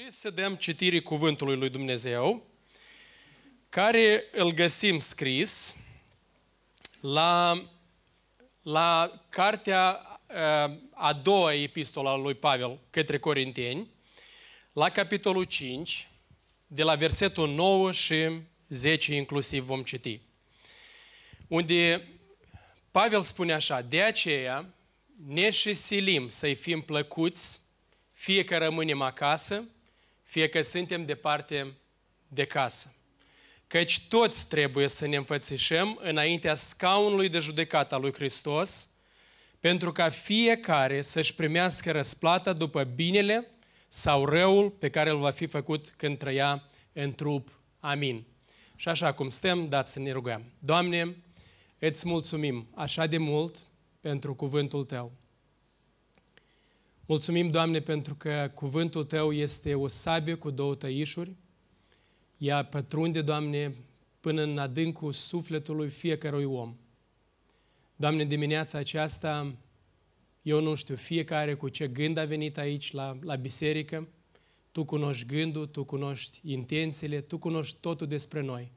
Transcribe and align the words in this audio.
Și 0.00 0.10
să 0.10 0.30
dăm 0.30 0.54
citirii 0.54 1.02
cuvântului 1.02 1.56
lui 1.56 1.68
Dumnezeu, 1.68 2.46
care 3.68 4.24
îl 4.32 4.52
găsim 4.52 4.98
scris 4.98 5.76
la, 7.00 7.62
la 8.62 9.12
cartea 9.28 10.00
uh, 10.26 10.76
a 10.94 11.12
doua 11.22 11.54
epistola 11.54 12.16
lui 12.16 12.34
Pavel 12.34 12.78
către 12.90 13.18
Corinteni, 13.18 13.88
la 14.72 14.90
capitolul 14.90 15.44
5, 15.44 16.08
de 16.66 16.82
la 16.82 16.94
versetul 16.94 17.48
9 17.48 17.92
și 17.92 18.28
10 18.68 19.14
inclusiv 19.14 19.64
vom 19.64 19.82
citi. 19.82 20.20
Unde 21.48 22.08
Pavel 22.90 23.22
spune 23.22 23.52
așa, 23.52 23.80
de 23.80 24.02
aceea 24.02 24.74
ne 25.26 25.50
și 25.50 25.74
silim 25.74 26.28
să-i 26.28 26.54
fim 26.54 26.80
plăcuți, 26.80 27.60
fie 28.12 28.44
că 28.44 28.58
rămânem 28.58 29.02
acasă, 29.02 29.64
fie 30.28 30.48
că 30.48 30.62
suntem 30.62 31.04
departe 31.04 31.76
de 32.26 32.44
casă. 32.44 32.94
Căci 33.66 34.08
toți 34.08 34.48
trebuie 34.48 34.88
să 34.88 35.06
ne 35.06 35.16
înfățișăm 35.16 35.98
înaintea 36.02 36.54
scaunului 36.54 37.28
de 37.28 37.38
judecată 37.38 37.94
al 37.94 38.00
lui 38.00 38.12
Hristos, 38.12 38.94
pentru 39.60 39.92
ca 39.92 40.08
fiecare 40.08 41.02
să-și 41.02 41.34
primească 41.34 41.90
răsplata 41.90 42.52
după 42.52 42.82
binele 42.82 43.50
sau 43.88 44.24
răul 44.24 44.70
pe 44.70 44.90
care 44.90 45.10
îl 45.10 45.18
va 45.18 45.30
fi 45.30 45.46
făcut 45.46 45.94
când 45.96 46.18
trăia 46.18 46.68
în 46.92 47.14
trup. 47.14 47.60
Amin. 47.80 48.24
Și 48.76 48.88
așa 48.88 49.12
cum 49.12 49.30
stăm, 49.30 49.68
dați 49.68 49.92
să 49.92 49.98
ne 49.98 50.10
rugăm. 50.10 50.44
Doamne, 50.58 51.16
îți 51.78 52.08
mulțumim 52.08 52.68
așa 52.74 53.06
de 53.06 53.18
mult 53.18 53.56
pentru 54.00 54.34
cuvântul 54.34 54.84
Tău. 54.84 55.12
Mulțumim, 57.10 57.50
Doamne, 57.50 57.80
pentru 57.80 58.14
că 58.14 58.50
cuvântul 58.54 59.04
Tău 59.04 59.32
este 59.32 59.74
o 59.74 59.86
sabie 59.86 60.34
cu 60.34 60.50
două 60.50 60.74
tăișuri. 60.74 61.36
Ea 62.38 62.64
pătrunde, 62.64 63.22
Doamne, 63.22 63.74
până 64.20 64.42
în 64.42 64.58
adâncul 64.58 65.12
sufletului 65.12 65.88
fiecărui 65.88 66.44
om. 66.44 66.76
Doamne, 67.96 68.24
dimineața 68.24 68.78
aceasta, 68.78 69.54
eu 70.42 70.60
nu 70.60 70.74
știu 70.74 70.94
fiecare 70.96 71.54
cu 71.54 71.68
ce 71.68 71.88
gând 71.88 72.16
a 72.16 72.24
venit 72.24 72.58
aici 72.58 72.92
la, 72.92 73.18
la 73.22 73.34
biserică, 73.34 74.08
Tu 74.72 74.84
cunoști 74.84 75.26
gândul, 75.26 75.66
Tu 75.66 75.84
cunoști 75.84 76.40
intențiile, 76.42 77.20
Tu 77.20 77.38
cunoști 77.38 77.80
totul 77.80 78.06
despre 78.06 78.40
noi. 78.40 78.72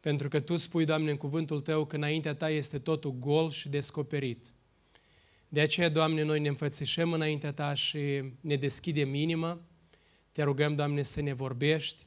Pentru 0.00 0.28
că 0.28 0.40
Tu 0.40 0.56
spui, 0.56 0.84
Doamne, 0.84 1.10
în 1.10 1.16
cuvântul 1.16 1.60
Tău 1.60 1.84
că 1.84 1.96
înaintea 1.96 2.34
Ta 2.34 2.50
este 2.50 2.78
totul 2.78 3.14
gol 3.18 3.50
și 3.50 3.68
descoperit. 3.68 4.53
De 5.48 5.60
aceea, 5.60 5.88
Doamne, 5.88 6.22
noi 6.22 6.40
ne 6.40 6.48
înfățișăm 6.48 7.12
înaintea 7.12 7.52
Ta 7.52 7.74
și 7.74 8.22
ne 8.40 8.56
deschidem 8.56 9.14
inima. 9.14 9.60
Te 10.32 10.42
rugăm, 10.42 10.74
Doamne, 10.74 11.02
să 11.02 11.22
ne 11.22 11.32
vorbești. 11.32 12.06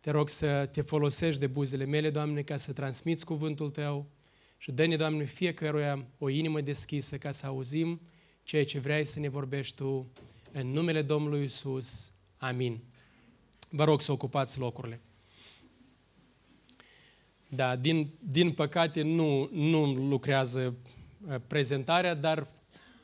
Te 0.00 0.10
rog 0.10 0.28
să 0.28 0.68
te 0.72 0.80
folosești 0.80 1.40
de 1.40 1.46
buzele 1.46 1.84
mele, 1.84 2.10
Doamne, 2.10 2.42
ca 2.42 2.56
să 2.56 2.72
transmiți 2.72 3.24
cuvântul 3.24 3.70
Tău. 3.70 4.06
Și 4.58 4.72
dă-ne, 4.72 4.96
Doamne, 4.96 5.24
fiecăruia 5.24 6.06
o 6.18 6.28
inimă 6.28 6.60
deschisă 6.60 7.16
ca 7.16 7.30
să 7.30 7.46
auzim 7.46 8.00
ceea 8.42 8.64
ce 8.64 8.78
vrei 8.78 9.04
să 9.04 9.20
ne 9.20 9.28
vorbești 9.28 9.76
Tu. 9.76 10.12
În 10.52 10.70
numele 10.70 11.02
Domnului 11.02 11.44
Isus. 11.44 12.12
Amin. 12.36 12.80
Vă 13.68 13.84
rog 13.84 14.02
să 14.02 14.12
ocupați 14.12 14.58
locurile. 14.58 15.00
Da, 17.48 17.76
din, 17.76 18.10
din 18.18 18.52
păcate 18.52 19.02
nu, 19.02 19.48
nu 19.52 19.94
lucrează 19.94 20.74
uh, 21.28 21.34
prezentarea, 21.46 22.14
dar 22.14 22.48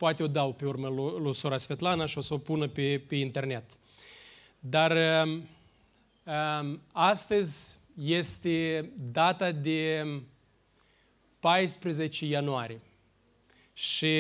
poate 0.03 0.22
o 0.22 0.27
dau 0.27 0.53
pe 0.53 0.67
urmă 0.67 0.89
lui, 0.89 1.22
lui 1.22 1.34
sora 1.34 1.56
Svetlana 1.56 2.06
și 2.06 2.19
o 2.19 2.20
să 2.20 2.34
o 2.34 2.39
pună 2.39 2.69
pe, 2.69 3.03
pe 3.06 3.14
internet. 3.14 3.64
Dar 4.61 4.97
um, 5.25 5.48
um, 6.25 6.81
astăzi 6.92 7.78
este 7.95 8.91
data 9.12 9.53
de 9.53 10.06
14 11.41 12.27
ianuarie. 12.27 12.80
Și 13.73 14.14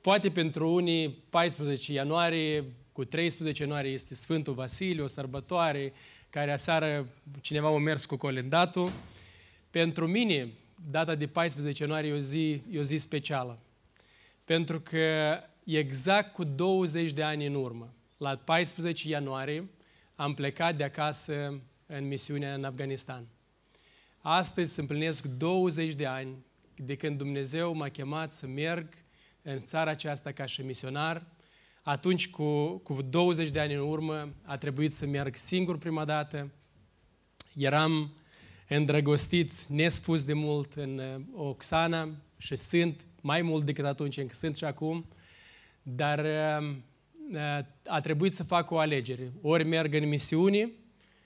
poate 0.00 0.30
pentru 0.30 0.72
unii 0.72 1.10
14 1.30 1.92
ianuarie 1.92 2.64
cu 2.92 3.04
13 3.04 3.62
ianuarie 3.62 3.90
este 3.90 4.14
Sfântul 4.14 4.54
Vasile, 4.54 5.02
o 5.02 5.06
sărbătoare 5.06 5.92
care 6.30 6.52
aseară 6.52 7.08
cineva 7.40 7.68
a 7.68 7.78
mers 7.78 8.04
cu 8.04 8.16
colendatul. 8.16 8.90
Pentru 9.70 10.06
mine, 10.06 10.52
data 10.90 11.14
de 11.14 11.26
14 11.26 11.82
ianuarie 11.82 12.10
e 12.10 12.14
o 12.14 12.18
zi, 12.18 12.62
e 12.70 12.78
o 12.78 12.82
zi 12.82 12.96
specială. 12.96 13.58
Pentru 14.50 14.80
că 14.80 15.38
exact 15.64 16.32
cu 16.32 16.44
20 16.44 17.12
de 17.12 17.22
ani 17.22 17.46
în 17.46 17.54
urmă, 17.54 17.94
la 18.16 18.36
14 18.36 19.08
ianuarie, 19.08 19.70
am 20.14 20.34
plecat 20.34 20.76
de 20.76 20.84
acasă 20.84 21.60
în 21.86 22.06
misiunea 22.06 22.54
în 22.54 22.64
Afganistan. 22.64 23.26
Astăzi 24.18 24.74
se 24.74 24.80
împlinesc 24.80 25.24
20 25.24 25.94
de 25.94 26.06
ani 26.06 26.44
de 26.76 26.96
când 26.96 27.18
Dumnezeu 27.18 27.74
m-a 27.74 27.88
chemat 27.88 28.32
să 28.32 28.46
merg 28.46 28.94
în 29.42 29.58
țara 29.58 29.90
aceasta 29.90 30.32
ca 30.32 30.46
și 30.46 30.62
misionar. 30.62 31.26
Atunci, 31.82 32.30
cu, 32.30 32.78
cu 32.78 33.02
20 33.02 33.50
de 33.50 33.60
ani 33.60 33.74
în 33.74 33.80
urmă, 33.80 34.34
a 34.42 34.56
trebuit 34.56 34.92
să 34.92 35.06
merg 35.06 35.36
singur 35.36 35.78
prima 35.78 36.04
dată. 36.04 36.50
Eram 37.54 38.14
îndrăgostit 38.68 39.64
nespus 39.64 40.24
de 40.24 40.32
mult 40.32 40.72
în 40.72 40.98
uh, 40.98 41.44
Oxana 41.46 42.08
și 42.38 42.56
sunt 42.56 43.04
mai 43.20 43.42
mult 43.42 43.64
decât 43.64 43.84
atunci 43.84 44.16
încă 44.16 44.34
sunt 44.34 44.56
și 44.56 44.64
acum, 44.64 45.06
dar 45.82 46.18
uh, 46.18 46.74
uh, 47.32 47.64
a 47.86 48.00
trebuit 48.00 48.32
să 48.32 48.44
fac 48.44 48.70
o 48.70 48.78
alegere. 48.78 49.32
Ori 49.42 49.64
merg 49.64 49.94
în 49.94 50.08
misiune 50.08 50.70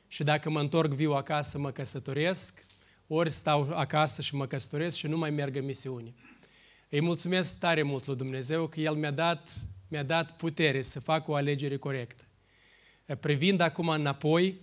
și 0.09 0.23
dacă 0.23 0.51
mă 0.51 0.61
întorc 0.61 0.93
viu 0.93 1.13
acasă 1.13 1.59
mă 1.59 1.71
căsătoresc, 1.71 2.65
ori 3.07 3.31
stau 3.31 3.71
acasă 3.73 4.23
și 4.23 4.35
mă 4.35 4.47
căsătoresc 4.47 4.97
și 4.97 5.07
nu 5.07 5.19
mai 5.19 5.31
merg 5.31 5.57
în 5.57 5.65
misiune. 5.65 6.15
Îi 6.89 7.01
mulțumesc 7.01 7.59
tare 7.59 7.83
mult 7.83 8.07
lui 8.07 8.17
Dumnezeu 8.17 8.67
că 8.67 8.81
El 8.81 8.95
mi-a 8.95 9.11
dat, 9.11 9.55
mi-a 9.89 10.03
dat 10.03 10.37
putere 10.37 10.83
să 10.83 11.01
fac 11.01 11.29
o 11.29 11.35
alegere 11.35 11.77
corectă. 11.77 12.25
Privind 13.21 13.61
acum 13.61 13.89
înapoi, 13.89 14.61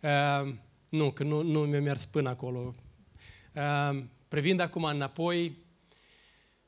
uh, 0.00 0.54
nu, 0.88 1.10
că 1.10 1.22
nu, 1.22 1.42
nu 1.42 1.60
mi-a 1.60 1.80
mers 1.80 2.06
până 2.06 2.28
acolo. 2.28 2.74
Uh, 3.54 4.02
privind 4.28 4.60
acum 4.60 4.84
înapoi, 4.84 5.56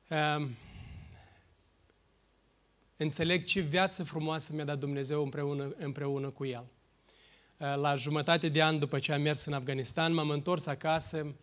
uh, 0.09 0.49
înțeleg 2.97 3.45
ce 3.45 3.61
viață 3.61 4.05
frumoasă 4.05 4.53
mi-a 4.55 4.65
dat 4.65 4.79
Dumnezeu 4.79 5.23
împreună, 5.23 5.75
împreună 5.79 6.29
cu 6.29 6.45
El. 6.45 6.65
Uh, 7.57 7.75
la 7.77 7.95
jumătate 7.95 8.49
de 8.49 8.63
an 8.63 8.79
după 8.79 8.99
ce 8.99 9.13
am 9.13 9.23
mers 9.23 9.45
în 9.45 9.53
Afganistan, 9.53 10.15
m-am 10.15 10.31
întors 10.31 10.67
acasă, 10.67 11.35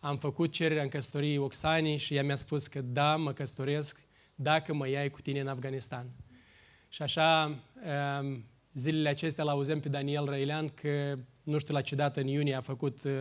am 0.00 0.18
făcut 0.18 0.52
cererea 0.52 0.82
în 0.82 0.88
căsătorie 0.88 1.38
Oxanii 1.38 1.96
și 1.96 2.14
ea 2.14 2.22
mi-a 2.22 2.36
spus 2.36 2.66
că 2.66 2.80
da, 2.80 3.16
mă 3.16 3.32
căsătoresc 3.32 4.00
dacă 4.34 4.74
mă 4.74 4.88
iai 4.88 5.10
cu 5.10 5.20
tine 5.20 5.40
în 5.40 5.48
Afganistan. 5.48 6.10
Și 6.88 7.02
așa, 7.02 7.58
um, 8.20 8.44
zilele 8.72 9.08
acestea 9.08 9.44
l-auzem 9.44 9.80
pe 9.80 9.88
Daniel 9.88 10.24
Răilean 10.24 10.68
că 10.68 11.14
nu 11.42 11.58
știu 11.58 11.74
la 11.74 11.80
ce 11.80 11.94
dată 11.94 12.20
în 12.20 12.26
iunie 12.26 12.54
a 12.54 12.60
făcut 12.60 13.02
uh, 13.04 13.12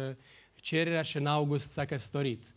cererea 0.56 1.02
și 1.02 1.18
în 1.18 1.26
august 1.26 1.72
s-a 1.72 1.86
căsătorit. 1.86 2.54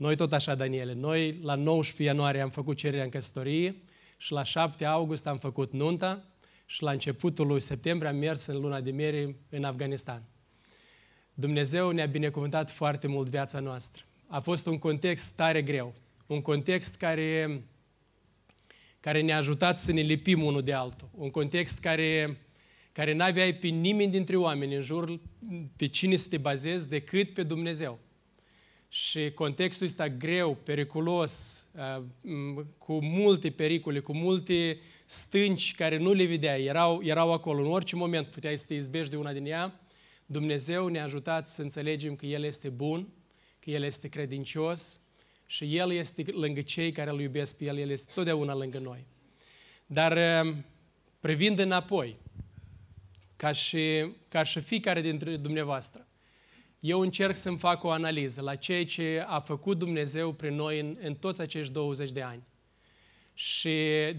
Noi 0.00 0.16
tot 0.16 0.32
așa, 0.32 0.54
Daniele, 0.54 0.92
noi 0.92 1.38
la 1.42 1.54
19 1.54 2.02
ianuarie 2.02 2.40
am 2.40 2.50
făcut 2.50 2.76
cererea 2.76 3.04
în 3.04 3.10
căsătorie 3.10 3.76
și 4.16 4.32
la 4.32 4.42
7 4.42 4.84
august 4.84 5.26
am 5.26 5.38
făcut 5.38 5.72
nunta 5.72 6.24
și 6.66 6.82
la 6.82 6.90
începutul 6.90 7.46
lui 7.46 7.60
septembrie 7.60 8.10
am 8.10 8.16
mers 8.16 8.46
în 8.46 8.60
luna 8.60 8.80
de 8.80 8.90
miere 8.90 9.36
în 9.48 9.64
Afganistan. 9.64 10.22
Dumnezeu 11.34 11.90
ne-a 11.90 12.06
binecuvântat 12.06 12.70
foarte 12.70 13.06
mult 13.06 13.28
viața 13.28 13.60
noastră. 13.60 14.04
A 14.26 14.40
fost 14.40 14.66
un 14.66 14.78
context 14.78 15.36
tare 15.36 15.62
greu, 15.62 15.94
un 16.26 16.40
context 16.40 16.96
care, 16.96 17.62
care 19.00 19.20
ne-a 19.20 19.36
ajutat 19.36 19.78
să 19.78 19.92
ne 19.92 20.00
lipim 20.00 20.42
unul 20.42 20.62
de 20.62 20.72
altul, 20.72 21.08
un 21.14 21.30
context 21.30 21.80
care 21.80 22.38
care 22.92 23.12
n-aveai 23.12 23.54
pe 23.54 23.68
nimeni 23.68 24.10
dintre 24.10 24.36
oameni 24.36 24.74
în 24.74 24.82
jur 24.82 25.20
pe 25.76 25.86
cine 25.86 26.16
să 26.16 26.28
te 26.28 26.36
bazezi 26.36 26.88
decât 26.88 27.32
pe 27.32 27.42
Dumnezeu. 27.42 27.98
Și 28.92 29.30
contextul 29.30 29.86
ăsta 29.86 30.08
greu, 30.08 30.54
periculos, 30.54 31.66
uh, 31.74 32.02
cu 32.78 32.98
multe 33.02 33.50
pericole, 33.50 34.00
cu 34.00 34.14
multe 34.14 34.78
stânci 35.06 35.74
care 35.74 35.96
nu 35.96 36.12
le 36.12 36.24
vedeai, 36.24 36.64
erau, 36.64 37.02
erau 37.02 37.32
acolo. 37.32 37.64
În 37.64 37.70
orice 37.70 37.96
moment 37.96 38.26
puteai 38.26 38.58
să 38.58 38.66
te 38.66 38.74
izbești 38.74 39.10
de 39.10 39.16
una 39.16 39.32
din 39.32 39.46
ea. 39.46 39.80
Dumnezeu 40.26 40.86
ne-a 40.86 41.04
ajutat 41.04 41.48
să 41.48 41.62
înțelegem 41.62 42.16
că 42.16 42.26
El 42.26 42.42
este 42.44 42.68
bun, 42.68 43.08
că 43.58 43.70
El 43.70 43.82
este 43.82 44.08
credincios 44.08 45.00
și 45.46 45.76
El 45.76 45.92
este 45.92 46.24
lângă 46.26 46.60
cei 46.60 46.92
care 46.92 47.10
îl 47.10 47.20
iubesc 47.20 47.58
pe 47.58 47.64
El, 47.64 47.78
El 47.78 47.90
este 47.90 48.12
totdeauna 48.14 48.54
lângă 48.54 48.78
noi. 48.78 49.06
Dar 49.86 50.42
uh, 50.46 50.54
privind 51.20 51.58
înapoi, 51.58 52.16
ca 53.36 53.52
și, 53.52 54.12
ca 54.28 54.42
și 54.42 54.60
fiecare 54.60 55.00
dintre 55.00 55.36
dumneavoastră. 55.36 56.06
Eu 56.80 57.00
încerc 57.00 57.36
să-mi 57.36 57.58
fac 57.58 57.84
o 57.84 57.90
analiză 57.90 58.40
la 58.40 58.54
ceea 58.54 58.84
ce 58.84 59.24
a 59.26 59.40
făcut 59.40 59.78
Dumnezeu 59.78 60.32
prin 60.32 60.54
noi 60.54 60.80
în, 60.80 60.96
în 61.02 61.14
toți 61.14 61.40
acești 61.40 61.72
20 61.72 62.10
de 62.10 62.22
ani. 62.22 62.42
Și 63.34 63.70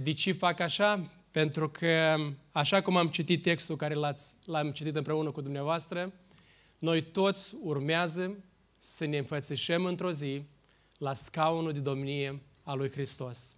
de 0.03 0.13
ce 0.13 0.31
fac 0.31 0.59
așa? 0.59 1.09
pentru 1.31 1.69
că, 1.69 2.15
așa 2.51 2.81
cum 2.81 2.97
am 2.97 3.07
citit 3.07 3.41
textul 3.41 3.75
care 3.75 3.93
l-ați, 3.93 4.35
l-am 4.45 4.71
citit 4.71 4.95
împreună 4.95 5.31
cu 5.31 5.41
dumneavoastră, 5.41 6.13
noi 6.79 7.03
toți 7.03 7.55
urmează 7.63 8.43
să 8.77 9.05
ne 9.05 9.17
înfățișăm 9.17 9.85
într-o 9.85 10.11
zi 10.11 10.43
la 10.97 11.13
scaunul 11.13 11.73
de 11.73 11.79
domnie 11.79 12.41
a 12.63 12.73
lui 12.73 12.91
Hristos. 12.91 13.57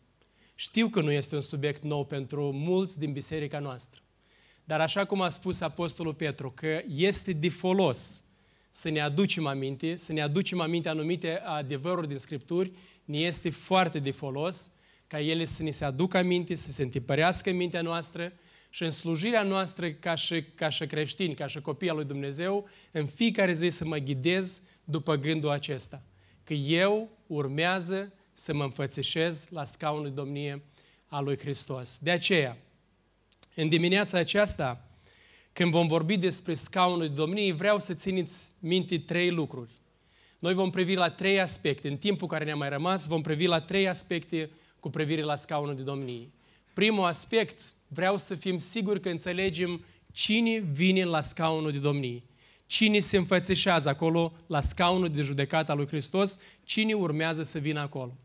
Știu 0.55 0.89
că 0.89 1.01
nu 1.01 1.11
este 1.11 1.35
un 1.35 1.41
subiect 1.41 1.83
nou 1.83 2.05
pentru 2.05 2.51
mulți 2.51 2.99
din 2.99 3.11
biserica 3.11 3.59
noastră, 3.59 4.01
dar 4.63 4.81
așa 4.81 5.05
cum 5.05 5.21
a 5.21 5.29
spus 5.29 5.61
Apostolul 5.61 6.13
Petru, 6.13 6.51
că 6.51 6.81
este 6.87 7.33
de 7.33 7.49
folos 7.49 8.23
să 8.75 8.89
ne 8.89 8.99
aducem 8.99 9.45
aminte, 9.45 9.95
să 9.95 10.13
ne 10.13 10.21
aducem 10.21 10.59
aminte 10.59 10.89
anumite 10.89 11.39
adevăruri 11.39 12.07
din 12.07 12.17
Scripturi, 12.17 12.71
ne 13.05 13.17
este 13.17 13.49
foarte 13.49 13.99
de 13.99 14.11
folos 14.11 14.71
ca 15.07 15.19
ele 15.19 15.45
să 15.45 15.63
ne 15.63 15.71
se 15.71 15.85
aducă 15.85 16.17
aminte, 16.17 16.55
să 16.55 16.71
se 16.71 16.83
întipărească 16.83 17.49
în 17.49 17.55
mintea 17.55 17.81
noastră 17.81 18.33
și 18.69 18.83
în 18.83 18.91
slujirea 18.91 19.43
noastră 19.43 19.91
ca 19.91 20.15
și, 20.15 20.43
ca 20.43 20.69
și 20.69 20.85
creștini, 20.85 21.33
ca 21.33 21.47
și 21.47 21.61
copii 21.61 21.89
al 21.89 21.95
lui 21.95 22.05
Dumnezeu, 22.05 22.69
în 22.91 23.05
fiecare 23.05 23.53
zi 23.53 23.69
să 23.69 23.85
mă 23.85 23.97
ghidez 23.97 24.61
după 24.83 25.15
gândul 25.15 25.49
acesta. 25.49 26.03
Că 26.43 26.53
eu 26.53 27.09
urmează 27.27 28.13
să 28.33 28.53
mă 28.53 28.63
înfățișez 28.63 29.47
la 29.49 29.65
scaunul 29.65 30.03
de 30.03 30.09
domnie 30.09 30.63
a 31.07 31.19
lui 31.19 31.37
Hristos. 31.37 31.99
De 31.99 32.11
aceea, 32.11 32.57
în 33.55 33.69
dimineața 33.69 34.17
aceasta, 34.17 34.87
când 35.53 35.71
vom 35.71 35.87
vorbi 35.87 36.17
despre 36.17 36.53
scaunul 36.53 37.07
de 37.07 37.13
domnie, 37.13 37.53
vreau 37.53 37.79
să 37.79 37.93
țineți 37.93 38.51
minte 38.59 38.97
trei 38.97 39.31
lucruri. 39.31 39.71
Noi 40.39 40.53
vom 40.53 40.69
privi 40.69 40.93
la 40.93 41.09
trei 41.09 41.39
aspecte. 41.39 41.87
În 41.87 41.97
timpul 41.97 42.27
care 42.27 42.45
ne-a 42.45 42.55
mai 42.55 42.69
rămas, 42.69 43.07
vom 43.07 43.21
privi 43.21 43.45
la 43.45 43.61
trei 43.61 43.87
aspecte 43.87 44.49
cu 44.79 44.89
privire 44.89 45.21
la 45.21 45.35
scaunul 45.35 45.75
de 45.75 45.81
domnie. 45.81 46.29
Primul 46.73 47.05
aspect, 47.05 47.73
vreau 47.87 48.17
să 48.17 48.35
fim 48.35 48.57
siguri 48.57 48.99
că 48.99 49.09
înțelegem 49.09 49.85
cine 50.11 50.59
vine 50.59 51.03
la 51.03 51.21
scaunul 51.21 51.71
de 51.71 51.77
domnie. 51.77 52.23
Cine 52.65 52.99
se 52.99 53.17
înfățișează 53.17 53.89
acolo 53.89 54.33
la 54.47 54.61
scaunul 54.61 55.09
de 55.09 55.21
judecată 55.21 55.71
al 55.71 55.77
lui 55.77 55.87
Hristos, 55.87 56.39
cine 56.63 56.93
urmează 56.93 57.43
să 57.43 57.59
vină 57.59 57.79
acolo. 57.79 58.17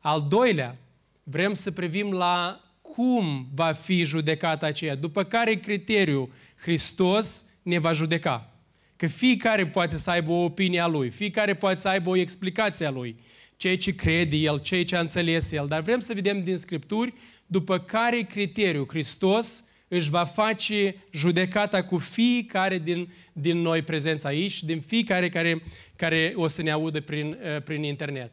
Al 0.00 0.26
doilea, 0.28 0.76
vrem 1.22 1.54
să 1.54 1.70
privim 1.70 2.12
la 2.12 2.60
cum 2.94 3.48
va 3.54 3.72
fi 3.72 4.04
judecata 4.04 4.66
aceea, 4.66 4.94
după 4.94 5.24
care 5.24 5.54
criteriu 5.54 6.32
Hristos 6.56 7.44
ne 7.62 7.78
va 7.78 7.92
judeca. 7.92 8.52
Că 8.96 9.06
fiecare 9.06 9.66
poate 9.66 9.96
să 9.96 10.10
aibă 10.10 10.30
o 10.30 10.44
opinie 10.44 10.80
a 10.80 10.86
lui, 10.86 11.10
fiecare 11.10 11.54
poate 11.54 11.80
să 11.80 11.88
aibă 11.88 12.10
o 12.10 12.16
explicație 12.16 12.86
a 12.86 12.90
lui, 12.90 13.16
ceea 13.56 13.76
ce 13.76 13.94
crede 13.94 14.36
el, 14.36 14.60
ceea 14.60 14.84
ce 14.84 14.96
a 14.96 15.00
înțeles 15.00 15.52
el, 15.52 15.66
dar 15.68 15.80
vrem 15.80 16.00
să 16.00 16.14
vedem 16.14 16.44
din 16.44 16.56
Scripturi 16.56 17.14
după 17.46 17.78
care 17.78 18.20
criteriu 18.20 18.86
Hristos 18.88 19.64
își 19.88 20.10
va 20.10 20.24
face 20.24 20.96
judecata 21.12 21.84
cu 21.84 21.98
fiecare 21.98 22.78
din, 22.78 23.12
din 23.32 23.58
noi 23.58 23.82
prezenți 23.82 24.26
aici 24.26 24.52
și 24.52 24.66
din 24.66 24.80
fiecare 24.80 25.28
care, 25.28 25.62
care 25.96 26.32
o 26.36 26.46
să 26.46 26.62
ne 26.62 26.70
audă 26.70 27.00
prin, 27.00 27.26
uh, 27.26 27.62
prin 27.62 27.82
internet. 27.82 28.32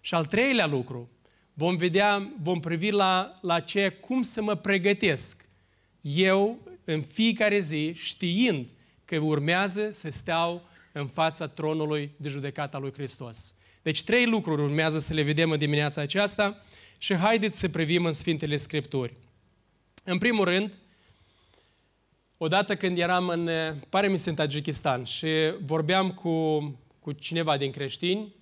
Și 0.00 0.14
al 0.14 0.24
treilea 0.24 0.66
lucru, 0.66 1.10
vom 1.58 1.76
vedea, 1.76 2.32
vom 2.42 2.60
privi 2.60 2.90
la, 2.90 3.38
la 3.42 3.60
ceea 3.60 3.92
cum 3.92 4.22
să 4.22 4.42
mă 4.42 4.54
pregătesc 4.54 5.44
eu 6.00 6.58
în 6.84 7.02
fiecare 7.02 7.58
zi 7.58 7.92
știind 7.94 8.68
că 9.04 9.16
urmează 9.16 9.90
să 9.90 10.10
steau 10.10 10.68
în 10.92 11.06
fața 11.06 11.46
tronului 11.46 12.10
de 12.16 12.28
judecată 12.28 12.76
a 12.76 12.80
lui 12.80 12.92
Hristos. 12.92 13.54
Deci 13.82 14.04
trei 14.04 14.26
lucruri 14.26 14.62
urmează 14.62 14.98
să 14.98 15.14
le 15.14 15.22
vedem 15.22 15.50
în 15.50 15.58
dimineața 15.58 16.00
aceasta 16.00 16.64
și 16.98 17.14
haideți 17.14 17.58
să 17.58 17.68
privim 17.68 18.04
în 18.04 18.12
Sfintele 18.12 18.56
Scripturi. 18.56 19.14
În 20.04 20.18
primul 20.18 20.44
rând, 20.44 20.72
odată 22.36 22.76
când 22.76 22.98
eram 22.98 23.28
în, 23.28 23.48
pare 23.88 24.08
mi 24.08 24.22
în 24.24 24.34
Tajikistan 24.34 25.04
și 25.04 25.28
vorbeam 25.64 26.10
cu, 26.10 26.58
cu 27.00 27.12
cineva 27.12 27.56
din 27.56 27.70
creștini 27.70 28.34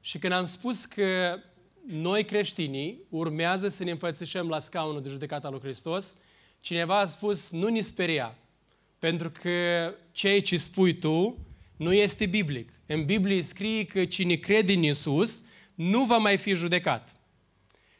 și 0.00 0.18
când 0.18 0.32
am 0.32 0.44
spus 0.44 0.84
că 0.84 1.38
noi 1.86 2.24
creștinii 2.24 3.00
urmează 3.08 3.68
să 3.68 3.84
ne 3.84 3.90
înfățișăm 3.90 4.48
la 4.48 4.58
scaunul 4.58 5.02
de 5.02 5.08
judecată 5.08 5.46
al 5.46 5.52
lui 5.52 5.62
Hristos, 5.62 6.18
cineva 6.60 6.98
a 6.98 7.06
spus, 7.06 7.50
nu 7.50 7.68
ne 7.68 7.80
speria, 7.80 8.38
pentru 8.98 9.30
că 9.30 9.94
ceea 10.12 10.40
ce 10.40 10.56
spui 10.56 10.98
tu 10.98 11.46
nu 11.76 11.92
este 11.92 12.26
biblic. 12.26 12.68
În 12.86 13.04
Biblie 13.04 13.42
scrie 13.42 13.84
că 13.84 14.04
cine 14.04 14.34
crede 14.34 14.72
în 14.72 14.82
Isus 14.82 15.44
nu 15.74 16.04
va 16.04 16.16
mai 16.16 16.36
fi 16.36 16.54
judecat. 16.54 17.16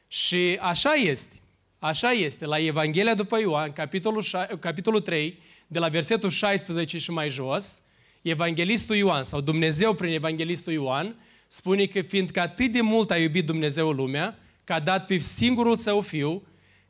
Și 0.08 0.58
așa 0.60 0.92
este. 0.92 1.40
Așa 1.78 2.10
este. 2.10 2.46
La 2.46 2.58
Evanghelia 2.58 3.14
după 3.14 3.38
Ioan, 3.38 3.72
capitolul, 3.72 4.24
capitolul 4.60 5.00
3, 5.00 5.38
de 5.66 5.78
la 5.78 5.88
versetul 5.88 6.30
16 6.30 6.98
și 6.98 7.10
mai 7.10 7.30
jos, 7.30 7.82
Evanghelistul 8.22 8.96
Ioan, 8.96 9.24
sau 9.24 9.40
Dumnezeu 9.40 9.94
prin 9.94 10.12
Evanghelistul 10.12 10.72
Ioan, 10.72 11.16
spune 11.52 11.86
că 11.86 12.00
fiindcă 12.00 12.40
atât 12.40 12.72
de 12.72 12.80
mult 12.80 13.10
a 13.10 13.16
iubit 13.16 13.46
Dumnezeu 13.46 13.90
lumea, 13.90 14.38
că 14.64 14.72
a 14.72 14.80
dat 14.80 15.06
pe 15.06 15.18
singurul 15.18 15.76
său 15.76 16.00
fiu, 16.00 16.42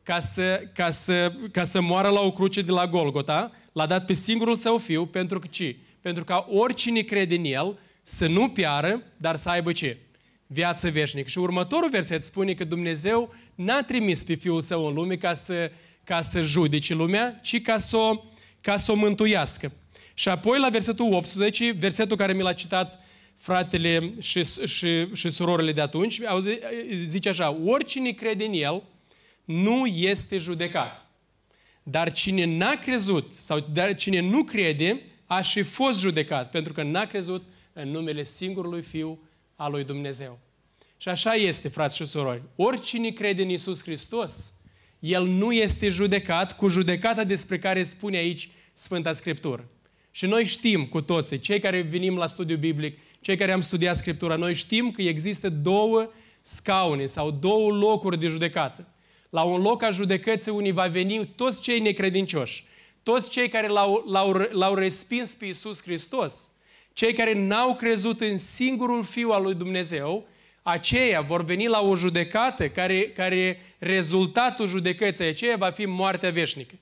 ca 0.03 0.21
să, 0.21 0.63
ca 0.75 0.91
să, 0.91 1.33
ca 1.53 1.65
să 1.65 1.81
moară 1.81 2.09
la 2.09 2.21
o 2.21 2.33
cruce 2.33 2.63
de 2.63 2.71
la 2.71 2.87
Golgota, 2.87 3.53
l-a 3.73 3.87
dat 3.87 4.05
pe 4.05 4.13
singurul 4.13 4.57
său 4.57 4.79
fiu, 4.79 5.07
pentru 5.07 5.39
că 5.39 5.47
ce? 5.51 5.77
Pentru 6.01 6.25
ca 6.25 6.47
oricine 6.51 7.01
crede 7.01 7.35
în 7.35 7.45
el 7.45 7.79
să 8.03 8.27
nu 8.27 8.49
piară, 8.49 9.03
dar 9.17 9.37
să 9.37 9.49
aibă 9.49 9.73
ce? 9.73 9.99
Viață 10.47 10.91
veșnică. 10.91 11.29
Și 11.29 11.39
următorul 11.39 11.91
verset 11.91 12.23
spune 12.23 12.55
că 12.55 12.65
Dumnezeu 12.65 13.35
n-a 13.55 13.83
trimis 13.83 14.25
pe 14.25 14.35
Fiul 14.35 14.61
Său 14.61 14.87
în 14.87 14.95
lume 14.95 15.17
ca 15.17 15.35
să, 15.35 15.71
ca 16.05 16.23
să 16.23 16.41
judece 16.41 16.95
lumea, 16.95 17.39
ci 17.43 17.63
ca 17.63 17.79
să, 17.79 17.97
o, 17.97 18.23
ca 18.61 18.77
să 18.77 18.93
o 18.93 18.95
mântuiască. 18.95 19.73
Și 20.15 20.29
apoi 20.29 20.59
la 20.59 20.69
versetul 20.69 21.13
18, 21.13 21.71
versetul 21.79 22.17
care 22.17 22.33
mi 22.33 22.43
l-a 22.43 22.53
citat 22.53 22.99
fratele 23.41 24.15
și, 24.19 24.45
și, 24.67 25.15
și 25.15 25.31
surorile 25.31 25.73
de 25.73 25.81
atunci, 25.81 26.21
zice 27.03 27.29
așa, 27.29 27.59
oricine 27.65 28.11
crede 28.11 28.45
în 28.45 28.53
El 28.53 28.83
nu 29.45 29.87
este 29.87 30.37
judecat. 30.37 31.07
Dar 31.83 32.13
cine 32.13 32.45
n-a 32.45 32.75
crezut 32.75 33.33
sau 33.33 33.67
dar 33.73 33.95
cine 33.95 34.21
nu 34.21 34.45
crede, 34.45 35.03
a 35.27 35.41
și 35.41 35.63
fost 35.63 36.01
judecat, 36.01 36.51
pentru 36.51 36.73
că 36.73 36.83
n-a 36.83 37.07
crezut 37.07 37.45
în 37.73 37.89
numele 37.89 38.25
singurului 38.25 38.83
Fiu 38.83 39.19
al 39.57 39.71
lui 39.71 39.85
Dumnezeu. 39.85 40.39
Și 40.97 41.09
așa 41.09 41.35
este, 41.35 41.69
frați 41.69 41.97
și 41.97 42.07
surori. 42.07 42.43
Oricine 42.57 43.11
crede 43.11 43.43
în 43.43 43.49
Isus 43.49 43.83
Hristos, 43.83 44.55
el 44.99 45.27
nu 45.27 45.53
este 45.53 45.89
judecat 45.89 46.57
cu 46.57 46.69
judecata 46.69 47.25
despre 47.25 47.59
care 47.59 47.83
spune 47.83 48.17
aici 48.17 48.51
Sfânta 48.73 49.13
Scriptură. 49.13 49.69
Și 50.11 50.27
noi 50.27 50.45
știm 50.45 50.87
cu 50.87 51.01
toții, 51.01 51.39
cei 51.39 51.61
care 51.61 51.81
venim 51.81 52.17
la 52.17 52.27
studiu 52.27 52.57
biblic, 52.57 52.99
cei 53.21 53.37
care 53.37 53.53
am 53.53 53.61
studiat 53.61 53.97
Scriptura, 53.97 54.37
noi 54.37 54.55
știm 54.55 54.91
că 54.91 55.03
există 55.03 55.49
două 55.49 56.11
scaune 56.43 57.07
sau 57.07 57.31
două 57.31 57.71
locuri 57.71 58.19
de 58.19 58.27
judecată. 58.27 58.87
La 59.31 59.43
un 59.43 59.61
loc 59.61 59.83
a 59.83 59.91
judecății 59.91 60.51
unii 60.51 60.73
va 60.73 60.87
veni 60.87 61.27
toți 61.37 61.61
cei 61.61 61.81
necredincioși, 61.81 62.65
toți 63.03 63.31
cei 63.31 63.49
care 63.49 63.67
l-au, 63.67 64.05
l-au, 64.09 64.49
l-au 64.51 64.75
respins 64.75 65.35
pe 65.35 65.45
Iisus 65.45 65.83
Hristos, 65.83 66.51
cei 66.93 67.13
care 67.13 67.35
n-au 67.35 67.75
crezut 67.75 68.21
în 68.21 68.39
singurul 68.39 69.05
Fiu 69.05 69.31
al 69.31 69.43
lui 69.43 69.55
Dumnezeu, 69.55 70.29
aceia 70.63 71.21
vor 71.21 71.45
veni 71.45 71.67
la 71.67 71.81
o 71.81 71.97
judecată 71.97 72.69
care, 72.69 73.09
care 73.09 73.59
rezultatul 73.79 74.67
judecății 74.67 75.25
aceea 75.25 75.57
va 75.57 75.71
fi 75.71 75.87
moartea 75.87 76.31
veșnică. 76.31 76.75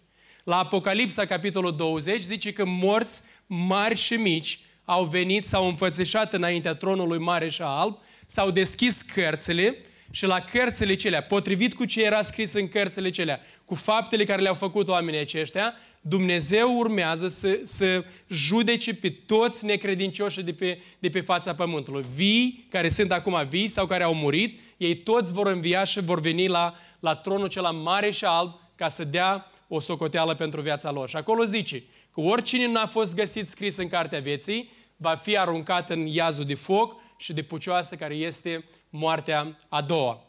La 0.44 0.58
Apocalipsa, 0.58 1.26
capitolul 1.26 1.76
20, 1.76 2.22
zice 2.22 2.52
că 2.52 2.64
morți 2.66 3.22
mari 3.46 3.96
și 3.96 4.14
mici 4.14 4.58
au 4.90 5.04
venit, 5.04 5.46
s-au 5.46 5.66
înfățișat 5.66 6.32
înaintea 6.32 6.74
tronului 6.74 7.18
mare 7.18 7.48
și 7.48 7.62
alb, 7.62 7.98
s-au 8.26 8.50
deschis 8.50 9.02
cărțile 9.02 9.76
și 10.10 10.26
la 10.26 10.40
cărțile 10.40 10.94
celea, 10.94 11.22
potrivit 11.22 11.74
cu 11.74 11.84
ce 11.84 12.04
era 12.04 12.22
scris 12.22 12.52
în 12.52 12.68
cărțile 12.68 13.10
celea, 13.10 13.40
cu 13.64 13.74
faptele 13.74 14.24
care 14.24 14.42
le-au 14.42 14.54
făcut 14.54 14.88
oamenii 14.88 15.20
aceștia, 15.20 15.74
Dumnezeu 16.00 16.76
urmează 16.76 17.28
să, 17.28 17.58
să 17.62 18.04
judece 18.28 18.94
pe 18.94 19.10
toți 19.10 19.64
necredincioșii 19.64 20.42
de 20.42 20.52
pe, 20.52 20.78
de 20.98 21.08
pe 21.08 21.20
fața 21.20 21.54
pământului. 21.54 22.04
Vii, 22.14 22.66
care 22.70 22.88
sunt 22.88 23.12
acum 23.12 23.46
vii 23.48 23.68
sau 23.68 23.86
care 23.86 24.02
au 24.02 24.14
murit, 24.14 24.58
ei 24.76 24.96
toți 24.96 25.32
vor 25.32 25.46
învia 25.46 25.84
și 25.84 26.00
vor 26.00 26.20
veni 26.20 26.46
la, 26.46 26.74
la 27.00 27.14
tronul 27.14 27.48
cel 27.48 27.62
mare 27.62 28.10
și 28.10 28.24
alb 28.24 28.60
ca 28.76 28.88
să 28.88 29.04
dea 29.04 29.50
o 29.68 29.80
socoteală 29.80 30.34
pentru 30.34 30.60
viața 30.60 30.90
lor. 30.90 31.08
Și 31.08 31.16
acolo 31.16 31.44
zice 31.44 31.82
că 32.12 32.20
oricine 32.20 32.66
n-a 32.66 32.86
fost 32.86 33.14
găsit 33.14 33.48
scris 33.48 33.76
în 33.76 33.88
cartea 33.88 34.20
vieții, 34.20 34.70
va 35.00 35.14
fi 35.14 35.36
aruncat 35.36 35.90
în 35.90 36.06
iazul 36.06 36.44
de 36.44 36.54
foc 36.54 36.96
și 37.16 37.32
de 37.32 37.42
pucioasă 37.42 37.96
care 37.96 38.14
este 38.14 38.64
moartea 38.90 39.58
a 39.68 39.82
doua. 39.82 40.24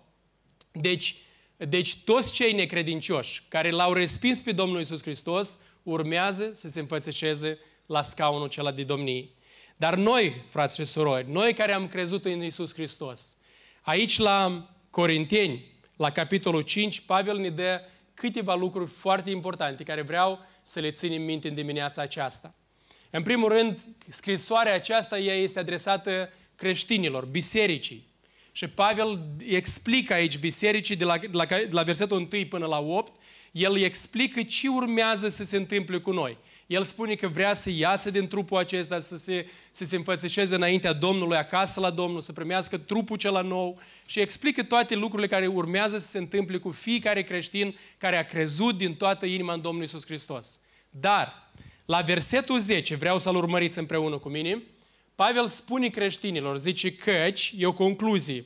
Deci, 0.71 1.15
deci 1.57 1.97
toți 1.97 2.33
cei 2.33 2.53
necredincioși 2.53 3.43
care 3.47 3.69
l-au 3.69 3.93
respins 3.93 4.41
pe 4.41 4.51
Domnul 4.51 4.79
Isus 4.79 5.01
Hristos 5.01 5.59
urmează 5.83 6.53
să 6.53 6.67
se 6.67 6.79
înfățeșeze 6.79 7.59
la 7.85 8.01
scaunul 8.01 8.45
acela 8.45 8.71
de 8.71 8.83
domnie. 8.83 9.29
Dar 9.77 9.95
noi, 9.95 10.45
frați 10.49 10.75
și 10.75 10.85
surori, 10.85 11.31
noi 11.31 11.53
care 11.53 11.71
am 11.71 11.87
crezut 11.87 12.25
în 12.25 12.43
Isus 12.43 12.73
Hristos, 12.73 13.37
aici 13.81 14.17
la 14.17 14.69
Corinteni, 14.89 15.65
la 15.95 16.11
capitolul 16.11 16.61
5, 16.61 16.99
Pavel 16.99 17.37
ne 17.37 17.49
dă 17.49 17.81
câteva 18.13 18.55
lucruri 18.55 18.89
foarte 18.89 19.29
importante 19.29 19.83
care 19.83 20.01
vreau 20.01 20.39
să 20.63 20.79
le 20.79 20.91
ținem 20.91 21.21
minte 21.21 21.47
în 21.47 21.53
dimineața 21.53 22.01
aceasta. 22.01 22.55
În 23.09 23.23
primul 23.23 23.49
rând, 23.49 23.79
scrisoarea 24.07 24.73
aceasta 24.73 25.19
ea 25.19 25.35
este 25.35 25.59
adresată 25.59 26.29
creștinilor, 26.55 27.25
bisericii. 27.25 28.07
Și 28.51 28.67
Pavel 28.67 29.19
explică 29.45 30.13
aici 30.13 30.37
bisericii 30.37 30.95
de 30.95 31.03
la, 31.03 31.17
de 31.17 31.27
la, 31.31 31.45
de 31.45 31.69
la 31.71 31.83
versetul 31.83 32.27
1 32.33 32.45
până 32.45 32.65
la 32.65 32.79
8, 32.79 33.11
el 33.51 33.77
explică 33.77 34.43
ce 34.43 34.67
urmează 34.67 35.27
să 35.27 35.43
se 35.43 35.57
întâmple 35.57 35.97
cu 35.97 36.11
noi. 36.11 36.37
El 36.67 36.83
spune 36.83 37.15
că 37.15 37.27
vrea 37.27 37.53
să 37.53 37.69
iasă 37.69 38.11
din 38.11 38.27
trupul 38.27 38.57
acesta, 38.57 38.99
să 38.99 39.17
se, 39.17 39.49
să 39.71 39.85
se 39.85 39.95
înfățișeze 39.95 40.55
înaintea 40.55 40.93
Domnului, 40.93 41.37
acasă 41.37 41.79
la 41.79 41.89
Domnul, 41.89 42.21
să 42.21 42.33
primească 42.33 42.77
trupul 42.77 43.17
cel 43.17 43.45
nou 43.45 43.79
și 44.05 44.19
explică 44.19 44.63
toate 44.63 44.95
lucrurile 44.95 45.27
care 45.27 45.47
urmează 45.47 45.97
să 45.97 46.07
se 46.07 46.17
întâmple 46.17 46.57
cu 46.57 46.71
fiecare 46.71 47.23
creștin 47.23 47.77
care 47.97 48.17
a 48.17 48.25
crezut 48.25 48.77
din 48.77 48.95
toată 48.95 49.25
inima 49.25 49.53
în 49.53 49.61
Domnul 49.61 49.83
Isus 49.83 50.05
Hristos. 50.05 50.59
Dar, 50.89 51.48
la 51.89 52.01
versetul 52.01 52.59
10, 52.59 52.95
vreau 52.95 53.19
să-l 53.19 53.35
urmăriți 53.35 53.77
împreună 53.77 54.17
cu 54.17 54.29
mine, 54.29 54.63
Pavel 55.15 55.47
spune 55.47 55.87
creștinilor, 55.87 56.57
zice 56.57 56.95
căci, 56.95 57.53
e 57.57 57.65
o 57.65 57.73
concluzie, 57.73 58.45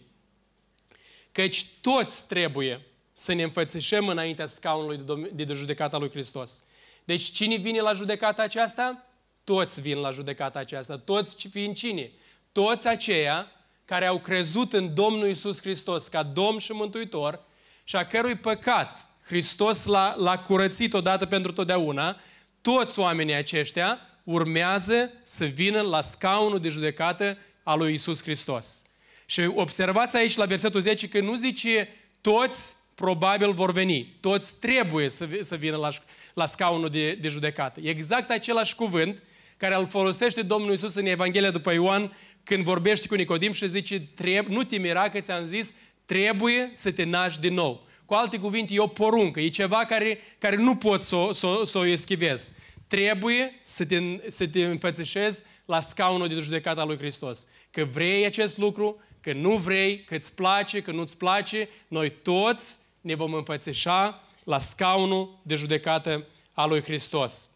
căci 1.32 1.66
toți 1.82 2.28
trebuie 2.28 2.86
să 3.14 3.34
ne 3.34 3.44
înfățișăm 3.44 4.08
înaintea 4.08 4.46
scaunului 4.46 4.98
de, 5.32 5.46
de 5.46 5.54
judecata 5.54 5.98
lui 5.98 6.10
Hristos. 6.10 6.64
Deci 7.04 7.24
cine 7.24 7.56
vine 7.56 7.80
la 7.80 7.94
judecata 7.94 8.42
aceasta? 8.42 9.08
Toți 9.44 9.82
vin 9.82 9.98
la 9.98 10.12
judecata 10.12 10.60
aceasta. 10.60 10.98
Toți 10.98 11.48
vin 11.48 11.74
cine? 11.74 12.12
Toți 12.52 12.88
aceia 12.88 13.52
care 13.86 14.06
au 14.06 14.20
crezut 14.20 14.74
în 14.74 14.94
Domnul 14.94 15.28
Isus 15.28 15.62
Hristos 15.62 16.08
ca 16.08 16.24
Domn 16.24 16.58
și 16.58 16.72
Mântuitor 16.72 17.44
și 17.84 17.96
a 17.96 18.06
cărui 18.08 18.36
păcat 18.36 19.08
Hristos 19.26 19.86
l-a, 19.86 20.16
l-a 20.18 20.40
curățit 20.40 20.94
odată 20.94 21.26
pentru 21.26 21.52
totdeauna, 21.52 22.18
toți 22.64 23.00
oamenii 23.00 23.34
aceștia 23.34 24.00
urmează 24.24 25.12
să 25.24 25.46
vină 25.46 25.82
la 25.82 26.02
scaunul 26.02 26.60
de 26.60 26.70
judecată 26.70 27.38
al 27.64 27.78
lui 27.78 27.94
Isus 27.94 28.24
Hristos. 28.24 28.82
Și 29.26 29.42
observați 29.42 30.18
aici 30.18 30.36
la 30.36 30.46
versetul 30.46 30.82
10 30.82 31.08
că 31.08 31.20
nu 31.20 31.36
zice 31.36 31.90
toți 32.22 32.76
probabil 32.96 33.54
vor 33.54 33.72
veni, 33.72 34.18
toți 34.20 34.60
trebuie 34.60 35.10
să, 35.10 35.28
să 35.40 35.56
vină 35.56 35.78
la, 35.78 35.90
la 36.34 36.46
scaunul 36.46 36.90
de, 36.90 37.12
de 37.14 37.28
judecată. 37.28 37.80
E 37.80 37.90
exact 37.90 38.30
același 38.30 38.76
cuvânt 38.76 39.22
care 39.58 39.76
îl 39.76 39.88
folosește 39.88 40.42
Domnul 40.42 40.74
Isus 40.74 40.96
în 40.96 41.06
Evanghelia 41.06 41.52
după 41.52 41.72
Ioan 41.72 42.18
când 42.44 42.64
vorbește 42.64 43.08
cu 43.08 43.16
Nicodim 43.16 43.52
și 43.52 43.68
zice, 43.68 44.08
nu 44.48 44.64
te 44.64 44.78
mira 44.78 45.10
că 45.10 45.20
ți-am 45.20 45.44
zis, 45.44 45.76
trebuie 46.06 46.70
să 46.74 46.92
te 46.92 47.04
naști 47.04 47.42
din 47.42 47.54
nou. 47.54 47.88
Cu 48.14 48.20
alte 48.20 48.40
cuvinte, 48.40 48.74
e 48.74 48.80
o 48.80 48.88
poruncă, 48.88 49.40
e 49.40 49.50
ceva 49.50 49.86
care, 49.86 50.20
care 50.38 50.56
nu 50.56 50.76
poți 50.76 51.08
să, 51.08 51.30
să, 51.32 51.62
să 51.64 51.78
o 51.78 51.86
eschivezi. 51.86 52.54
Trebuie 52.88 53.60
să 53.62 53.86
te, 53.86 54.00
să 54.28 54.48
te 54.48 54.66
înfățișezi 54.66 55.44
la 55.66 55.80
scaunul 55.80 56.28
de 56.28 56.36
judecată 56.36 56.82
al 56.82 56.88
lui 56.88 56.98
Hristos. 56.98 57.48
Că 57.72 57.84
vrei 57.84 58.26
acest 58.26 58.58
lucru, 58.58 59.02
că 59.22 59.34
nu 59.34 59.58
vrei, 59.58 60.04
că 60.04 60.16
îți 60.16 60.36
place, 60.36 60.82
că 60.82 60.92
nu-ți 60.92 61.18
place, 61.18 61.70
noi 61.88 62.12
toți 62.12 62.78
ne 63.02 63.16
vom 63.16 63.34
înfățișa 63.34 64.24
la 64.44 64.60
scaunul 64.60 65.40
de 65.44 65.56
judecată 65.56 66.28
al 66.52 66.70
lui 66.70 66.82
Hristos. 66.82 67.50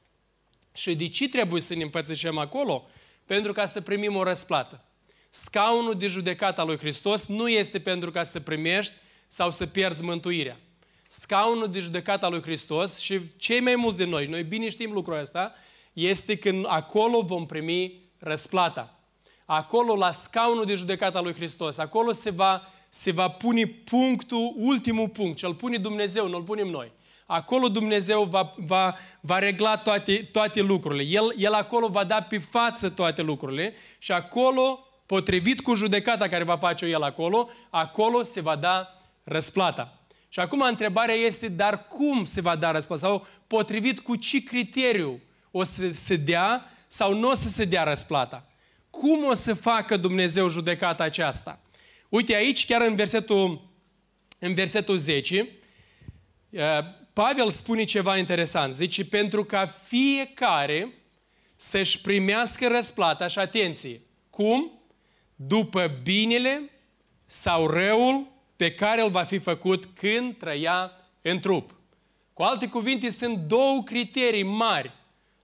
Și 0.74 0.96
de 0.96 1.08
ce 1.08 1.30
trebuie 1.30 1.62
să 1.62 1.76
ne 1.76 1.84
înfățișăm 1.84 2.38
acolo? 2.38 2.88
Pentru 3.26 3.52
ca 3.52 3.66
să 3.66 3.82
primim 3.82 4.16
o 4.16 4.24
răsplată. 4.24 4.84
Scaunul 5.30 5.98
de 5.98 6.08
judecată 6.08 6.62
al 6.62 6.68
lui 6.68 6.78
Hristos 6.78 7.28
nu 7.28 7.48
este 7.50 7.80
pentru 7.80 8.12
ca 8.12 8.24
să 8.24 8.40
primești 8.40 8.94
sau 9.28 9.52
să 9.52 9.66
pierzi 9.66 10.04
mântuirea. 10.04 10.60
Scaunul 11.08 11.72
de 11.72 11.80
judecată 11.80 12.26
al 12.26 12.32
lui 12.32 12.42
Hristos 12.42 13.00
și 13.00 13.20
cei 13.38 13.60
mai 13.60 13.76
mulți 13.76 13.98
de 13.98 14.06
noi, 14.06 14.26
noi 14.26 14.44
bine 14.44 14.70
știm 14.70 14.92
lucrul 14.92 15.20
ăsta, 15.20 15.54
este 15.94 16.38
când 16.38 16.66
acolo 16.68 17.22
vom 17.22 17.46
primi 17.46 18.02
răsplata. 18.20 19.00
Acolo, 19.46 19.96
la 19.96 20.12
scaunul 20.12 20.66
de 20.66 20.76
judecată 20.76 21.18
al 21.18 21.24
lui 21.24 21.34
Hristos, 21.34 21.78
acolo 21.78 22.12
se 22.12 22.30
va 22.30 22.72
se 22.90 23.12
va 23.12 23.30
pune 23.30 23.66
punctul, 23.66 24.54
ultimul 24.56 25.10
punct, 25.10 25.38
ce-l 25.38 25.54
pune 25.54 25.78
Dumnezeu, 25.78 26.28
nu-l 26.28 26.44
punem 26.44 26.68
noi. 26.68 26.92
Acolo 27.26 27.68
Dumnezeu 27.68 28.24
va, 28.24 28.54
va, 28.56 28.96
va 29.22 29.40
regla 29.40 29.78
toate, 29.78 30.30
toate 30.32 30.62
lucrurile. 30.62 31.04
El, 31.04 31.34
el 31.38 31.54
acolo 31.54 31.88
va 31.88 32.04
da 32.04 32.22
pe 32.22 32.38
față 32.38 32.90
toate 32.90 33.22
lucrurile 33.22 33.74
și 33.98 34.12
acolo, 34.12 34.88
potrivit 35.06 35.62
cu 35.62 35.74
judecata 35.74 36.28
care 36.28 36.44
va 36.44 36.58
face 36.58 36.86
El 36.86 37.04
acolo, 37.04 37.50
acolo 37.70 38.24
se 38.24 38.42
va 38.42 38.56
da 38.56 38.97
răsplata. 39.28 40.02
Și 40.30 40.40
acum 40.40 40.62
întrebarea 40.62 41.16
este, 41.16 41.48
dar 41.48 41.88
cum 41.88 42.26
se 42.26 42.42
va 42.42 42.56
da 42.56 42.72
răsplata? 42.72 43.02
Sau 43.08 43.28
potrivit 43.48 44.00
cu 44.00 44.16
ce 44.16 44.44
criteriu 44.44 45.22
o 45.52 45.64
să 45.64 45.92
se 45.92 46.16
dea 46.16 46.66
sau 46.88 47.14
nu 47.14 47.30
o 47.30 47.34
să 47.34 47.48
se 47.50 47.66
dea 47.66 47.84
răsplata? 47.84 48.48
Cum 48.90 49.24
o 49.24 49.34
să 49.34 49.54
facă 49.54 49.98
Dumnezeu 49.98 50.50
judecata 50.50 51.04
aceasta? 51.04 51.62
Uite 52.10 52.36
aici, 52.36 52.66
chiar 52.66 52.82
în 52.82 52.96
versetul, 52.96 53.72
în 54.40 54.54
versetul 54.54 54.98
10, 54.98 55.50
uh, 56.50 56.62
Pavel 57.14 57.50
spune 57.50 57.84
ceva 57.84 58.18
interesant. 58.18 58.74
Zice, 58.74 59.06
pentru 59.06 59.44
ca 59.44 59.66
fiecare 59.66 60.94
să-și 61.56 62.02
primească 62.02 62.68
răsplata 62.68 63.28
și 63.28 63.40
atenție. 63.40 64.02
Cum? 64.30 64.72
După 65.36 66.00
binele 66.04 66.70
sau 67.26 67.68
răul 67.68 68.37
pe 68.58 68.72
care 68.72 69.02
îl 69.02 69.10
va 69.10 69.24
fi 69.24 69.38
făcut 69.38 69.86
când 69.86 70.38
trăia 70.38 70.92
în 71.22 71.40
trup. 71.40 71.76
Cu 72.34 72.44
alte 72.44 72.68
cuvinte, 72.68 73.10
sunt 73.10 73.38
două 73.38 73.84
criterii 73.84 74.44
mari 74.44 74.92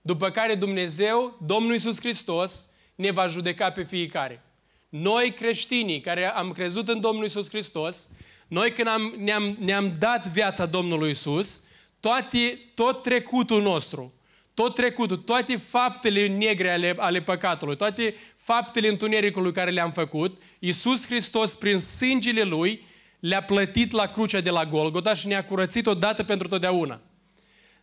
după 0.01 0.29
care 0.29 0.55
Dumnezeu, 0.55 1.37
Domnul 1.45 1.71
Iisus 1.71 1.99
Hristos, 1.99 2.69
ne 2.95 3.11
va 3.11 3.27
judeca 3.27 3.69
pe 3.69 3.83
fiecare. 3.83 4.43
Noi 4.89 5.31
creștinii 5.31 6.01
care 6.01 6.25
am 6.25 6.51
crezut 6.51 6.89
în 6.89 6.99
Domnul 6.99 7.25
Isus 7.25 7.49
Hristos, 7.49 8.09
noi 8.47 8.71
când 8.71 8.87
am, 8.87 9.13
ne-am, 9.17 9.57
ne-am 9.59 9.95
dat 9.99 10.27
viața 10.27 10.65
Domnului 10.65 11.09
Isus, 11.09 11.67
toate, 11.99 12.59
tot 12.73 13.01
trecutul 13.01 13.61
nostru, 13.61 14.13
tot 14.53 14.75
trecutul, 14.75 15.17
toate 15.17 15.57
faptele 15.57 16.27
negre 16.27 16.69
ale, 16.69 16.95
ale 16.97 17.21
păcatului, 17.21 17.75
toate 17.75 18.15
faptele 18.35 18.87
întunericului 18.87 19.51
care 19.51 19.71
le-am 19.71 19.91
făcut, 19.91 20.41
Isus 20.59 21.05
Hristos, 21.05 21.55
prin 21.55 21.79
sângele 21.79 22.43
Lui, 22.43 22.83
le-a 23.23 23.43
plătit 23.43 23.91
la 23.91 24.05
crucea 24.05 24.41
de 24.41 24.49
la 24.49 24.65
Golgota 24.65 25.13
și 25.13 25.27
ne-a 25.27 25.45
curățit 25.45 25.87
odată 25.87 26.23
pentru 26.23 26.47
totdeauna. 26.47 26.99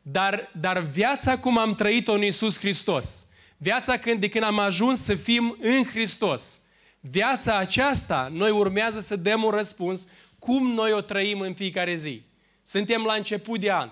Dar, 0.03 0.51
dar 0.61 0.79
viața 0.79 1.39
cum 1.39 1.59
am 1.59 1.75
trăit-o 1.75 2.13
în 2.13 2.23
Isus 2.23 2.59
Hristos, 2.59 3.27
viața 3.57 3.97
când, 3.97 4.21
de 4.21 4.29
când 4.29 4.45
am 4.45 4.59
ajuns 4.59 5.01
să 5.01 5.15
fim 5.15 5.57
în 5.61 5.85
Hristos, 5.85 6.61
Viața 7.01 7.57
aceasta, 7.57 8.31
noi 8.33 8.51
urmează 8.51 9.01
să 9.01 9.17
dăm 9.17 9.43
un 9.43 9.51
răspuns 9.51 10.09
cum 10.39 10.73
noi 10.73 10.93
o 10.93 11.01
trăim 11.01 11.41
în 11.41 11.55
fiecare 11.55 11.95
zi. 11.95 12.23
Suntem 12.63 13.03
la 13.03 13.13
început 13.13 13.61
de 13.61 13.73
an. 13.73 13.91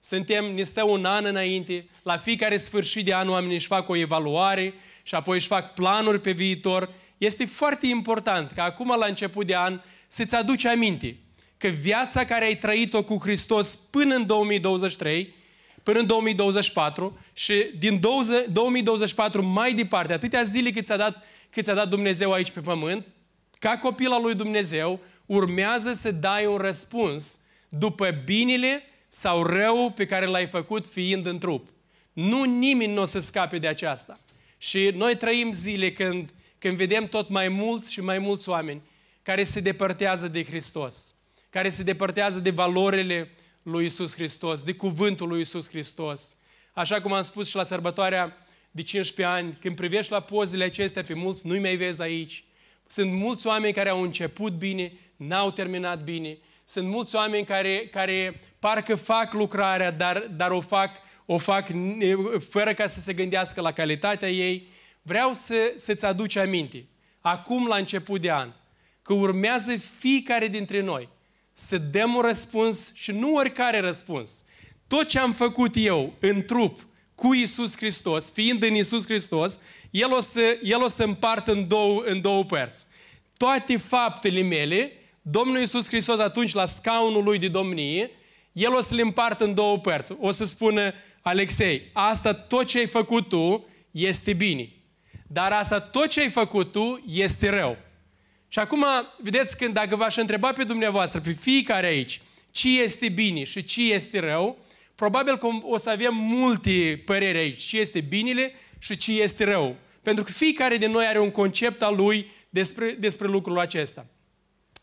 Suntem, 0.00 0.54
ne 0.54 0.62
stă 0.62 0.82
un 0.82 1.04
an 1.04 1.24
înainte, 1.24 1.88
la 2.02 2.16
fiecare 2.16 2.56
sfârșit 2.56 3.04
de 3.04 3.14
an 3.14 3.28
oamenii 3.28 3.54
își 3.54 3.66
fac 3.66 3.88
o 3.88 3.96
evaluare 3.96 4.74
și 5.02 5.14
apoi 5.14 5.36
își 5.36 5.46
fac 5.46 5.74
planuri 5.74 6.20
pe 6.20 6.30
viitor. 6.30 6.90
Este 7.18 7.44
foarte 7.44 7.86
important 7.86 8.50
ca 8.50 8.62
acum 8.62 8.96
la 8.98 9.06
început 9.06 9.46
de 9.46 9.56
an 9.56 9.80
să-ți 10.12 10.34
aduci 10.34 10.64
aminte 10.64 11.16
că 11.56 11.68
viața 11.68 12.24
care 12.24 12.44
ai 12.44 12.56
trăit-o 12.56 13.02
cu 13.02 13.18
Hristos 13.20 13.74
până 13.74 14.14
în 14.14 14.26
2023, 14.26 15.34
până 15.82 15.98
în 15.98 16.06
2024 16.06 17.18
și 17.32 17.54
din 17.78 18.00
2024 18.00 19.42
mai 19.42 19.74
departe, 19.74 20.12
atâtea 20.12 20.42
zile 20.42 20.70
cât 20.70 20.84
ți-a 20.84 20.96
dat 20.96 21.24
cât 21.50 21.64
ți-a 21.64 21.74
dat 21.74 21.88
Dumnezeu 21.88 22.32
aici 22.32 22.50
pe 22.50 22.60
pământ, 22.60 23.06
ca 23.58 23.78
copil 23.78 24.10
al 24.10 24.22
lui 24.22 24.34
Dumnezeu, 24.34 25.00
urmează 25.26 25.92
să 25.92 26.10
dai 26.10 26.46
un 26.46 26.56
răspuns 26.56 27.40
după 27.68 28.10
binele 28.24 28.82
sau 29.08 29.42
rău 29.42 29.90
pe 29.90 30.06
care 30.06 30.26
l-ai 30.26 30.46
făcut 30.46 30.86
fiind 30.86 31.26
în 31.26 31.38
trup. 31.38 31.68
Nu 32.12 32.42
nimeni 32.42 32.92
nu 32.92 33.00
o 33.00 33.04
să 33.04 33.20
scape 33.20 33.58
de 33.58 33.66
aceasta. 33.66 34.20
Și 34.58 34.92
noi 34.94 35.16
trăim 35.16 35.52
zile 35.52 35.92
când, 35.92 36.30
când 36.58 36.76
vedem 36.76 37.06
tot 37.06 37.28
mai 37.28 37.48
mulți 37.48 37.92
și 37.92 38.00
mai 38.00 38.18
mulți 38.18 38.48
oameni 38.48 38.82
care 39.22 39.44
se 39.44 39.60
depărtează 39.60 40.28
de 40.28 40.44
Hristos, 40.44 41.14
care 41.50 41.68
se 41.70 41.82
depărtează 41.82 42.40
de 42.40 42.50
valorile 42.50 43.30
lui 43.62 43.84
Isus 43.84 44.14
Hristos, 44.14 44.62
de 44.62 44.72
cuvântul 44.72 45.28
lui 45.28 45.40
Isus 45.40 45.68
Hristos. 45.68 46.36
Așa 46.72 47.00
cum 47.00 47.12
am 47.12 47.22
spus 47.22 47.48
și 47.48 47.56
la 47.56 47.64
sărbătoarea 47.64 48.36
de 48.70 48.82
15 48.82 49.34
ani, 49.34 49.56
când 49.60 49.76
privești 49.76 50.12
la 50.12 50.20
pozele 50.20 50.64
acestea, 50.64 51.02
pe 51.02 51.14
mulți 51.14 51.46
nu-i 51.46 51.58
mai 51.58 51.76
vezi 51.76 52.02
aici. 52.02 52.44
Sunt 52.86 53.12
mulți 53.12 53.46
oameni 53.46 53.72
care 53.72 53.88
au 53.88 54.02
început 54.02 54.52
bine, 54.52 54.92
n-au 55.16 55.50
terminat 55.50 56.04
bine. 56.04 56.38
Sunt 56.64 56.88
mulți 56.88 57.14
oameni 57.14 57.44
care, 57.44 57.88
care 57.90 58.40
parcă 58.58 58.94
fac 58.94 59.32
lucrarea, 59.32 59.90
dar, 59.90 60.18
dar 60.18 60.50
o, 60.50 60.60
fac, 60.60 60.90
o 61.26 61.38
fac 61.38 61.66
fără 62.48 62.74
ca 62.74 62.86
să 62.86 63.00
se 63.00 63.12
gândească 63.12 63.60
la 63.60 63.72
calitatea 63.72 64.30
ei. 64.30 64.68
Vreau 65.02 65.32
să, 65.32 65.72
să-ți 65.76 66.04
aduci 66.04 66.36
aminte, 66.36 66.86
acum 67.20 67.66
la 67.66 67.76
început 67.76 68.20
de 68.20 68.32
an, 68.32 68.52
că 69.02 69.12
urmează 69.12 69.76
fiecare 69.98 70.48
dintre 70.48 70.80
noi 70.80 71.08
să 71.52 71.78
dăm 71.78 72.14
un 72.14 72.20
răspuns 72.20 72.94
și 72.94 73.10
nu 73.12 73.34
oricare 73.34 73.80
răspuns. 73.80 74.44
Tot 74.86 75.08
ce 75.08 75.18
am 75.18 75.32
făcut 75.32 75.74
eu 75.76 76.14
în 76.20 76.44
trup 76.44 76.86
cu 77.14 77.34
Isus 77.34 77.76
Hristos, 77.76 78.32
fiind 78.32 78.62
în 78.62 78.74
Isus 78.74 79.04
Hristos, 79.04 79.60
El 79.90 80.12
o 80.12 80.20
să, 80.20 80.58
el 80.62 80.82
o 80.82 80.88
să 80.88 81.04
împartă 81.04 81.52
în 81.52 81.68
două, 81.68 82.02
în 82.04 82.20
două 82.20 82.44
părți. 82.44 82.86
Toate 83.36 83.76
faptele 83.76 84.42
mele, 84.42 84.92
Domnul 85.22 85.62
Isus 85.62 85.88
Hristos 85.88 86.18
atunci 86.18 86.52
la 86.52 86.66
scaunul 86.66 87.24
lui 87.24 87.38
de 87.38 87.48
domnie, 87.48 88.10
El 88.52 88.74
o 88.74 88.80
să 88.80 88.94
le 88.94 89.02
împartă 89.02 89.44
în 89.44 89.54
două 89.54 89.78
părți. 89.78 90.12
O 90.20 90.30
să 90.30 90.44
spună, 90.44 90.92
Alexei, 91.20 91.90
asta 91.92 92.34
tot 92.34 92.66
ce 92.66 92.78
ai 92.78 92.86
făcut 92.86 93.28
tu 93.28 93.66
este 93.90 94.32
bine. 94.32 94.72
Dar 95.26 95.52
asta 95.52 95.80
tot 95.80 96.06
ce 96.06 96.20
ai 96.20 96.30
făcut 96.30 96.72
tu 96.72 97.02
este 97.06 97.48
rău. 97.48 97.76
Și 98.52 98.58
acum, 98.58 98.84
vedeți, 99.16 99.56
când 99.56 99.74
dacă 99.74 99.96
v-aș 99.96 100.16
întreba 100.16 100.52
pe 100.52 100.64
dumneavoastră, 100.64 101.20
pe 101.20 101.32
fiecare 101.32 101.86
aici, 101.86 102.20
ce 102.50 102.82
este 102.82 103.08
bine 103.08 103.44
și 103.44 103.64
ce 103.64 103.92
este 103.92 104.18
rău, 104.18 104.58
probabil 104.94 105.38
că 105.38 105.48
o 105.62 105.76
să 105.76 105.90
avem 105.90 106.14
multe 106.14 107.02
păreri 107.04 107.38
aici, 107.38 107.62
ce 107.62 107.78
este 107.78 108.00
binele 108.00 108.52
și 108.78 108.96
ce 108.96 109.12
este 109.12 109.44
rău. 109.44 109.76
Pentru 110.02 110.24
că 110.24 110.32
fiecare 110.32 110.76
din 110.76 110.90
noi 110.90 111.06
are 111.06 111.18
un 111.18 111.30
concept 111.30 111.82
al 111.82 111.96
lui 111.96 112.30
despre, 112.48 112.90
despre 112.90 113.28
lucrul 113.28 113.58
acesta. 113.58 114.06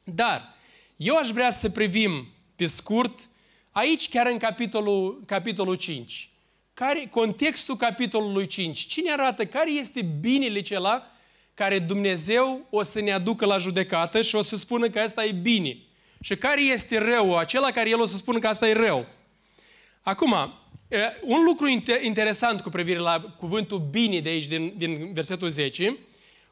Dar 0.03 0.55
eu 0.95 1.15
aș 1.15 1.29
vrea 1.29 1.51
să 1.51 1.69
privim 1.69 2.27
pe 2.55 2.65
scurt 2.65 3.29
aici 3.71 4.09
chiar 4.09 4.27
în 4.27 4.37
capitolul, 4.37 5.23
capitolul 5.25 5.75
5. 5.75 6.29
Care, 6.73 7.07
contextul 7.11 7.75
capitolului 7.75 8.47
5. 8.47 8.79
Cine 8.79 9.11
arată 9.11 9.45
care 9.45 9.71
este 9.71 10.01
binele 10.01 10.61
cela 10.61 11.11
care 11.59 11.79
Dumnezeu 11.79 12.65
o 12.69 12.83
să 12.83 13.01
ne 13.01 13.11
aducă 13.11 13.45
la 13.45 13.57
judecată 13.57 14.21
și 14.21 14.35
o 14.35 14.41
să 14.41 14.57
spună 14.57 14.89
că 14.89 14.99
asta 14.99 15.25
e 15.25 15.31
bine. 15.31 15.77
Și 16.21 16.35
care 16.35 16.61
este 16.61 16.97
rău, 16.97 17.37
acela 17.37 17.71
care 17.71 17.89
El 17.89 18.01
o 18.01 18.05
să 18.05 18.17
spună 18.17 18.39
că 18.39 18.47
asta 18.47 18.67
e 18.67 18.73
rău. 18.73 19.05
Acum, 20.01 20.35
un 21.21 21.43
lucru 21.43 21.67
interesant 22.01 22.61
cu 22.61 22.69
privire 22.69 22.99
la 22.99 23.35
cuvântul 23.37 23.87
bine 23.91 24.19
de 24.19 24.29
aici, 24.29 24.47
din, 24.47 24.73
din 24.77 25.13
versetul 25.13 25.49
10, 25.49 25.97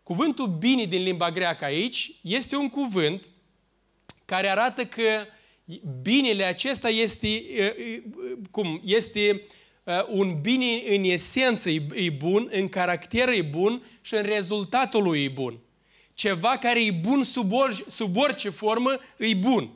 cuvântul 0.04 0.48
bine 0.48 0.84
din 0.84 1.04
limba 1.04 1.32
greacă 1.32 1.66
aici 1.66 2.12
este 2.22 2.56
un 2.56 2.70
cuvânt 2.70 3.28
care 4.26 4.50
arată 4.50 4.86
că 4.86 5.26
binele 6.02 6.44
acesta 6.44 6.90
este, 6.90 7.44
cum, 8.52 8.82
este 8.86 9.42
un 10.08 10.42
bine 10.42 10.96
în 10.96 11.04
esență 11.04 11.70
e 11.70 12.10
bun, 12.18 12.50
în 12.52 12.70
caracter 12.70 13.30
e 13.30 13.42
bun 13.42 13.84
și 14.02 14.16
în 14.16 14.22
rezultatul 14.22 15.04
lui 15.04 15.24
e 15.24 15.28
bun. 15.28 15.58
Ceva 16.14 16.58
care 16.58 16.86
e 16.86 16.92
bun 16.92 17.24
sub, 17.24 17.52
orice, 17.52 17.84
sub 17.88 18.18
orice 18.18 18.50
formă 18.50 19.00
e 19.18 19.34
bun. 19.34 19.70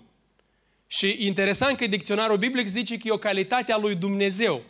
Și 0.88 1.16
interesant 1.20 1.78
că 1.78 1.88
dicționarul 1.88 2.38
biblic 2.38 2.68
zice 2.68 2.98
că 2.98 3.02
e 3.06 3.12
o 3.12 3.18
calitate 3.18 3.72
a 3.72 3.78
lui 3.78 3.96
Dumnezeu. 3.96 4.64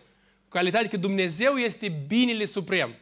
Calitate 0.49 0.87
că 0.87 0.97
Dumnezeu 0.97 1.55
este 1.55 2.01
binele 2.07 2.45
suprem. 2.45 2.95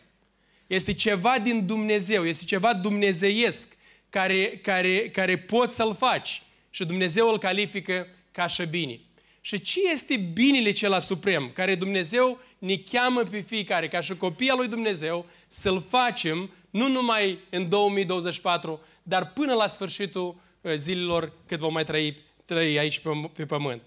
Este 0.68 0.94
ceva 0.94 1.40
din 1.40 1.66
Dumnezeu, 1.66 2.26
este 2.26 2.46
ceva 2.46 2.74
dumnezeiesc 2.74 3.78
care, 4.10 4.60
care, 4.64 5.10
care 5.10 5.38
poți 5.38 5.76
să-l 5.76 5.96
faci. 5.96 6.42
Și 6.70 6.86
Dumnezeu 6.86 7.30
îl 7.30 7.38
califică 7.38 8.08
ca 8.32 8.48
și 8.48 8.66
bine. 8.70 9.00
Și 9.42 9.62
ce 9.62 9.80
este 9.92 10.18
binele 10.18 10.72
cela 10.72 11.00
suprem, 11.00 11.52
care 11.54 11.76
Dumnezeu 11.76 12.40
ne 12.58 12.78
cheamă 12.78 13.24
pe 13.24 13.40
fiecare, 13.40 13.88
ca 13.88 14.02
și 14.02 14.18
copii 14.18 14.50
al 14.50 14.58
lui 14.58 14.68
Dumnezeu, 14.68 15.26
să-l 15.48 15.82
facem 15.82 16.50
nu 16.70 16.88
numai 16.88 17.40
în 17.50 17.70
2024, 17.70 18.82
dar 19.04 19.32
până 19.34 19.54
la 19.54 19.68
sfârșitul 19.68 20.36
uh, 20.62 20.74
zilelor 20.76 21.34
cât 21.46 21.60
vom 21.60 21.74
mai 21.74 21.84
trăi, 21.84 22.18
trăi 22.46 22.80
aici 22.80 23.00
pe, 23.00 23.10
pe 23.34 23.46
pământ. 23.46 23.82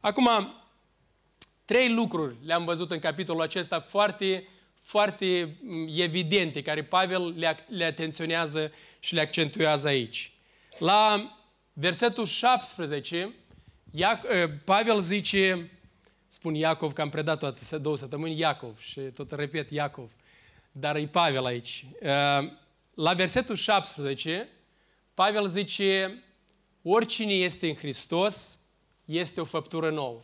Acum, 0.00 0.28
trei 1.64 1.88
lucruri 1.88 2.36
le-am 2.44 2.64
văzut 2.64 2.90
în 2.90 2.98
capitolul 2.98 3.42
acesta 3.42 3.80
foarte, 3.80 4.48
foarte 4.82 5.56
mm, 5.62 5.88
evidente, 5.96 6.62
care 6.62 6.84
Pavel 6.84 7.34
le, 7.38 7.56
le 7.68 7.84
atenționează 7.84 8.72
și 9.00 9.14
le 9.14 9.20
accentuează 9.20 9.88
aici. 9.88 10.32
La 10.78 11.32
versetul 11.72 12.26
17, 12.26 13.34
Iac, 13.96 14.24
ă, 14.24 14.48
Pavel 14.64 15.00
zice, 15.00 15.70
spun 16.28 16.54
Iacov, 16.54 16.92
că 16.92 17.00
am 17.00 17.08
predat 17.08 17.38
toate 17.38 17.76
două 17.76 17.96
săptămâni 17.96 18.38
Iacov 18.38 18.78
și 18.80 19.00
tot 19.00 19.32
repet 19.32 19.70
Iacov, 19.70 20.10
dar 20.72 20.96
e 20.96 21.06
Pavel 21.06 21.44
aici. 21.44 21.86
Ă, 22.04 22.50
la 22.94 23.12
versetul 23.14 23.54
17, 23.54 24.48
Pavel 25.14 25.46
zice, 25.46 26.22
oricine 26.82 27.32
este 27.32 27.68
în 27.68 27.74
Hristos 27.74 28.60
este 29.04 29.40
o 29.40 29.44
făptură 29.44 29.90
nouă. 29.90 30.20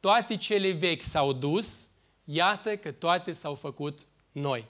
Toate 0.00 0.36
cele 0.36 0.70
vechi 0.70 1.02
s-au 1.02 1.32
dus, 1.32 1.88
iată 2.24 2.76
că 2.76 2.92
toate 2.92 3.32
s-au 3.32 3.54
făcut 3.54 4.06
noi. 4.32 4.66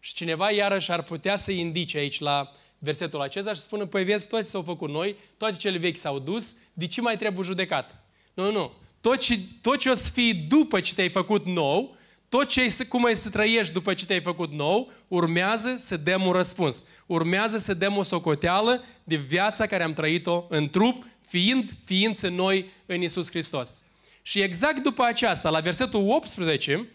Și 0.00 0.14
cineva 0.14 0.50
iarăși 0.50 0.92
ar 0.92 1.02
putea 1.02 1.36
să 1.36 1.50
indice 1.52 1.98
aici 1.98 2.18
la 2.18 2.52
versetul 2.78 3.20
acesta 3.20 3.52
și 3.54 3.60
spună, 3.60 3.86
păi 3.86 4.04
vezi, 4.04 4.28
toate 4.28 4.44
s-au 4.44 4.62
făcut 4.62 4.90
noi, 4.90 5.16
toate 5.36 5.56
cele 5.56 5.78
vechi 5.78 5.96
s-au 5.96 6.18
dus, 6.18 6.56
de 6.72 6.86
ce 6.86 7.00
mai 7.00 7.16
trebuie 7.16 7.44
judecat? 7.44 8.04
Nu, 8.34 8.50
nu. 8.52 8.72
Tot 9.00 9.18
ce, 9.18 9.38
tot 9.60 9.78
ce 9.78 9.90
o 9.90 9.94
să 9.94 10.10
fie 10.10 10.32
după 10.48 10.80
ce 10.80 10.94
te-ai 10.94 11.08
făcut 11.08 11.46
nou, 11.46 11.96
tot 12.28 12.48
ce 12.48 12.60
ai, 12.60 12.86
cum 12.88 13.04
ai 13.04 13.16
să 13.16 13.30
trăiești 13.30 13.72
după 13.72 13.94
ce 13.94 14.06
te-ai 14.06 14.20
făcut 14.20 14.52
nou, 14.52 14.92
urmează 15.08 15.74
să 15.78 15.96
dăm 15.96 16.26
un 16.26 16.32
răspuns. 16.32 16.84
Urmează 17.06 17.58
să 17.58 17.74
dăm 17.74 17.96
o 17.96 18.02
socoteală 18.02 18.84
de 19.04 19.16
viața 19.16 19.66
care 19.66 19.82
am 19.82 19.92
trăit-o 19.92 20.44
în 20.48 20.68
trup, 20.68 21.06
fiind 21.20 21.70
ființe 21.84 22.28
noi 22.28 22.70
în 22.86 23.02
Isus 23.02 23.30
Hristos. 23.30 23.84
Și 24.22 24.40
exact 24.40 24.82
după 24.82 25.02
aceasta, 25.04 25.50
la 25.50 25.60
versetul 25.60 26.10
18, 26.10 26.88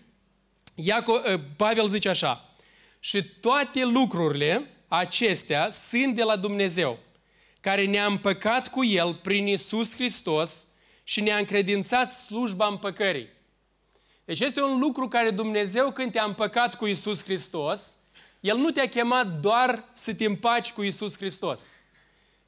Iaco, 0.75 1.21
ă, 1.33 1.39
Pavel 1.55 1.87
zice 1.87 2.09
așa, 2.09 2.55
și 2.99 3.23
toate 3.23 3.83
lucrurile 3.85 4.69
acestea 4.95 5.69
sunt 5.69 6.15
de 6.15 6.23
la 6.23 6.35
Dumnezeu, 6.35 6.99
care 7.61 7.85
ne-a 7.85 8.05
împăcat 8.05 8.69
cu 8.69 8.83
El 8.83 9.13
prin 9.13 9.47
Isus 9.47 9.95
Hristos 9.95 10.67
și 11.03 11.21
ne-a 11.21 11.37
încredințat 11.37 12.11
slujba 12.11 12.67
împăcării. 12.67 13.29
Deci 14.25 14.39
este 14.39 14.61
un 14.61 14.79
lucru 14.79 15.07
care 15.07 15.29
Dumnezeu, 15.29 15.91
când 15.91 16.11
te-a 16.11 16.23
împăcat 16.23 16.75
cu 16.75 16.85
Isus 16.85 17.23
Hristos, 17.23 17.97
El 18.39 18.57
nu 18.57 18.71
te-a 18.71 18.89
chemat 18.89 19.27
doar 19.27 19.83
să 19.91 20.13
te 20.13 20.25
împaci 20.25 20.71
cu 20.71 20.83
Isus 20.83 21.17
Hristos. 21.17 21.79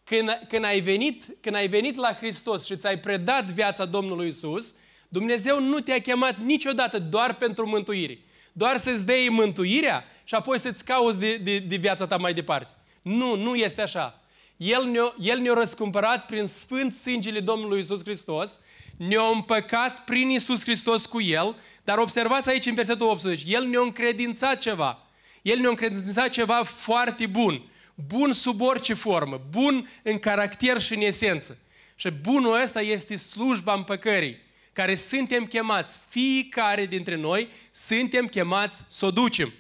Când, 0.04 0.46
când, 0.50 0.64
ai 0.64 0.80
venit, 0.80 1.24
când 1.42 1.56
ai 1.56 1.68
venit 1.68 1.96
la 1.96 2.14
Hristos 2.14 2.66
și 2.66 2.76
ți-ai 2.76 3.00
predat 3.00 3.46
viața 3.46 3.86
Domnului 3.86 4.28
Isus, 4.28 4.76
Dumnezeu 5.08 5.60
nu 5.60 5.80
te-a 5.80 6.02
chemat 6.02 6.38
niciodată 6.40 7.00
doar 7.00 7.36
pentru 7.36 7.68
mântuire. 7.68 8.20
Doar 8.52 8.78
să-ți 8.78 9.06
dea 9.06 9.30
mântuirea 9.30 10.06
și 10.26 10.36
apoi 10.36 10.60
să-ți 10.60 10.86
cauți 10.86 11.20
de, 11.20 11.38
de, 11.38 11.60
de 11.60 11.76
viața 11.76 12.08
ta 12.08 12.18
mai 12.18 12.34
departe. 12.34 12.74
Nu, 13.02 13.36
nu 13.36 13.56
este 13.56 13.82
așa. 13.82 14.20
El 14.58 14.86
ne-a, 14.86 15.16
El 15.20 15.40
ne-a 15.40 15.54
răscumpărat 15.54 16.26
prin 16.26 16.46
sfânt 16.46 16.94
sângele 16.94 17.40
Domnului 17.40 17.80
Isus 17.80 18.04
Hristos, 18.04 18.60
ne-a 18.98 19.28
împăcat 19.34 20.04
prin 20.04 20.30
Isus 20.30 20.64
Hristos 20.64 21.06
cu 21.06 21.22
El, 21.22 21.56
dar 21.84 21.98
observați 21.98 22.50
aici 22.50 22.66
în 22.66 22.74
versetul 22.74 23.08
18, 23.08 23.52
El 23.52 23.64
ne-a 23.66 23.80
încredințat 23.80 24.60
ceva. 24.60 25.00
El 25.42 25.60
ne-a 25.60 25.70
încredințat 25.70 26.30
ceva 26.30 26.64
foarte 26.64 27.26
bun. 27.26 27.62
Bun 28.08 28.32
sub 28.32 28.62
orice 28.62 28.94
formă, 28.94 29.42
bun 29.50 29.90
în 30.04 30.20
caracter 30.20 30.82
și 30.82 30.94
în 30.94 31.02
esență. 31.02 31.60
Și 31.96 32.10
bunul 32.10 32.62
ăsta 32.62 32.82
este 32.82 33.16
slujba 33.16 33.74
împăcării, 33.74 34.38
care 34.74 34.96
suntem 34.96 35.46
chemați, 35.46 36.00
fiecare 36.10 36.86
dintre 36.86 37.16
noi, 37.16 37.50
suntem 37.72 38.28
chemați 38.28 38.86
să 38.90 39.06
o 39.06 39.12
ducem. 39.12 39.54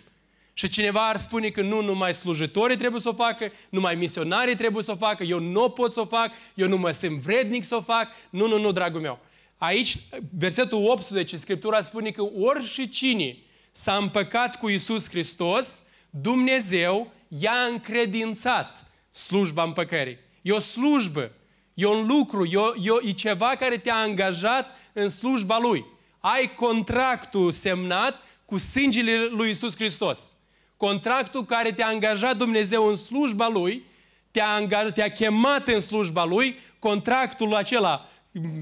Și 0.57 0.69
cineva 0.69 1.07
ar 1.07 1.17
spune 1.17 1.49
că 1.49 1.61
nu 1.61 1.81
numai 1.81 2.13
slujitorii 2.13 2.77
trebuie 2.77 3.01
să 3.01 3.09
o 3.09 3.13
facă, 3.13 3.51
numai 3.69 3.95
misionarii 3.95 4.55
trebuie 4.55 4.83
să 4.83 4.91
o 4.91 4.95
facă, 4.95 5.23
eu 5.23 5.39
nu 5.39 5.69
pot 5.69 5.93
să 5.93 5.99
o 5.99 6.05
fac, 6.05 6.31
eu 6.53 6.67
nu 6.67 6.77
mă 6.77 6.91
simt 6.91 7.21
vrednic 7.21 7.63
să 7.63 7.75
o 7.75 7.81
fac. 7.81 8.07
Nu, 8.29 8.47
nu, 8.47 8.59
nu, 8.59 8.71
dragul 8.71 9.01
meu. 9.01 9.19
Aici, 9.57 9.97
versetul 10.37 10.85
18, 10.85 11.37
Scriptura 11.37 11.81
spune 11.81 12.09
că 12.11 12.23
oricine 12.39 13.37
s-a 13.71 13.95
împăcat 13.95 14.59
cu 14.59 14.69
Isus 14.69 15.09
Hristos, 15.09 15.83
Dumnezeu 16.09 17.11
i-a 17.27 17.65
încredințat 17.71 18.85
slujba 19.11 19.63
împăcării. 19.63 20.17
E 20.41 20.51
o 20.51 20.59
slujbă, 20.59 21.31
e 21.73 21.85
un 21.85 22.07
lucru, 22.07 22.45
e, 22.45 22.57
o, 22.57 22.73
e, 22.81 22.89
o, 22.89 23.07
e 23.07 23.11
ceva 23.11 23.55
care 23.55 23.77
te-a 23.77 23.95
angajat 23.95 24.67
în 24.93 25.09
slujba 25.09 25.59
Lui. 25.59 25.85
Ai 26.19 26.53
contractul 26.53 27.51
semnat 27.51 28.21
cu 28.45 28.57
sângele 28.57 29.27
lui 29.29 29.49
Isus 29.49 29.75
Hristos. 29.75 30.35
Contractul 30.77 31.45
care 31.45 31.71
te-a 31.71 31.87
angajat 31.87 32.37
Dumnezeu 32.37 32.87
în 32.87 32.95
slujba 32.95 33.47
Lui, 33.47 33.83
te-a, 34.31 34.53
angaj, 34.53 34.91
te-a 34.93 35.11
chemat 35.11 35.67
în 35.67 35.79
slujba 35.79 36.25
Lui, 36.25 36.59
contractul 36.79 37.55
acela, 37.55 38.09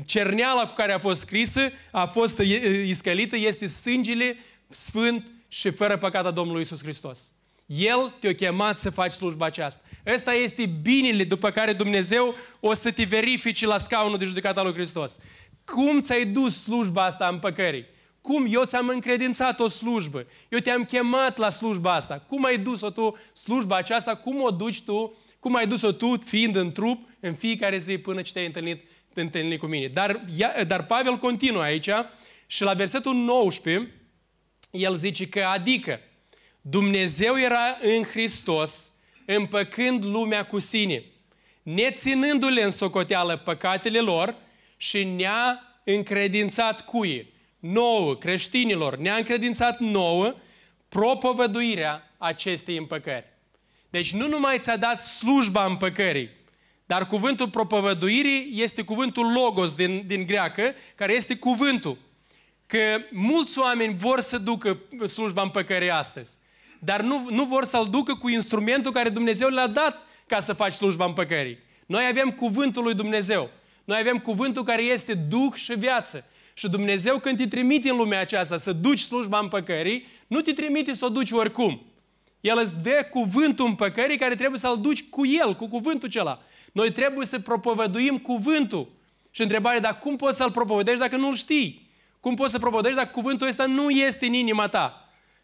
cerneala 0.06 0.68
cu 0.68 0.74
care 0.74 0.92
a 0.92 1.00
fost 1.00 1.22
scrisă, 1.22 1.72
a 1.92 2.06
fost 2.06 2.40
iscălită, 2.86 3.38
este 3.38 3.68
sângele 3.68 4.38
sfânt 4.70 5.32
și 5.48 5.70
fără 5.70 5.98
păcat 5.98 6.26
a 6.26 6.32
Domnului 6.32 6.62
Isus 6.62 6.84
Hristos. 6.84 7.34
El 7.66 8.14
te-a 8.20 8.36
chemat 8.36 8.80
să 8.80 8.90
faci 8.90 9.12
slujba 9.12 9.46
aceasta. 9.46 9.82
Ăsta 10.14 10.34
este 10.34 10.66
binele 10.66 11.24
după 11.24 11.52
care 11.52 11.74
Dumnezeu 11.74 12.36
o 12.60 12.74
să 12.74 12.92
te 12.92 13.04
verifici 13.04 13.66
la 13.66 13.78
scaunul 13.78 14.18
de 14.18 14.26
judecată 14.26 14.60
al 14.60 14.66
lui 14.66 14.76
Hristos. 14.76 15.20
Cum 15.66 16.02
ți-ai 16.02 16.26
dus 16.26 16.64
slujba 16.64 17.06
asta 17.06 17.28
în 17.28 17.40
păcării? 17.40 17.86
Cum 18.24 18.46
eu 18.50 18.64
ți-am 18.64 18.88
încredințat 18.88 19.60
o 19.60 19.68
slujbă? 19.68 20.26
Eu 20.50 20.60
te-am 20.60 20.86
chemat 20.86 21.38
la 21.38 21.50
slujba 21.50 21.94
asta. 21.94 22.26
Cum 22.28 22.46
ai 22.46 22.58
dus-o 22.58 22.90
tu 22.90 23.18
slujba 23.34 23.76
aceasta? 23.76 24.16
Cum 24.16 24.42
o 24.42 24.50
duci 24.50 24.82
tu? 24.82 25.18
Cum 25.40 25.56
ai 25.56 25.68
dus-o 25.68 25.92
tu 25.92 26.18
fiind 26.26 26.56
în 26.56 26.72
trup 26.72 27.10
în 27.20 27.34
fiecare 27.34 27.78
zi 27.78 27.98
până 27.98 28.22
ce 28.22 28.32
te-ai 28.32 28.46
întâlnit, 28.46 28.84
te 29.14 29.22
întâlnit 29.22 29.60
cu 29.60 29.66
mine? 29.66 29.88
Dar, 29.88 30.26
dar 30.68 30.86
Pavel 30.86 31.18
continuă 31.18 31.62
aici 31.62 31.90
și 32.46 32.64
la 32.64 32.74
versetul 32.74 33.14
19 33.14 33.92
el 34.72 34.96
zice 34.96 35.28
că 35.28 35.44
adică 35.44 36.00
Dumnezeu 36.62 37.40
era 37.40 37.78
în 37.82 38.04
Hristos 38.04 38.92
împăcând 39.26 40.04
lumea 40.04 40.46
cu 40.46 40.60
sine, 40.60 41.04
neținându-le 41.64 42.64
în 42.64 42.72
socoteală 42.72 43.38
păcatele 43.38 44.00
lor 44.00 44.36
și 44.78 45.04
ne-a 45.04 45.62
încredințat 45.84 46.86
cuie 46.86 47.33
nouă, 47.64 48.16
creștinilor, 48.16 48.98
ne-a 48.98 49.16
încredințat 49.16 49.80
nouă 49.80 50.36
propovăduirea 50.90 52.12
acestei 52.18 52.78
împăcări. 52.78 53.26
Deci 53.90 54.14
nu 54.14 54.28
numai 54.28 54.60
ți-a 54.60 54.78
dat 54.78 55.02
slujba 55.02 55.66
împăcării, 55.66 56.30
dar 56.86 57.08
cuvântul 57.08 57.50
propovăduirii 57.50 58.62
este 58.62 58.82
cuvântul 58.82 59.32
logos 59.32 59.76
din, 59.76 60.04
din 60.08 60.26
greacă, 60.26 60.74
care 60.96 61.14
este 61.14 61.36
cuvântul. 61.36 61.98
Că 62.68 62.98
mulți 63.12 63.60
oameni 63.60 63.96
vor 63.98 64.20
să 64.20 64.38
ducă 64.38 64.80
slujba 65.08 65.42
împăcării 65.42 65.92
astăzi, 65.92 66.38
dar 66.80 67.02
nu, 67.02 67.28
nu 67.30 67.44
vor 67.44 67.66
să-l 67.66 67.88
ducă 67.90 68.16
cu 68.16 68.30
instrumentul 68.30 68.92
care 68.92 69.10
Dumnezeu 69.10 69.50
le-a 69.50 69.68
dat 69.68 70.08
ca 70.28 70.40
să 70.40 70.54
faci 70.54 70.74
slujba 70.74 71.06
împăcării. 71.06 71.60
Noi 71.86 72.08
avem 72.10 72.32
cuvântul 72.32 72.84
lui 72.84 72.94
Dumnezeu. 72.94 73.50
Noi 73.84 73.98
avem 74.00 74.18
cuvântul 74.20 74.64
care 74.64 74.82
este 74.82 75.14
Duh 75.14 75.54
și 75.54 75.74
viață. 75.74 76.28
Și 76.54 76.70
Dumnezeu 76.70 77.20
când 77.20 77.38
te 77.38 77.48
trimite 77.48 77.90
în 77.90 77.98
lumea 77.98 78.20
aceasta 78.20 78.58
să 78.58 78.74
duci 78.74 79.00
slujba 79.00 79.40
împăcării, 79.40 80.08
nu 80.28 80.42
te 80.42 80.54
trimite 80.54 80.94
să 80.94 81.06
o 81.06 81.10
duci 81.10 81.32
oricum. 81.32 81.82
El 82.42 82.60
îți 82.64 82.84
dă 82.84 83.08
cuvântul 83.10 83.66
împăcării 83.66 84.18
care 84.18 84.36
trebuie 84.36 84.60
să-l 84.60 84.80
duci 84.82 85.04
cu 85.04 85.26
el, 85.26 85.56
cu 85.56 85.68
cuvântul 85.68 86.08
acela. 86.08 86.42
Noi 86.72 86.92
trebuie 86.92 87.26
să 87.26 87.40
propovăduim 87.40 88.18
cuvântul. 88.18 88.92
Și 89.32 89.42
întrebarea, 89.42 89.80
dar 89.80 90.00
cum 90.00 90.16
poți 90.16 90.38
să-l 90.38 90.52
propovădești 90.52 91.00
dacă 91.00 91.16
nu-l 91.16 91.36
știi? 91.36 91.90
Cum 92.20 92.36
poți 92.36 92.52
să 92.52 92.60
propovădești 92.60 92.98
dacă 92.98 93.10
cuvântul 93.14 93.48
ăsta 93.48 93.66
nu 93.66 93.90
este 93.90 94.26
în 94.26 94.34
inima 94.34 94.68
ta? 94.68 95.03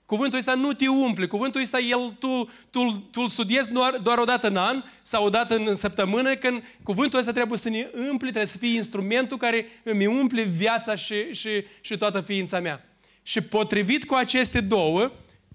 Cuvântul 0.10 0.38
ăsta 0.38 0.54
nu 0.54 0.74
te 0.74 0.88
umple. 0.88 1.28
Cuvântul 1.28 1.62
ăsta 1.62 1.80
el, 1.80 2.16
tu, 2.20 2.50
tu, 2.70 3.08
tu 3.12 3.22
îl 3.22 3.28
studiezi 3.28 3.72
doar, 3.72 3.98
doar 4.04 4.18
o 4.18 4.24
dată 4.24 4.48
în 4.48 4.58
an 4.58 4.84
sau 5.02 5.26
o 5.26 5.30
dată 5.30 5.56
în 5.56 5.76
săptămână, 5.76 6.36
când 6.36 6.64
cuvântul 6.84 7.20
ăsta 7.20 7.32
trebuie 7.32 7.58
să 7.58 7.70
ne 7.70 7.88
umple, 7.94 8.28
trebuie 8.28 8.46
să 8.46 8.58
fie 8.58 8.76
instrumentul 8.76 9.38
care 9.38 9.66
îmi 9.84 10.06
umple 10.06 10.44
viața 10.44 10.96
și, 10.96 11.34
și, 11.34 11.50
și 11.82 11.98
toată 11.98 12.22
ființa 12.22 12.60
mea. 12.60 12.98
Și 13.24 13.42
potrivit 13.42 14.06
cu 14.06 14.14
aceste 14.14 14.60
două, 14.60 15.12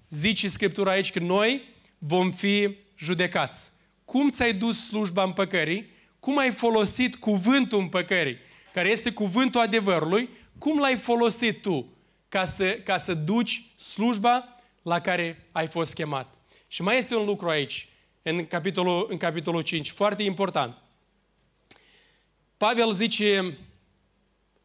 zice 0.09 0.47
Scriptura 0.47 0.91
aici 0.91 1.11
că 1.11 1.19
noi 1.19 1.61
vom 1.97 2.31
fi 2.31 2.75
judecați. 2.97 3.71
Cum 4.05 4.29
ți-ai 4.29 4.53
dus 4.53 4.85
slujba 4.85 5.23
împăcării? 5.23 5.89
Cum 6.19 6.37
ai 6.37 6.51
folosit 6.51 7.15
cuvântul 7.15 7.79
împăcării, 7.79 8.37
care 8.73 8.89
este 8.89 9.11
cuvântul 9.11 9.61
adevărului? 9.61 10.29
Cum 10.57 10.79
l-ai 10.79 10.95
folosit 10.95 11.61
tu? 11.61 11.94
Ca 12.35 12.45
să, 12.45 12.71
ca 12.73 12.97
să 12.97 13.13
duci 13.13 13.65
slujba 13.77 14.55
la 14.81 15.01
care 15.01 15.47
ai 15.51 15.67
fost 15.67 15.93
chemat. 15.93 16.37
Și 16.67 16.81
mai 16.81 16.97
este 16.97 17.15
un 17.15 17.25
lucru 17.25 17.49
aici, 17.49 17.89
în 18.21 18.47
capitolul, 18.47 19.07
în 19.09 19.17
capitolul 19.17 19.61
5, 19.61 19.89
foarte 19.89 20.23
important. 20.23 20.77
Pavel 22.57 22.93
zice 22.93 23.57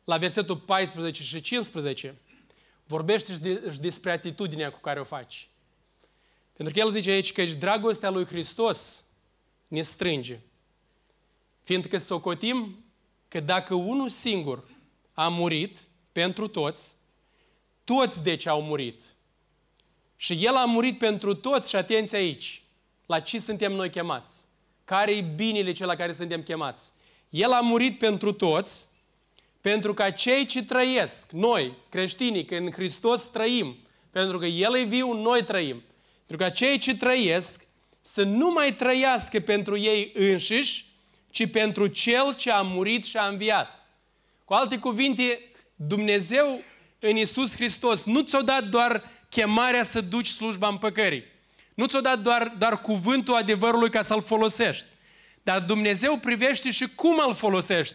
la 0.05 0.17
versetul 0.17 0.57
14 0.57 1.23
și 1.23 1.41
15, 1.41 2.19
vorbește 2.85 3.33
și, 3.33 3.39
de, 3.39 3.71
și 3.73 3.81
despre 3.81 4.11
atitudinea 4.11 4.71
cu 4.71 4.81
care 4.81 5.01
o 5.01 5.05
faci. 5.05 5.49
Pentru 6.53 6.75
că 6.75 6.81
el 6.81 6.91
zice 6.91 7.11
aici 7.11 7.33
că 7.33 7.45
dragostea 7.45 8.11
lui 8.11 8.25
Hristos 8.25 9.09
ne 9.69 9.83
strânge. 9.83 10.41
Fiindcă 11.63 11.99
socotim 11.99 12.85
că 13.29 13.41
dacă 13.41 13.75
unul 13.75 14.09
singur 14.09 14.69
a 15.13 15.29
murit 15.29 15.79
pentru 16.13 16.49
toți, 16.49 17.00
toți 17.95 18.23
deci 18.23 18.47
au 18.47 18.63
murit. 18.63 19.03
Și 20.17 20.39
El 20.45 20.55
a 20.55 20.65
murit 20.65 20.99
pentru 20.99 21.35
toți 21.35 21.69
și 21.69 21.77
atenție 21.77 22.19
aici. 22.19 22.63
La 23.07 23.21
ce 23.21 23.39
suntem 23.39 23.73
noi 23.73 23.91
chemați? 23.91 24.49
Care 24.85 25.17
e 25.17 25.21
binele 25.21 25.73
cel 25.73 25.87
la 25.87 25.95
care 25.95 26.13
suntem 26.13 26.43
chemați? 26.43 26.93
El 27.31 27.53
a 27.53 27.61
murit 27.61 27.99
pentru 27.99 28.33
toți, 28.33 28.89
pentru 29.61 29.95
ca 29.95 30.11
cei 30.11 30.47
ce 30.47 30.65
trăiesc, 30.65 31.31
noi, 31.31 31.77
creștinii, 31.89 32.45
că 32.45 32.55
în 32.55 32.71
Hristos 32.71 33.23
trăim, 33.23 33.77
pentru 34.11 34.39
că 34.39 34.47
El 34.47 34.77
e 34.77 34.83
viu, 34.83 35.13
noi 35.13 35.45
trăim. 35.45 35.83
Pentru 36.27 36.47
ca 36.47 36.51
cei 36.51 36.79
ce 36.79 36.97
trăiesc 36.97 37.67
să 38.01 38.23
nu 38.23 38.51
mai 38.51 38.75
trăiască 38.75 39.41
pentru 39.41 39.79
ei 39.79 40.13
înșiși, 40.15 40.85
ci 41.31 41.51
pentru 41.51 41.87
Cel 41.87 42.35
ce 42.35 42.51
a 42.51 42.63
murit 42.63 43.05
și 43.05 43.17
a 43.17 43.27
înviat. 43.27 43.87
Cu 44.45 44.53
alte 44.53 44.79
cuvinte, 44.79 45.41
Dumnezeu 45.75 46.61
în 47.01 47.17
Isus 47.17 47.55
Hristos 47.55 48.05
nu 48.05 48.21
ți-o 48.21 48.41
dat 48.41 48.65
doar 48.65 49.09
chemarea 49.29 49.83
să 49.83 50.01
duci 50.01 50.27
slujba 50.27 50.69
împăcării. 50.69 51.25
Nu 51.75 51.87
ți-o 51.87 52.01
dat 52.01 52.19
doar, 52.19 52.55
doar 52.59 52.81
cuvântul 52.81 53.35
adevărului 53.35 53.91
ca 53.91 54.03
să-l 54.03 54.23
folosești. 54.23 54.85
Dar 55.43 55.61
Dumnezeu 55.61 56.17
privește 56.17 56.71
și 56.71 56.87
cum 56.95 57.23
îl 57.27 57.35
folosești. 57.35 57.95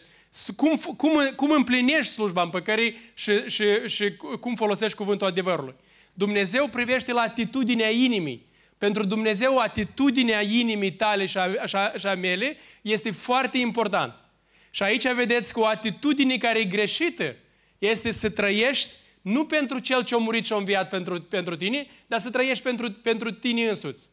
Cum, 0.56 0.78
cum, 0.98 1.32
cum 1.36 1.52
împlinești 1.52 2.14
slujba 2.14 2.42
împăcării 2.42 2.98
și, 3.14 3.48
și, 3.48 3.66
și 3.88 4.16
cum 4.40 4.56
folosești 4.56 4.98
cuvântul 4.98 5.28
adevărului. 5.28 5.76
Dumnezeu 6.14 6.68
privește 6.68 7.14
la 7.14 7.22
atitudinea 7.22 7.90
inimii. 7.90 8.46
Pentru 8.78 9.06
Dumnezeu, 9.06 9.58
atitudinea 9.58 10.42
inimii 10.42 10.92
tale 10.92 11.26
și 11.26 11.38
a, 11.38 11.66
și 11.66 11.76
a, 11.76 11.94
și 11.98 12.06
a 12.06 12.16
mele 12.16 12.58
este 12.82 13.12
foarte 13.12 13.58
important. 13.58 14.14
Și 14.70 14.84
aici 14.84 15.12
vedeți 15.12 15.54
că 15.54 15.60
o 15.60 15.66
atitudine 15.66 16.38
care 16.38 16.60
e 16.60 16.64
greșită 16.64 17.36
este 17.78 18.12
să 18.12 18.30
trăiești 18.30 18.92
nu 19.22 19.46
pentru 19.46 19.80
cel 19.80 20.04
ce 20.04 20.16
a 20.16 20.18
murit 20.18 20.46
și 20.46 20.54
a 20.54 20.56
înviat 20.56 20.90
pentru, 20.90 21.22
pentru 21.22 21.56
tine, 21.56 21.88
dar 22.08 22.20
să 22.20 22.30
trăiești 22.30 22.64
pentru, 22.64 22.92
pentru 22.92 23.32
tine 23.32 23.68
însuți. 23.68 24.10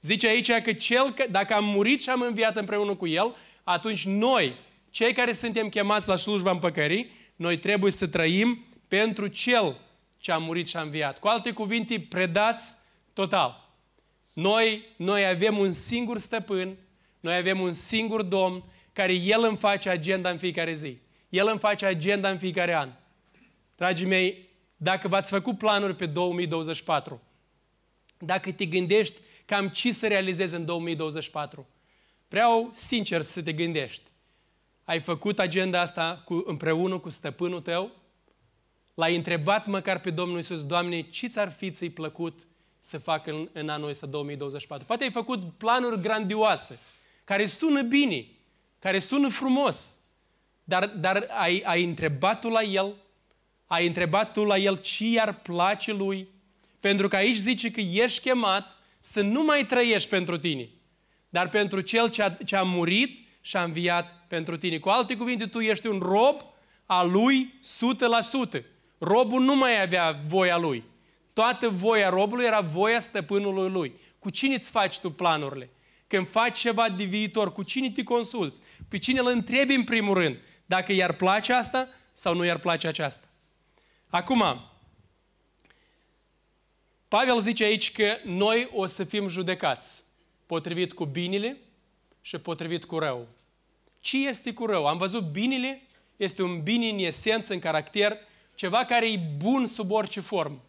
Zice 0.00 0.26
aici 0.26 0.52
că 0.52 0.72
cel, 0.72 1.14
dacă 1.30 1.54
am 1.54 1.64
murit 1.64 2.02
și 2.02 2.10
am 2.10 2.20
înviat 2.20 2.56
împreună 2.56 2.94
cu 2.94 3.06
el, 3.06 3.34
atunci 3.64 4.06
noi, 4.06 4.54
cei 4.90 5.12
care 5.12 5.32
suntem 5.32 5.68
chemați 5.68 6.08
la 6.08 6.16
slujba 6.16 6.50
împăcării, 6.50 7.10
noi 7.36 7.58
trebuie 7.58 7.92
să 7.92 8.08
trăim 8.08 8.64
pentru 8.88 9.26
cel 9.26 9.80
ce 10.18 10.32
a 10.32 10.38
murit 10.38 10.68
și 10.68 10.76
a 10.76 10.80
înviat. 10.80 11.18
Cu 11.18 11.28
alte 11.28 11.52
cuvinte, 11.52 12.06
predați 12.08 12.76
total. 13.12 13.74
Noi, 14.32 14.84
noi 14.96 15.26
avem 15.26 15.58
un 15.58 15.72
singur 15.72 16.18
stăpân, 16.18 16.76
noi 17.20 17.36
avem 17.36 17.60
un 17.60 17.72
singur 17.72 18.22
domn 18.22 18.64
care 18.92 19.12
El 19.12 19.44
îmi 19.44 19.56
face 19.56 19.88
agenda 19.88 20.30
în 20.30 20.38
fiecare 20.38 20.72
zi. 20.72 20.98
El 21.28 21.48
îmi 21.50 21.58
face 21.58 21.86
agenda 21.86 22.30
în 22.30 22.38
fiecare 22.38 22.74
an. 22.74 22.90
Dragii 23.76 24.06
mei, 24.06 24.48
dacă 24.76 25.08
v-ați 25.08 25.30
făcut 25.30 25.58
planuri 25.58 25.96
pe 25.96 26.06
2024, 26.06 27.22
dacă 28.18 28.52
te 28.52 28.64
gândești 28.64 29.20
cam 29.44 29.68
ce 29.68 29.92
să 29.92 30.06
realizezi 30.06 30.54
în 30.54 30.64
2024, 30.64 31.66
vreau 32.28 32.68
sincer 32.72 33.22
să 33.22 33.42
te 33.42 33.52
gândești. 33.52 34.02
Ai 34.84 35.00
făcut 35.00 35.38
agenda 35.38 35.80
asta 35.80 36.22
cu, 36.24 36.42
împreună 36.46 36.98
cu 36.98 37.08
stăpânul 37.08 37.60
tău? 37.60 37.90
L-ai 38.94 39.16
întrebat 39.16 39.66
măcar 39.66 40.00
pe 40.00 40.10
Domnul 40.10 40.36
Iisus, 40.36 40.66
Doamne, 40.66 41.00
ce 41.00 41.26
ți-ar 41.26 41.52
fi 41.52 41.70
ți 41.70 41.88
plăcut 41.88 42.46
să 42.78 42.98
facă 42.98 43.30
în, 43.30 43.48
în 43.52 43.68
anul 43.68 43.88
ăsta 43.88 44.06
2024? 44.06 44.86
Poate 44.86 45.04
ai 45.04 45.10
făcut 45.10 45.52
planuri 45.52 46.00
grandioase, 46.00 46.78
care 47.24 47.46
sună 47.46 47.82
bine, 47.82 48.26
care 48.78 48.98
sună 48.98 49.28
frumos, 49.28 49.98
dar, 50.64 50.86
dar 50.86 51.26
ai, 51.30 51.62
ai 51.64 51.84
întrebat-o 51.84 52.48
la 52.48 52.62
El 52.62 52.94
ai 53.66 53.86
întrebat 53.86 54.32
tu 54.32 54.44
la 54.44 54.56
el 54.56 54.76
ce 54.76 55.04
i-ar 55.04 55.34
place 55.34 55.92
lui? 55.92 56.28
Pentru 56.80 57.08
că 57.08 57.16
aici 57.16 57.36
zice 57.36 57.70
că 57.70 57.80
ești 57.80 58.20
chemat 58.20 58.66
să 59.00 59.20
nu 59.20 59.42
mai 59.42 59.66
trăiești 59.66 60.08
pentru 60.08 60.38
tine, 60.38 60.68
dar 61.28 61.48
pentru 61.48 61.80
cel 61.80 62.10
ce 62.10 62.22
a, 62.22 62.30
ce 62.30 62.56
a 62.56 62.62
murit 62.62 63.26
și 63.40 63.56
a 63.56 63.62
înviat 63.62 64.24
pentru 64.28 64.56
tine. 64.56 64.78
Cu 64.78 64.88
alte 64.88 65.16
cuvinte, 65.16 65.46
tu 65.46 65.60
ești 65.60 65.86
un 65.86 65.98
rob 65.98 66.40
al 66.86 67.10
lui 67.10 67.60
100%. 68.58 68.62
Robul 68.98 69.42
nu 69.42 69.56
mai 69.56 69.82
avea 69.82 70.20
voia 70.26 70.58
lui. 70.58 70.84
Toată 71.32 71.68
voia 71.68 72.08
robului 72.08 72.44
era 72.44 72.60
voia 72.60 73.00
stăpânului 73.00 73.70
lui. 73.70 73.92
Cu 74.18 74.30
cine 74.30 74.54
îți 74.54 74.70
faci 74.70 74.98
tu 74.98 75.10
planurile? 75.10 75.70
Când 76.06 76.28
faci 76.28 76.58
ceva 76.58 76.88
de 76.88 77.04
viitor, 77.04 77.52
cu 77.52 77.62
cine 77.62 77.90
te 77.90 78.02
consulți? 78.02 78.62
Pe 78.88 78.98
cine 78.98 79.20
îl 79.20 79.26
întrebi 79.26 79.74
în 79.74 79.84
primul 79.84 80.14
rând? 80.14 80.40
Dacă 80.66 80.92
i-ar 80.92 81.12
place 81.12 81.52
asta 81.52 81.88
sau 82.12 82.34
nu 82.34 82.44
i-ar 82.44 82.58
place 82.58 82.86
aceasta? 82.86 83.26
Acum, 84.16 84.44
Pavel 87.08 87.40
zice 87.40 87.64
aici 87.64 87.92
că 87.92 88.16
noi 88.24 88.70
o 88.72 88.86
să 88.86 89.04
fim 89.04 89.28
judecați 89.28 90.04
potrivit 90.46 90.92
cu 90.92 91.04
binele 91.04 91.56
și 92.20 92.38
potrivit 92.38 92.84
cu 92.84 92.98
rău. 92.98 93.26
Ce 94.00 94.26
este 94.28 94.52
cu 94.52 94.66
rău? 94.66 94.86
Am 94.86 94.96
văzut 94.96 95.22
binele, 95.22 95.82
este 96.16 96.42
un 96.42 96.62
bine 96.62 96.88
în 96.88 96.98
esență, 96.98 97.52
în 97.52 97.58
caracter, 97.58 98.16
ceva 98.54 98.84
care 98.84 99.12
e 99.12 99.20
bun 99.36 99.66
sub 99.66 99.90
orice 99.90 100.20
formă. 100.20 100.60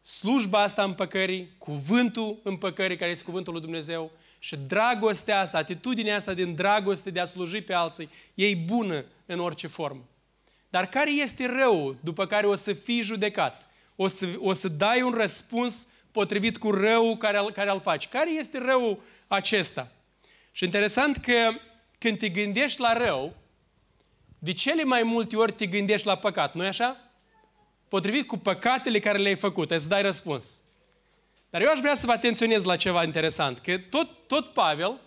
Slujba 0.00 0.62
asta 0.62 0.82
împăcării, 0.82 1.50
cuvântul 1.58 2.40
împăcării, 2.42 2.96
care 2.96 3.10
este 3.10 3.24
cuvântul 3.24 3.52
lui 3.52 3.62
Dumnezeu, 3.62 4.10
și 4.38 4.56
dragostea 4.56 5.40
asta, 5.40 5.58
atitudinea 5.58 6.16
asta 6.16 6.34
din 6.34 6.54
dragoste 6.54 7.10
de 7.10 7.20
a 7.20 7.24
sluji 7.24 7.60
pe 7.60 7.72
alții, 7.72 8.08
e 8.34 8.54
bună 8.54 9.04
în 9.26 9.40
orice 9.40 9.66
formă. 9.66 10.04
Dar 10.70 10.88
care 10.88 11.10
este 11.10 11.46
rău 11.46 11.96
după 12.00 12.26
care 12.26 12.46
o 12.46 12.54
să 12.54 12.72
fii 12.72 13.02
judecat? 13.02 13.68
O 13.96 14.08
să, 14.08 14.26
o 14.38 14.52
să 14.52 14.68
dai 14.68 15.02
un 15.02 15.12
răspuns 15.12 15.88
potrivit 16.12 16.58
cu 16.58 16.70
rău 16.70 17.16
care, 17.16 17.38
care 17.52 17.70
îl 17.70 17.80
faci. 17.80 18.08
Care 18.08 18.30
este 18.30 18.58
răul 18.58 19.02
acesta? 19.26 19.92
Și 20.52 20.64
interesant 20.64 21.16
că 21.16 21.50
când 21.98 22.18
te 22.18 22.28
gândești 22.28 22.80
la 22.80 22.92
rău, 22.92 23.34
de 24.38 24.52
cele 24.52 24.84
mai 24.84 25.02
multe 25.02 25.36
ori 25.36 25.52
te 25.52 25.66
gândești 25.66 26.06
la 26.06 26.16
păcat, 26.16 26.54
nu-i 26.54 26.66
așa? 26.66 26.96
Potrivit 27.88 28.26
cu 28.26 28.36
păcatele 28.36 28.98
care 28.98 29.18
le-ai 29.18 29.36
făcut, 29.36 29.70
îți 29.70 29.88
dai 29.88 30.02
răspuns. 30.02 30.62
Dar 31.50 31.62
eu 31.62 31.70
aș 31.70 31.78
vrea 31.78 31.94
să 31.94 32.06
vă 32.06 32.12
atenționez 32.12 32.64
la 32.64 32.76
ceva 32.76 33.04
interesant, 33.04 33.58
că 33.58 33.78
tot, 33.78 34.26
tot 34.26 34.52
Pavel, 34.52 35.00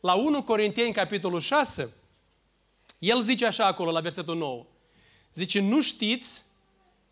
la 0.00 0.14
1 0.14 0.42
Corinteni, 0.42 0.92
capitolul 0.92 1.40
6, 1.40 1.94
el 2.98 3.20
zice 3.20 3.46
așa 3.46 3.66
acolo, 3.66 3.90
la 3.90 4.00
versetul 4.00 4.36
9, 4.36 4.66
zice, 5.38 5.60
nu 5.60 5.80
știți 5.80 6.44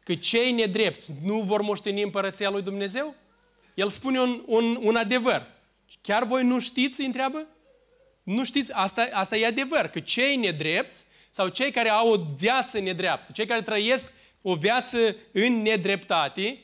că 0.05 0.15
cei 0.15 0.53
nedrepți 0.53 1.11
nu 1.23 1.41
vor 1.41 1.61
moșteni 1.61 2.03
împărăția 2.03 2.51
lui 2.51 2.63
Dumnezeu? 2.63 3.15
El 3.75 3.89
spune 3.89 4.21
un, 4.21 4.43
un, 4.47 4.79
un 4.83 4.97
adevăr. 4.97 5.47
Chiar 6.01 6.25
voi 6.25 6.45
nu 6.45 6.59
știți, 6.59 7.01
îi 7.01 7.07
întreabă? 7.07 7.47
Nu 8.23 8.45
știți, 8.45 8.73
asta, 8.73 9.09
asta 9.13 9.37
e 9.37 9.47
adevăr, 9.47 9.87
că 9.87 10.01
cei 10.01 10.37
nedrepți 10.37 11.07
sau 11.31 11.49
cei 11.49 11.71
care 11.71 11.89
au 11.89 12.13
o 12.13 12.25
viață 12.37 12.79
nedreaptă, 12.79 13.33
cei 13.33 13.47
care 13.47 13.63
trăiesc 13.63 14.13
o 14.43 14.55
viață 14.55 15.17
în 15.33 15.63
nedreptate 15.63 16.59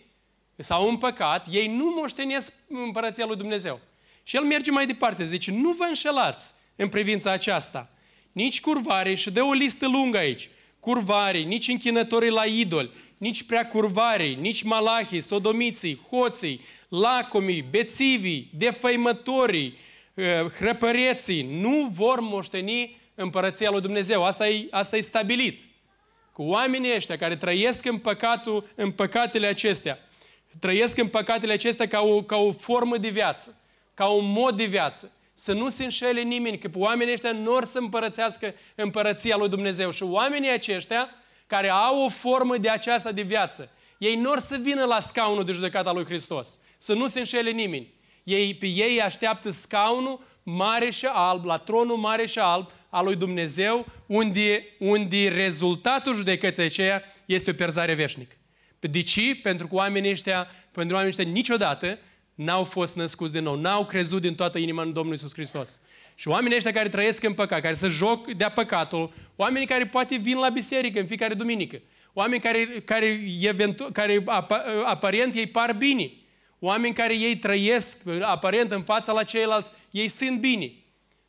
sau 0.56 0.88
în 0.88 0.96
păcat, 0.96 1.46
ei 1.50 1.66
nu 1.66 1.94
moștenesc 1.96 2.52
împărăția 2.68 3.26
lui 3.26 3.36
Dumnezeu. 3.36 3.80
Și 4.22 4.36
el 4.36 4.42
merge 4.42 4.70
mai 4.70 4.86
departe, 4.86 5.24
zice, 5.24 5.50
nu 5.50 5.70
vă 5.70 5.84
înșelați 5.84 6.54
în 6.76 6.88
privința 6.88 7.30
aceasta. 7.30 7.90
Nici 8.32 8.60
curvarii, 8.60 9.16
și 9.16 9.30
dă 9.30 9.42
o 9.42 9.52
listă 9.52 9.88
lungă 9.88 10.18
aici, 10.18 10.50
curvarii, 10.82 11.44
nici 11.44 11.68
închinătorii 11.68 12.30
la 12.30 12.44
idol, 12.44 12.90
nici 13.18 13.42
prea 13.42 13.66
curvarii, 13.66 14.34
nici 14.34 14.62
malahii, 14.62 15.20
sodomiții, 15.20 16.00
hoții, 16.08 16.60
lacomii, 16.88 17.64
bețivii, 17.70 18.50
defăimătorii, 18.54 19.78
uh, 20.14 20.24
hrăpăreții 20.58 21.42
nu 21.60 21.90
vor 21.92 22.20
moșteni 22.20 22.96
împărăția 23.14 23.70
lui 23.70 23.80
Dumnezeu. 23.80 24.24
Asta 24.24 24.48
e, 24.48 24.66
asta 24.70 24.96
e 24.96 25.00
stabilit. 25.00 25.60
Cu 26.32 26.42
oamenii 26.42 26.94
ăștia 26.94 27.16
care 27.16 27.36
trăiesc 27.36 27.84
în, 27.84 27.98
păcatul, 27.98 28.68
în 28.74 28.90
păcatele 28.90 29.46
acestea, 29.46 29.98
trăiesc 30.58 30.98
în 30.98 31.08
păcatele 31.08 31.52
acestea 31.52 31.88
ca 31.88 32.00
o, 32.00 32.22
ca 32.22 32.36
o 32.36 32.52
formă 32.52 32.96
de 32.96 33.08
viață, 33.08 33.60
ca 33.94 34.06
un 34.06 34.32
mod 34.32 34.56
de 34.56 34.64
viață. 34.64 35.12
Să 35.34 35.52
nu 35.52 35.68
se 35.68 35.84
înșele 35.84 36.20
nimeni, 36.20 36.58
că 36.58 36.70
oamenii 36.74 37.12
ăștia 37.12 37.32
nu 37.32 37.54
or 37.54 37.64
să 37.64 37.78
împărățească 37.78 38.54
împărăția 38.74 39.36
lui 39.36 39.48
Dumnezeu. 39.48 39.90
Și 39.90 40.02
oamenii 40.02 40.50
aceștia, 40.50 41.08
care 41.46 41.68
au 41.68 42.04
o 42.04 42.08
formă 42.08 42.56
de 42.56 42.68
aceasta 42.68 43.12
de 43.12 43.22
viață, 43.22 43.70
ei 43.98 44.16
nu 44.16 44.30
or 44.30 44.38
să 44.38 44.56
vină 44.62 44.84
la 44.84 45.00
scaunul 45.00 45.44
de 45.44 45.52
judecată 45.52 45.92
lui 45.92 46.04
Hristos. 46.04 46.58
Să 46.76 46.94
nu 46.94 47.06
se 47.06 47.18
înșele 47.18 47.50
nimeni. 47.50 47.92
Ei, 48.24 48.54
pe 48.54 48.66
ei 48.66 49.00
așteaptă 49.02 49.50
scaunul 49.50 50.24
mare 50.42 50.90
și 50.90 51.06
alb, 51.06 51.44
la 51.44 51.56
tronul 51.56 51.96
mare 51.96 52.26
și 52.26 52.38
alb 52.38 52.70
al 52.88 53.04
lui 53.04 53.16
Dumnezeu, 53.16 53.86
unde, 54.06 54.64
unde 54.78 55.28
rezultatul 55.28 56.14
judecății 56.14 56.62
aceea 56.62 57.02
este 57.24 57.50
o 57.50 57.54
pierzare 57.54 57.94
veșnică. 57.94 58.34
De 58.78 59.02
ce? 59.02 59.38
Pentru 59.42 59.66
că 59.66 59.74
oamenii 59.74 60.10
ăștia, 60.10 60.46
pentru 60.72 60.96
oamenii 60.96 61.18
ăștia 61.18 61.32
niciodată 61.32 61.98
n-au 62.42 62.64
fost 62.64 62.96
născuți 62.96 63.32
de 63.32 63.40
nou, 63.40 63.54
n-au 63.54 63.86
crezut 63.86 64.20
din 64.20 64.34
toată 64.34 64.58
inima 64.58 64.82
în 64.82 64.92
Domnul 64.92 65.14
Isus 65.14 65.32
Hristos. 65.32 65.80
Și 66.14 66.28
oamenii 66.28 66.56
ăștia 66.56 66.72
care 66.72 66.88
trăiesc 66.88 67.22
în 67.22 67.34
păcat, 67.34 67.60
care 67.60 67.74
să 67.74 67.88
joc 67.88 68.32
de 68.32 68.46
păcatul, 68.54 69.12
oamenii 69.36 69.66
care 69.66 69.86
poate 69.86 70.16
vin 70.16 70.38
la 70.38 70.48
biserică 70.48 71.00
în 71.00 71.06
fiecare 71.06 71.34
duminică, 71.34 71.80
oameni 72.12 72.40
care, 72.40 72.64
care, 72.84 73.24
eventu- 73.40 73.88
care 73.92 74.24
aparent 74.84 75.34
ei 75.34 75.46
par 75.46 75.72
bine, 75.72 76.10
oameni 76.58 76.94
care 76.94 77.16
ei 77.16 77.36
trăiesc 77.36 78.02
aparent 78.20 78.72
în 78.72 78.82
fața 78.82 79.12
la 79.12 79.22
ceilalți, 79.22 79.72
ei 79.90 80.08
sunt 80.08 80.40
bine. 80.40 80.72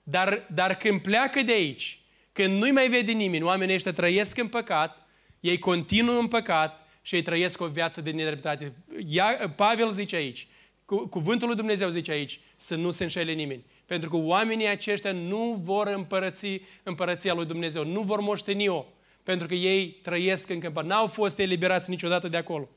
Dar, 0.04 0.48
dar 0.54 0.76
când 0.76 1.02
pleacă 1.02 1.42
de 1.42 1.52
aici, 1.52 2.00
când 2.32 2.62
nu-i 2.62 2.72
mai 2.72 2.90
vede 2.90 3.12
nimeni, 3.12 3.44
oamenii 3.44 3.76
ăștia 3.76 3.94
trăiesc 3.94 4.38
în 4.38 4.48
păcat, 4.48 5.08
ei 5.40 5.60
continuă 5.60 6.20
în 6.20 6.28
păcat 6.28 6.88
și 7.02 7.16
ei 7.16 7.22
trăiesc 7.22 7.62
o 7.62 7.68
viață 7.68 8.02
de 8.02 8.12
nedreptate. 8.12 8.74
Ia, 9.08 9.54
Pavel 9.56 9.92
zice 9.92 10.16
aici, 10.16 10.48
cu, 10.86 11.08
cuvântul 11.08 11.48
lui 11.48 11.58
Dumnezeu 11.58 11.90
zice 11.90 12.12
aici, 12.12 12.40
să 12.56 12.76
nu 12.76 12.92
se 12.92 13.04
înșele 13.04 13.32
nimeni. 13.32 13.66
Pentru 13.86 14.10
că 14.10 14.16
oamenii 14.16 14.68
aceștia 14.68 15.12
nu 15.12 15.62
vor 15.64 15.88
împărăți 15.88 16.62
împărăția 16.84 17.34
lui 17.34 17.46
Dumnezeu, 17.46 17.86
nu 17.86 18.02
vor 18.02 18.20
moșteni-o, 18.20 18.86
pentru 19.24 19.48
că 19.48 19.54
ei 19.54 19.90
trăiesc 19.90 20.50
în 20.50 20.60
câmpă, 20.60 20.82
n-au 20.82 21.08
fost 21.08 21.40
eliberați 21.40 21.90
niciodată 21.90 22.28
de 22.28 22.38
acolo. 22.38 22.70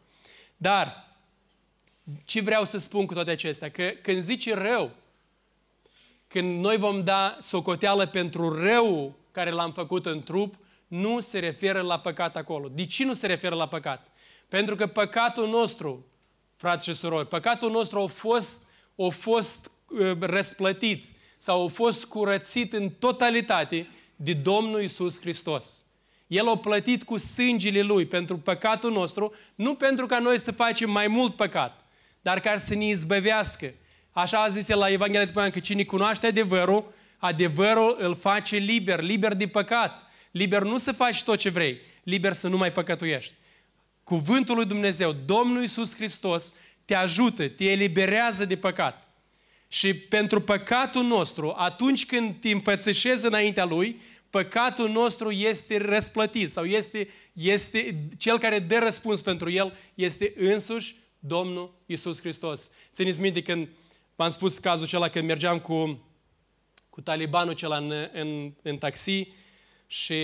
Dar, 0.57 1.15
ce 2.25 2.41
vreau 2.41 2.65
să 2.65 2.79
spun 2.79 3.07
cu 3.07 3.15
toate 3.15 3.31
acestea? 3.31 3.71
Că 3.71 3.83
când 4.03 4.23
zice 4.23 4.55
rău, 4.55 4.91
când 6.29 6.65
noi 6.65 6.77
vom 6.77 7.05
da 7.05 7.37
socoteală 7.41 8.07
pentru 8.07 8.65
rău 8.65 9.15
care 9.33 9.51
l-am 9.51 9.73
făcut 9.73 10.07
în 10.07 10.23
trup, 10.23 10.55
nu 10.87 11.21
se 11.21 11.39
referă 11.39 11.81
la 11.81 11.99
păcat 11.99 12.37
acolo. 12.37 12.69
De 12.69 12.87
ce 12.87 13.05
nu 13.05 13.13
se 13.13 13.27
referă 13.27 13.55
la 13.55 13.69
păcat? 13.69 14.09
Pentru 14.49 14.77
că 14.77 14.87
păcatul 14.87 15.49
nostru, 15.49 16.07
frați 16.57 16.85
și 16.85 16.95
surori, 16.95 17.29
păcatul 17.29 17.71
nostru 17.71 17.99
a 17.99 18.07
fost, 18.07 18.67
a 18.97 19.09
fost 19.09 19.71
uh, 19.89 20.17
răsplătit 20.21 21.05
sau 21.37 21.65
a 21.65 21.69
fost 21.69 22.05
curățit 22.05 22.73
în 22.73 22.91
totalitate 22.91 23.89
de 24.17 24.33
Domnul 24.33 24.83
Isus 24.83 25.21
Hristos. 25.21 25.85
El 26.27 26.49
a 26.49 26.57
plătit 26.57 27.03
cu 27.03 27.17
sângele 27.17 27.83
Lui 27.83 28.07
pentru 28.07 28.37
păcatul 28.39 28.93
nostru, 28.93 29.35
nu 29.55 29.75
pentru 29.75 30.07
ca 30.07 30.19
noi 30.19 30.39
să 30.39 30.53
facem 30.53 30.91
mai 30.91 31.07
mult 31.07 31.37
păcat, 31.37 31.85
dar 32.21 32.41
ca 32.41 32.59
să 32.59 32.75
ne 32.75 32.87
izbăvească 32.87 33.75
Așa 34.17 34.43
a 34.43 34.49
zis 34.49 34.69
el 34.69 34.79
la 34.79 34.89
Evanghelia 34.89 35.25
de 35.25 35.33
Ioan, 35.35 35.51
că 35.51 35.59
cine 35.59 35.85
cunoaște 35.85 36.27
adevărul, 36.27 36.93
adevărul 37.19 37.97
îl 37.99 38.15
face 38.15 38.57
liber, 38.57 39.01
liber 39.01 39.35
de 39.35 39.47
păcat. 39.47 40.03
Liber 40.31 40.63
nu 40.63 40.79
să 40.79 40.93
faci 40.93 41.23
tot 41.23 41.39
ce 41.39 41.49
vrei, 41.49 41.81
liber 42.03 42.33
să 42.33 42.49
nu 42.49 42.57
mai 42.57 42.73
păcătuiești. 42.73 43.35
Cuvântul 44.07 44.57
lui 44.57 44.67
Dumnezeu, 44.67 45.13
Domnul 45.13 45.61
Iisus 45.61 45.95
Hristos, 45.95 46.55
te 46.85 46.95
ajută, 46.95 47.49
te 47.49 47.65
eliberează 47.65 48.45
de 48.45 48.57
păcat. 48.57 49.09
Și 49.69 49.95
pentru 49.95 50.41
păcatul 50.41 51.05
nostru, 51.05 51.55
atunci 51.57 52.07
când 52.07 52.35
te 52.41 52.51
înfățișezi 52.51 53.27
înaintea 53.27 53.65
Lui, 53.65 54.01
păcatul 54.31 54.91
nostru 54.91 55.31
este 55.31 55.77
răsplătit 55.77 56.51
sau 56.51 56.65
este, 56.65 57.09
este 57.33 58.09
cel 58.19 58.39
care 58.39 58.59
dă 58.59 58.79
răspuns 58.79 59.23
pentru 59.23 59.51
el, 59.51 59.77
este 59.95 60.33
însuși 60.37 60.97
Domnul 61.19 61.75
Iisus 61.87 62.21
Hristos. 62.21 62.71
Țineți 62.93 63.21
minte 63.21 63.43
când 63.43 63.69
V-am 64.17 64.29
spus 64.29 64.59
cazul 64.59 64.85
acela 64.85 65.09
când 65.09 65.27
mergeam 65.27 65.61
cu, 65.61 66.05
cu 66.91 67.01
talibanul 67.01 67.53
acela 67.53 67.77
în, 67.77 67.93
în, 68.13 68.53
în 68.63 68.79
taxi 68.79 69.29
și 69.87 70.15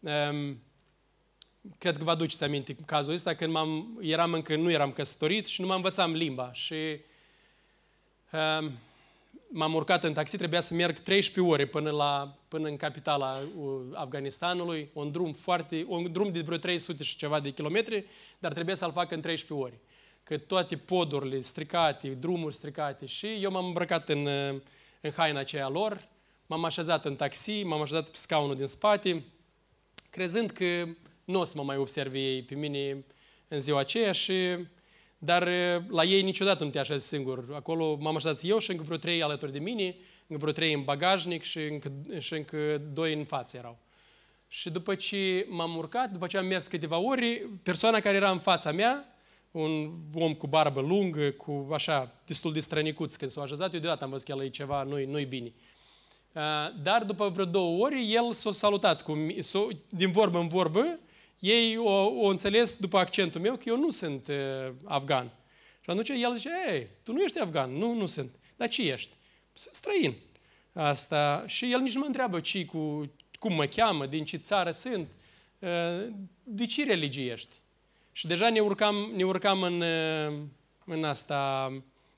um, 0.00 0.62
cred 1.78 1.96
că 1.98 2.04
vă 2.04 2.10
aduceți 2.10 2.44
aminte 2.44 2.74
cu 2.74 2.82
cazul 2.82 3.12
ăsta, 3.12 3.34
când 3.34 3.52
m-am, 3.52 3.98
eram 4.00 4.32
încă, 4.32 4.56
nu 4.56 4.70
eram 4.70 4.92
căsătorit 4.92 5.46
și 5.46 5.60
nu 5.60 5.66
mă 5.66 5.74
învățam 5.74 6.12
limba 6.12 6.52
și 6.52 7.00
um, 8.32 8.72
m-am 9.48 9.74
urcat 9.74 10.04
în 10.04 10.12
taxi, 10.12 10.36
trebuia 10.36 10.60
să 10.60 10.74
merg 10.74 10.98
13 10.98 11.52
ore 11.52 11.66
până, 11.66 11.90
la, 11.90 12.36
până 12.48 12.68
în 12.68 12.76
capitala 12.76 13.38
Afganistanului, 13.92 14.90
un 14.92 15.10
drum 15.10 15.32
foarte, 15.32 15.84
un 15.88 16.12
drum 16.12 16.32
de 16.32 16.40
vreo 16.40 16.56
300 16.56 17.02
și 17.02 17.16
ceva 17.16 17.40
de 17.40 17.50
kilometri, 17.50 18.06
dar 18.38 18.52
trebuia 18.52 18.74
să-l 18.74 18.92
fac 18.92 19.10
în 19.10 19.20
13 19.20 19.66
ore. 19.66 19.80
Că 20.22 20.38
toate 20.38 20.76
podurile 20.76 21.40
stricate, 21.40 22.08
drumuri 22.08 22.54
stricate 22.54 23.06
și 23.06 23.26
eu 23.40 23.50
m-am 23.50 23.66
îmbrăcat 23.66 24.08
în, 24.08 24.26
în 25.00 25.12
haina 25.16 25.38
aceea 25.38 25.68
lor, 25.68 26.08
m-am 26.46 26.64
așezat 26.64 27.04
în 27.04 27.16
taxi, 27.16 27.62
m-am 27.62 27.80
așezat 27.80 28.08
pe 28.08 28.16
scaunul 28.16 28.56
din 28.56 28.66
spate, 28.66 29.24
crezând 30.10 30.50
că 30.50 30.86
nu 31.26 31.40
o 31.40 31.44
să 31.44 31.52
mă 31.56 31.62
mai 31.62 31.76
observe 31.76 32.18
ei 32.18 32.42
pe 32.42 32.54
mine 32.54 33.04
în 33.48 33.58
ziua 33.58 33.78
aceea 33.78 34.12
și 34.12 34.34
dar 35.18 35.48
la 35.88 36.04
ei 36.04 36.22
niciodată 36.22 36.64
nu 36.64 36.70
te 36.70 36.78
așezi 36.78 37.06
singur. 37.06 37.44
Acolo 37.54 37.96
m-am 38.00 38.16
așezat 38.16 38.40
eu 38.42 38.58
și 38.58 38.70
încă 38.70 38.82
vreo 38.82 38.96
trei 38.96 39.22
alături 39.22 39.52
de 39.52 39.58
mine, 39.58 39.96
încă 40.26 40.40
vreo 40.40 40.52
trei 40.52 40.72
în 40.72 40.82
bagajnic 40.82 41.42
și 41.42 41.58
încă, 41.58 41.92
și 42.18 42.32
încă 42.34 42.82
doi 42.92 43.12
în 43.12 43.24
față 43.24 43.56
erau. 43.56 43.78
Și 44.48 44.70
după 44.70 44.94
ce 44.94 45.46
m-am 45.48 45.76
urcat, 45.76 46.10
după 46.10 46.26
ce 46.26 46.38
am 46.38 46.46
mers 46.46 46.66
câteva 46.66 46.98
ori, 46.98 47.48
persoana 47.62 48.00
care 48.00 48.16
era 48.16 48.30
în 48.30 48.38
fața 48.38 48.72
mea, 48.72 49.16
un 49.50 49.92
om 50.14 50.34
cu 50.34 50.46
barbă 50.46 50.80
lungă, 50.80 51.30
cu 51.30 51.68
așa, 51.72 52.20
destul 52.26 52.52
de 52.52 52.60
strănicuț 52.60 53.14
când 53.14 53.30
s-a 53.30 53.42
așezat, 53.42 53.74
eu 53.74 53.80
deodată 53.80 54.04
am 54.04 54.10
văzut 54.10 54.26
că 54.26 54.32
el 54.36 54.44
e 54.44 54.48
ceva, 54.48 54.82
nu-i, 54.82 55.04
nu-i 55.04 55.24
bine. 55.24 55.52
Uh, 56.32 56.42
dar 56.82 57.04
după 57.04 57.28
vreo 57.28 57.44
două 57.44 57.84
ori, 57.84 58.12
el 58.12 58.32
s-a 58.32 58.52
salutat 58.52 59.02
cu, 59.02 59.26
s-a, 59.40 59.66
din 59.88 60.10
vorbă 60.10 60.38
în 60.38 60.48
vorbă, 60.48 60.98
ei 61.38 61.76
o, 61.76 62.06
o 62.06 62.26
înțeles 62.26 62.76
după 62.76 62.98
accentul 62.98 63.40
meu 63.40 63.56
că 63.56 63.62
eu 63.66 63.78
nu 63.78 63.90
sunt 63.90 64.28
uh, 64.28 64.72
afgan. 64.84 65.30
Și 65.80 65.90
atunci 65.90 66.08
el 66.08 66.34
zice, 66.34 66.48
ei, 66.68 66.86
tu 67.02 67.12
nu 67.12 67.22
ești 67.22 67.38
afgan, 67.38 67.72
nu, 67.72 67.92
nu 67.92 68.06
sunt. 68.06 68.30
Dar 68.56 68.68
ce 68.68 68.82
ești? 68.82 69.14
Sunt 69.52 69.74
străin. 69.74 70.14
Asta. 70.72 71.44
Și 71.46 71.72
el 71.72 71.80
nici 71.80 71.94
nu 71.94 72.00
mă 72.00 72.06
întreabă 72.06 72.40
ce 72.40 72.64
cu, 72.64 73.12
cum 73.38 73.54
mă 73.54 73.66
cheamă, 73.66 74.06
din 74.06 74.24
ce 74.24 74.36
țară 74.36 74.70
sunt, 74.70 75.08
uh, 75.58 76.06
de 76.42 76.66
ce 76.66 76.84
religie 76.84 77.32
ești. 77.32 77.54
Și 78.12 78.26
deja 78.26 78.50
ne 78.50 78.60
urcam, 78.60 79.12
ne 79.14 79.24
urcam 79.24 79.62
în, 79.62 79.80
uh, 79.80 80.38
în 80.84 81.04
asta, 81.04 81.72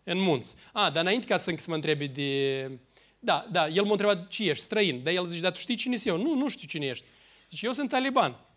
în 0.04 0.18
munți. 0.18 0.56
A, 0.72 0.90
dar 0.90 1.02
înainte 1.02 1.26
ca 1.26 1.36
să, 1.36 1.54
să 1.56 1.66
mă 1.68 1.74
întrebe 1.74 2.06
de... 2.06 2.70
Da, 3.18 3.48
da, 3.50 3.68
el 3.68 3.84
m-a 3.84 3.90
întrebat 3.90 4.28
ce 4.28 4.48
ești, 4.48 4.64
străin. 4.64 5.02
Dar 5.02 5.12
el 5.12 5.26
zice, 5.26 5.40
dar 5.40 5.52
tu 5.52 5.58
știi 5.58 5.76
cine 5.76 5.96
sunt 5.96 6.14
eu? 6.14 6.22
Nu, 6.22 6.34
nu 6.34 6.48
știu 6.48 6.68
cine 6.68 6.86
ești. 6.86 7.04
Zice, 7.50 7.66
eu 7.66 7.72
sunt 7.72 7.88
taliban. 7.88 8.47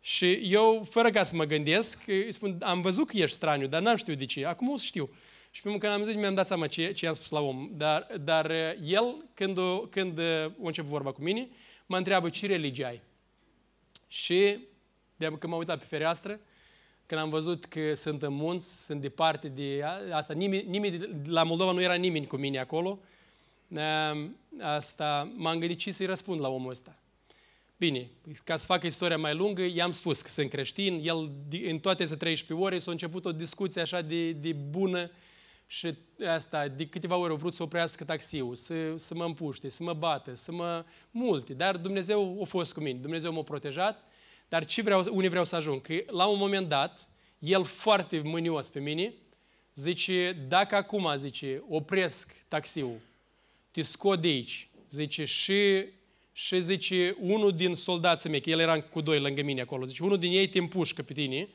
Și 0.00 0.32
eu, 0.32 0.86
fără 0.90 1.10
ca 1.10 1.22
să 1.22 1.36
mă 1.36 1.44
gândesc, 1.44 2.02
îi 2.06 2.32
spun, 2.32 2.56
am 2.62 2.80
văzut 2.80 3.06
că 3.06 3.16
ești 3.16 3.36
straniu, 3.36 3.66
dar 3.66 3.82
n-am 3.82 3.96
știut 3.96 4.18
de 4.18 4.24
ce. 4.24 4.46
Acum 4.46 4.68
o 4.68 4.76
să 4.76 4.84
știu. 4.84 5.10
Și 5.50 5.62
pe 5.62 5.68
când 5.68 5.92
am 5.92 6.04
zis, 6.04 6.14
mi-am 6.14 6.34
dat 6.34 6.46
seama 6.46 6.66
ce, 6.66 6.92
ce 6.92 7.04
i-am 7.04 7.14
spus 7.14 7.30
la 7.30 7.40
om. 7.40 7.70
Dar, 7.72 8.06
dar 8.20 8.50
uh, 8.50 8.72
el, 8.84 9.24
când, 9.34 9.58
când 9.90 10.18
uh, 10.18 10.44
a 10.44 10.52
început 10.62 10.90
vorba 10.90 11.12
cu 11.12 11.22
mine, 11.22 11.48
mă 11.86 11.96
întreabă 11.96 12.28
ce 12.28 12.46
religie 12.46 12.84
ai. 12.84 13.00
Și 14.08 14.58
de 15.16 15.26
când 15.26 15.42
m-am 15.42 15.58
uitat 15.58 15.78
pe 15.78 15.84
fereastră, 15.84 16.40
când 17.06 17.20
am 17.20 17.30
văzut 17.30 17.64
că 17.64 17.94
sunt 17.94 18.22
în 18.22 18.32
munți, 18.32 18.84
sunt 18.84 19.00
departe 19.00 19.48
de 19.48 19.82
asta, 20.12 20.32
nimeni, 20.32 20.64
nimeni, 20.68 21.08
la 21.26 21.42
Moldova 21.42 21.72
nu 21.72 21.82
era 21.82 21.94
nimeni 21.94 22.26
cu 22.26 22.36
mine 22.36 22.58
acolo, 22.58 22.98
um, 23.68 24.36
asta, 24.60 25.32
m-am 25.36 25.58
gândit 25.58 25.78
ce 25.78 25.90
să-i 25.90 26.06
răspund 26.06 26.40
la 26.40 26.48
omul 26.48 26.70
ăsta. 26.70 26.98
Bine, 27.80 28.10
ca 28.44 28.56
să 28.56 28.66
fac 28.66 28.82
istoria 28.82 29.18
mai 29.18 29.34
lungă, 29.34 29.62
i-am 29.62 29.90
spus 29.90 30.22
că 30.22 30.28
sunt 30.28 30.50
creștin, 30.50 31.00
el 31.04 31.30
în 31.66 31.78
toate 31.78 32.02
aceste 32.02 32.16
13 32.16 32.66
ore 32.66 32.78
s-a 32.78 32.90
început 32.90 33.24
o 33.24 33.32
discuție 33.32 33.80
așa 33.80 34.00
de, 34.00 34.32
de 34.32 34.52
bună 34.52 35.10
și 35.66 35.94
asta, 36.26 36.68
de 36.68 36.86
câteva 36.86 37.16
ori 37.16 37.30
au 37.30 37.36
vrut 37.36 37.52
să 37.52 37.62
oprească 37.62 38.04
taxiul, 38.04 38.54
să, 38.54 38.96
să 38.96 39.14
mă 39.14 39.24
împuște, 39.24 39.68
să 39.68 39.82
mă 39.82 39.92
bată, 39.92 40.34
să 40.34 40.52
mă 40.52 40.84
multe, 41.10 41.54
dar 41.54 41.76
Dumnezeu 41.76 42.38
a 42.42 42.44
fost 42.44 42.72
cu 42.72 42.80
mine, 42.80 42.98
Dumnezeu 42.98 43.32
m-a 43.32 43.42
protejat, 43.42 44.04
dar 44.48 44.64
ce 44.64 44.82
vreau, 44.82 45.04
unde 45.10 45.28
vreau 45.28 45.44
să 45.44 45.56
ajung? 45.56 45.80
Că 45.80 45.94
la 46.06 46.26
un 46.26 46.38
moment 46.38 46.68
dat, 46.68 47.08
el 47.38 47.64
foarte 47.64 48.20
mânios 48.24 48.70
pe 48.70 48.80
mine, 48.80 49.14
zice, 49.74 50.44
dacă 50.48 50.74
acum, 50.76 51.12
zice, 51.16 51.62
opresc 51.68 52.44
taxiul, 52.48 53.00
te 53.70 53.82
scot 53.82 54.20
de 54.20 54.28
aici, 54.28 54.68
zice, 54.88 55.24
și 55.24 55.84
și 56.32 56.60
zice, 56.60 57.16
unul 57.20 57.52
din 57.52 57.74
soldații 57.74 58.30
mei, 58.30 58.40
că 58.40 58.50
el 58.50 58.58
era 58.58 58.80
cu 58.80 59.00
doi 59.00 59.20
lângă 59.20 59.42
mine 59.42 59.60
acolo, 59.60 59.84
zice, 59.84 60.02
unul 60.02 60.18
din 60.18 60.32
ei 60.32 60.48
te 60.48 60.58
împușcă 60.58 61.02
pe 61.02 61.12
tine, 61.12 61.48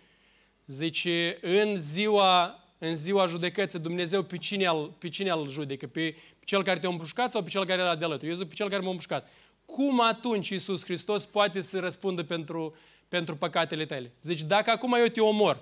zice, 0.66 1.38
în 1.42 1.78
ziua, 1.78 2.64
în 2.78 2.96
ziua 2.96 3.28
judecății 3.28 3.80
Dumnezeu 3.80 4.24
pe 4.24 4.38
cine, 4.38 4.66
al, 4.66 4.96
pe 4.98 5.10
cine 5.10 5.30
al 5.30 5.50
judecă? 5.50 5.88
Pe, 5.88 6.16
pe 6.40 6.46
cel 6.46 6.64
care 6.64 6.80
te-a 6.80 6.90
împușcat 6.90 7.32
sau 7.32 7.44
pe 7.44 7.50
cel 7.50 7.66
care 7.66 7.82
era 7.82 7.96
de 7.96 8.06
alături? 8.06 8.30
Eu 8.30 8.36
zic, 8.36 8.48
pe 8.48 8.54
cel 8.54 8.70
care 8.70 8.82
m-a 8.82 8.90
împușcat. 8.90 9.30
Cum 9.66 10.02
atunci 10.02 10.50
Iisus 10.50 10.84
Hristos 10.84 11.26
poate 11.26 11.60
să 11.60 11.80
răspundă 11.80 12.24
pentru, 12.24 12.76
pentru 13.08 13.36
păcatele 13.36 13.86
tale? 13.86 14.12
Zice, 14.22 14.44
dacă 14.44 14.72
acum 14.72 14.94
eu 14.94 15.08
te 15.08 15.22
omor 15.22 15.62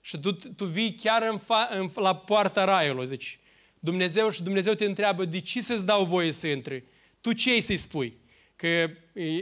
și 0.00 0.18
tu, 0.18 0.32
tu 0.32 0.64
vii 0.64 0.94
chiar 0.94 1.22
în 1.22 1.38
fa, 1.38 1.68
în, 1.72 1.90
la 1.94 2.16
poarta 2.16 2.64
raiului, 2.64 3.06
zice, 3.06 3.38
Dumnezeu 3.78 4.30
și 4.30 4.42
Dumnezeu 4.42 4.74
te 4.74 4.84
întreabă, 4.84 5.24
de 5.24 5.40
ce 5.40 5.60
să-ți 5.60 5.86
dau 5.86 6.04
voie 6.04 6.32
să 6.32 6.46
intri? 6.46 6.84
Tu 7.20 7.32
ce 7.32 7.50
ai 7.50 7.60
să-i 7.60 7.76
spui? 7.76 8.20
Că, 8.62 8.90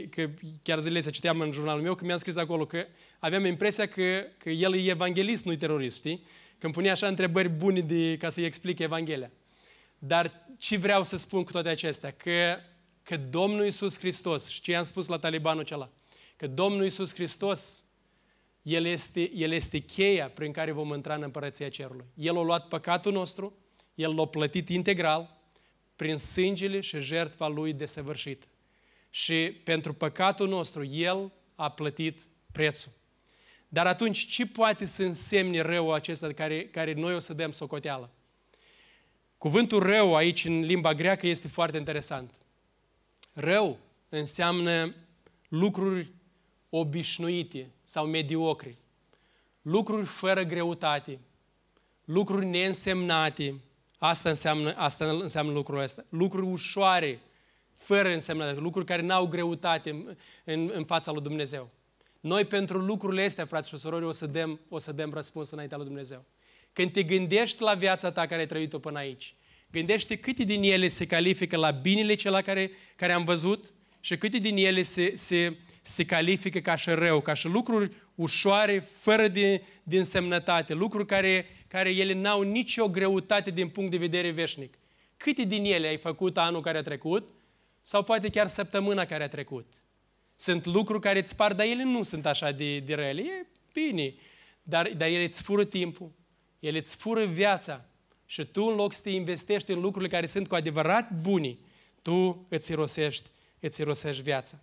că 0.09 0.29
chiar 0.63 0.79
zilele 0.79 0.97
astea 0.97 1.11
citeam 1.11 1.39
în 1.39 1.51
jurnalul 1.51 1.81
meu 1.81 1.95
că 1.95 2.05
mi-am 2.05 2.17
scris 2.17 2.35
acolo 2.35 2.65
că 2.65 2.85
aveam 3.19 3.45
impresia 3.45 3.87
că, 3.87 4.23
că 4.37 4.49
el 4.49 4.75
e 4.75 4.89
evanghelist, 4.89 5.45
nu-i 5.45 5.57
terorist, 5.57 5.97
știi? 5.97 6.25
Că 6.57 6.65
îmi 6.65 6.73
punea 6.73 6.91
așa 6.91 7.07
întrebări 7.07 7.49
bune 7.49 7.79
de, 7.79 8.17
ca 8.17 8.29
să-i 8.29 8.45
explic 8.45 8.79
Evanghelia. 8.79 9.31
Dar 9.99 10.45
ce 10.57 10.77
vreau 10.77 11.03
să 11.03 11.17
spun 11.17 11.43
cu 11.43 11.51
toate 11.51 11.69
acestea? 11.69 12.11
Că, 12.11 12.57
că 13.03 13.17
Domnul 13.17 13.63
Iisus 13.63 13.99
Hristos, 13.99 14.49
și 14.49 14.61
ce 14.61 14.71
i-am 14.71 14.83
spus 14.83 15.07
la 15.07 15.17
talibanul 15.17 15.61
acela, 15.61 15.89
că 16.35 16.47
Domnul 16.47 16.83
Iisus 16.83 17.13
Hristos, 17.13 17.83
El 18.61 18.85
este, 18.85 19.31
El 19.35 19.51
este 19.51 19.79
cheia 19.79 20.29
prin 20.29 20.51
care 20.51 20.71
vom 20.71 20.93
intra 20.93 21.15
în 21.15 21.23
Împărăția 21.23 21.69
Cerului. 21.69 22.05
El 22.13 22.37
a 22.37 22.41
luat 22.41 22.67
păcatul 22.67 23.11
nostru, 23.11 23.57
El 23.95 24.15
l-a 24.15 24.25
plătit 24.25 24.69
integral 24.69 25.37
prin 25.95 26.17
sângele 26.17 26.79
și 26.79 26.99
jertfa 26.99 27.47
Lui 27.47 27.73
desăvârșită 27.73 28.45
și 29.11 29.59
pentru 29.63 29.93
păcatul 29.93 30.47
nostru 30.47 30.85
El 30.85 31.31
a 31.55 31.69
plătit 31.69 32.19
prețul. 32.51 32.91
Dar 33.67 33.87
atunci, 33.87 34.27
ce 34.27 34.45
poate 34.45 34.85
să 34.85 35.03
însemne 35.03 35.61
răul 35.61 35.93
acesta 35.93 36.27
de 36.27 36.33
care, 36.33 36.67
care 36.67 36.93
noi 36.93 37.15
o 37.15 37.19
să 37.19 37.33
dăm 37.33 37.51
socoteală? 37.51 38.09
Cuvântul 39.37 39.79
rău 39.79 40.15
aici 40.15 40.45
în 40.45 40.59
limba 40.59 40.93
greacă 40.93 41.27
este 41.27 41.47
foarte 41.47 41.77
interesant. 41.77 42.33
Rău 43.33 43.77
înseamnă 44.09 44.95
lucruri 45.47 46.11
obișnuite 46.69 47.69
sau 47.83 48.05
mediocre, 48.05 48.75
lucruri 49.61 50.05
fără 50.05 50.43
greutate, 50.43 51.19
lucruri 52.05 52.45
neînsemnate, 52.45 53.55
asta 53.97 54.29
înseamnă, 54.29 54.75
asta 54.75 55.05
înseamnă 55.05 55.51
lucrul 55.51 55.79
ăsta, 55.79 56.05
lucruri 56.09 56.45
ușoare, 56.45 57.19
fără 57.73 58.13
însemnătate, 58.13 58.59
lucruri 58.59 58.85
care 58.85 59.01
n-au 59.01 59.27
greutate 59.27 59.89
în, 59.89 60.17
în, 60.43 60.71
în 60.73 60.85
fața 60.85 61.11
lui 61.11 61.21
Dumnezeu. 61.21 61.69
Noi 62.19 62.45
pentru 62.45 62.77
lucrurile 62.77 63.23
astea, 63.23 63.45
frați 63.45 63.69
și 63.69 63.77
surori, 63.77 64.05
o 64.05 64.11
să 64.11 64.27
dăm, 64.27 64.59
o 64.69 64.77
să 64.77 64.91
dăm 64.91 65.13
răspuns 65.13 65.49
înaintea 65.49 65.77
lui 65.77 65.85
Dumnezeu. 65.85 66.25
Când 66.73 66.91
te 66.91 67.03
gândești 67.03 67.61
la 67.61 67.73
viața 67.73 68.11
ta 68.11 68.25
care 68.25 68.41
ai 68.41 68.47
trăit-o 68.47 68.79
până 68.79 68.97
aici, 68.97 69.35
gândește 69.71 70.15
câte 70.15 70.43
din 70.43 70.63
ele 70.63 70.87
se 70.87 71.05
califică 71.05 71.57
la 71.57 71.71
binele 71.71 72.13
cela 72.13 72.41
care, 72.41 72.71
care 72.95 73.11
am 73.11 73.23
văzut 73.23 73.73
și 73.99 74.17
câte 74.17 74.37
din 74.37 74.57
ele 74.57 74.81
se, 74.81 75.11
se, 75.15 75.57
se 75.81 76.05
califică 76.05 76.59
ca 76.59 76.75
și 76.75 76.89
rău, 76.89 77.21
ca 77.21 77.33
și 77.33 77.47
lucruri 77.47 77.91
ușoare, 78.15 78.79
fără 78.79 79.27
de, 79.27 79.63
de 79.83 79.97
însemnătate, 79.97 80.73
lucruri 80.73 81.05
care, 81.05 81.45
care 81.67 81.89
ele 81.89 82.13
n-au 82.13 82.41
nicio 82.41 82.89
greutate 82.89 83.51
din 83.51 83.67
punct 83.67 83.91
de 83.91 83.97
vedere 83.97 84.29
veșnic. 84.29 84.73
Câte 85.17 85.43
din 85.43 85.65
ele 85.65 85.87
ai 85.87 85.97
făcut 85.97 86.37
anul 86.37 86.61
care 86.61 86.77
a 86.77 86.81
trecut 86.81 87.29
sau 87.81 88.03
poate 88.03 88.29
chiar 88.29 88.47
săptămâna 88.47 89.05
care 89.05 89.23
a 89.23 89.27
trecut. 89.27 89.73
Sunt 90.35 90.65
lucruri 90.65 91.01
care 91.01 91.19
îți 91.19 91.35
par, 91.35 91.53
dar 91.53 91.65
ele 91.65 91.83
nu 91.83 92.03
sunt 92.03 92.25
așa 92.25 92.51
de, 92.51 92.79
de 92.79 92.93
rele. 92.93 93.21
E 93.21 93.45
bine, 93.73 94.13
dar, 94.63 94.91
dar 94.97 95.07
ele 95.07 95.23
îți 95.23 95.41
fură 95.41 95.63
timpul, 95.63 96.11
ele 96.59 96.77
îți 96.77 96.95
fură 96.95 97.25
viața 97.25 97.85
și 98.25 98.45
tu 98.45 98.63
în 98.63 98.75
loc 98.75 98.93
să 98.93 99.01
te 99.01 99.09
investești 99.09 99.71
în 99.71 99.79
lucrurile 99.79 100.09
care 100.09 100.25
sunt 100.25 100.47
cu 100.47 100.55
adevărat 100.55 101.11
buni, 101.21 101.59
tu 102.01 102.45
îți 102.49 102.71
irosești, 102.71 103.29
îți 103.59 103.81
irosești 103.81 104.21
viața. 104.21 104.57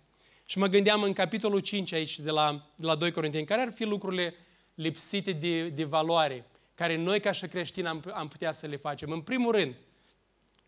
Și 0.45 0.57
mă 0.57 0.67
gândeam 0.67 1.03
în 1.03 1.13
capitolul 1.13 1.59
5 1.59 1.91
aici 1.91 2.19
de 2.19 2.31
la, 2.31 2.71
de 2.75 2.85
la 2.85 2.95
2 2.95 3.11
Corinteni, 3.11 3.45
care 3.45 3.61
ar 3.61 3.71
fi 3.71 3.83
lucrurile 3.83 4.33
lipsite 4.75 5.31
de, 5.31 5.69
de 5.69 5.83
valoare, 5.83 6.45
care 6.75 6.95
noi 6.95 7.19
ca 7.19 7.31
și 7.31 7.47
creștini 7.47 7.87
am, 7.87 8.03
am 8.13 8.27
putea 8.27 8.51
să 8.51 8.67
le 8.67 8.77
facem. 8.77 9.11
În 9.11 9.21
primul 9.21 9.51
rând, 9.51 9.75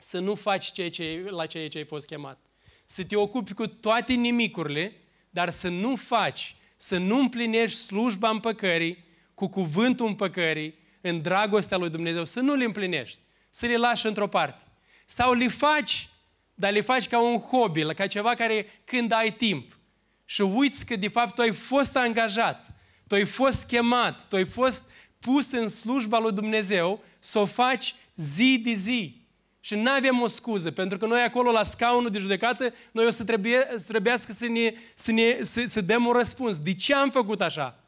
să 0.04 0.20
nu 0.20 0.36
faci 0.36 0.72
ceea 0.72 0.90
ce, 0.90 1.26
la 1.30 1.46
ceea 1.46 1.68
ce 1.68 1.78
ai 1.78 1.86
fost 1.86 2.08
chemat. 2.08 2.40
Să 2.86 3.04
te 3.04 3.16
ocupi 3.16 3.54
cu 3.54 3.68
toate 3.68 4.14
nimicurile, 4.14 4.96
dar 5.30 5.50
să 5.50 5.70
nu 5.70 5.96
faci, 5.96 6.56
să 6.78 6.98
nu 6.98 7.20
împlinești 7.20 7.78
slujba 7.78 8.30
împăcării, 8.30 9.04
cu 9.34 9.48
cuvântul 9.48 10.08
împăcării, 10.08 10.80
în 11.02 11.22
dragostea 11.22 11.78
lui 11.78 11.90
Dumnezeu, 11.90 12.26
să 12.26 12.40
nu 12.40 12.56
le 12.56 12.64
împlinești, 12.64 13.20
să 13.50 13.66
le 13.66 13.78
lași 13.78 14.06
într-o 14.06 14.28
parte. 14.28 14.64
Sau 15.06 15.34
le 15.34 15.48
faci, 15.48 16.10
dar 16.54 16.72
le 16.72 16.82
faci 16.82 17.08
ca 17.08 17.20
un 17.20 17.40
hobby, 17.40 17.94
ca 17.94 18.08
ceva 18.08 18.36
care 18.36 18.66
când 18.84 19.12
ai 19.12 19.34
timp. 19.34 19.78
Și 20.26 20.42
uiți 20.42 20.86
că 20.86 20.96
de 20.96 21.08
fapt 21.08 21.36
tu 21.36 21.42
ai 21.42 21.52
fost 21.52 21.96
angajat, 21.96 22.68
tu 23.08 23.16
ai 23.16 23.26
fost 23.26 23.68
chemat, 23.68 24.28
tu 24.28 24.36
ai 24.36 24.46
fost 24.46 24.92
pus 25.20 25.52
în 25.52 25.68
slujba 25.68 26.20
lui 26.20 26.32
Dumnezeu 26.32 27.04
să 27.20 27.40
o 27.40 27.46
faci 27.46 27.96
zi 28.16 28.62
de 28.64 28.74
zi. 28.74 29.21
Și 29.64 29.76
nu 29.76 29.92
avem 29.92 30.22
o 30.22 30.28
scuză, 30.28 30.72
pentru 30.72 30.98
că 30.98 31.06
noi 31.06 31.22
acolo 31.22 31.52
la 31.52 31.64
scaunul 31.64 32.10
de 32.10 32.20
judecată, 32.20 32.74
noi 32.92 33.06
o 33.06 33.10
să 33.10 33.24
trebuie, 33.24 33.58
trebuiască 33.88 34.32
să, 34.32 34.46
ne, 34.46 34.74
să, 34.94 35.12
ne, 35.12 35.38
să, 35.42 35.64
să 35.66 35.82
dăm 35.82 36.06
un 36.06 36.14
răspuns. 36.14 36.60
De 36.60 36.74
ce 36.74 36.94
am 36.94 37.10
făcut 37.10 37.42
așa? 37.42 37.80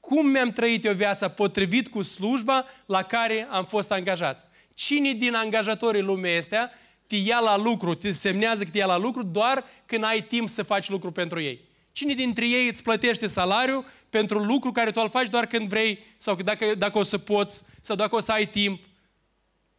Cum 0.00 0.26
mi-am 0.26 0.50
trăit 0.50 0.84
eu 0.84 0.94
viața 0.94 1.28
potrivit 1.28 1.88
cu 1.88 2.02
slujba 2.02 2.64
la 2.86 3.02
care 3.02 3.46
am 3.50 3.64
fost 3.64 3.92
angajați? 3.92 4.48
Cine 4.74 5.12
din 5.12 5.34
angajatorii 5.34 6.02
lumei 6.02 6.36
astea 6.36 6.70
te 7.06 7.16
ia 7.16 7.40
la 7.40 7.56
lucru, 7.56 7.94
te 7.94 8.10
semnează 8.10 8.64
că 8.64 8.70
te 8.70 8.78
ia 8.78 8.86
la 8.86 8.96
lucru 8.96 9.22
doar 9.22 9.64
când 9.86 10.04
ai 10.04 10.22
timp 10.22 10.48
să 10.48 10.62
faci 10.62 10.88
lucru 10.88 11.10
pentru 11.12 11.40
ei? 11.40 11.60
Cine 11.92 12.14
dintre 12.14 12.48
ei 12.48 12.68
îți 12.68 12.82
plătește 12.82 13.26
salariu 13.26 13.84
pentru 14.10 14.38
lucru 14.38 14.72
care 14.72 14.90
tu 14.90 15.00
îl 15.02 15.10
faci 15.10 15.28
doar 15.28 15.46
când 15.46 15.68
vrei 15.68 15.98
sau 16.16 16.34
dacă, 16.34 16.74
dacă 16.74 16.98
o 16.98 17.02
să 17.02 17.18
poți 17.18 17.64
sau 17.80 17.96
dacă 17.96 18.16
o 18.16 18.20
să 18.20 18.32
ai 18.32 18.46
timp? 18.46 18.87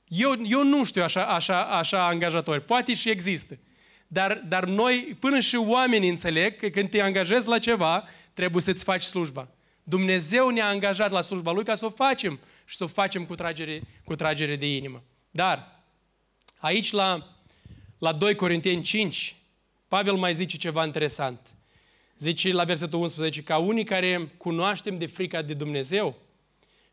Eu, 0.09 0.35
eu 0.43 0.63
nu 0.63 0.83
știu 0.83 1.03
așa, 1.03 1.25
așa, 1.25 1.63
așa 1.63 2.07
angajatori. 2.07 2.61
Poate 2.61 2.93
și 2.93 3.09
există. 3.09 3.59
Dar, 4.07 4.43
dar 4.47 4.65
noi, 4.65 5.17
până 5.19 5.39
și 5.39 5.55
oamenii 5.55 6.09
înțeleg 6.09 6.57
că 6.57 6.69
când 6.69 6.89
te 6.89 7.01
angajezi 7.01 7.47
la 7.47 7.59
ceva, 7.59 8.03
trebuie 8.33 8.61
să-ți 8.61 8.83
faci 8.83 9.01
slujba. 9.01 9.47
Dumnezeu 9.83 10.49
ne-a 10.49 10.67
angajat 10.67 11.11
la 11.11 11.21
slujba 11.21 11.51
Lui 11.51 11.63
ca 11.63 11.75
să 11.75 11.85
o 11.85 11.89
facem 11.89 12.39
și 12.65 12.75
să 12.75 12.83
o 12.83 12.87
facem 12.87 13.25
cu 13.25 13.35
tragere, 13.35 13.81
cu 14.03 14.15
tragere 14.15 14.55
de 14.55 14.75
inimă. 14.75 15.03
Dar, 15.31 15.83
aici 16.57 16.91
la, 16.91 17.35
la 17.97 18.13
2 18.13 18.35
Corinteni 18.35 18.81
5, 18.81 19.35
Pavel 19.87 20.15
mai 20.15 20.33
zice 20.33 20.57
ceva 20.57 20.85
interesant. 20.85 21.39
Zice 22.17 22.51
la 22.51 22.63
versetul 22.63 22.99
11, 22.99 23.43
ca 23.43 23.57
unii 23.57 23.83
care 23.83 24.31
cunoaștem 24.37 24.97
de 24.97 25.05
frica 25.05 25.41
de 25.41 25.53
Dumnezeu, 25.53 26.15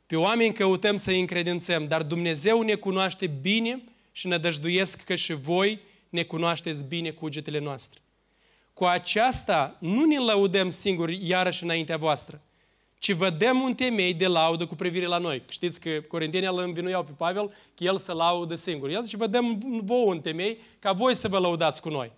pe 0.06 0.16
oameni 0.16 0.52
căutăm 0.52 0.96
să 0.96 1.10
îi 1.10 1.20
încredințăm, 1.20 1.86
dar 1.86 2.02
Dumnezeu 2.02 2.60
ne 2.60 2.74
cunoaște 2.74 3.26
bine 3.26 3.82
și 4.12 4.26
ne 4.26 4.38
dăjduiesc 4.38 5.04
că 5.04 5.14
și 5.14 5.32
voi 5.32 5.80
ne 6.08 6.22
cunoașteți 6.22 6.84
bine 6.84 7.10
cugetele 7.10 7.58
noastre. 7.58 8.00
Cu 8.72 8.84
aceasta 8.84 9.76
nu 9.78 10.04
ne 10.04 10.18
lăudăm 10.18 10.70
singuri 10.70 11.28
iarăși 11.28 11.62
înaintea 11.62 11.96
voastră, 11.96 12.40
ci 12.98 13.12
vă 13.12 13.30
dăm 13.30 13.60
un 13.60 13.74
temei 13.74 14.14
de 14.14 14.26
laudă 14.26 14.66
cu 14.66 14.74
privire 14.74 15.06
la 15.06 15.18
noi. 15.18 15.42
Știți 15.48 15.80
că 15.80 15.90
corintenii 16.08 16.48
îl 16.48 16.58
învinuiau 16.58 17.04
pe 17.04 17.12
Pavel 17.16 17.48
că 17.48 17.84
el 17.84 17.98
să 17.98 18.12
laudă 18.12 18.54
singur. 18.54 18.88
El 18.88 19.02
zice, 19.02 19.16
vă 19.16 19.26
dăm 19.26 19.58
vouă 19.84 20.06
un 20.06 20.20
temei 20.20 20.58
ca 20.78 20.92
voi 20.92 21.14
să 21.14 21.28
vă 21.28 21.38
lăudați 21.38 21.80
cu 21.80 21.88
noi. 21.88 22.12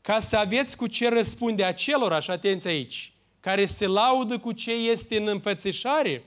Ca 0.00 0.18
să 0.18 0.36
aveți 0.36 0.76
cu 0.76 0.86
ce 0.86 1.08
răspunde 1.08 1.64
acelora, 1.64 2.20
și 2.20 2.30
atenți 2.30 2.68
aici, 2.68 3.12
care 3.40 3.66
se 3.66 3.86
laudă 3.86 4.38
cu 4.38 4.52
ce 4.52 4.72
este 4.72 5.16
în 5.16 5.26
înfățișare 5.26 6.24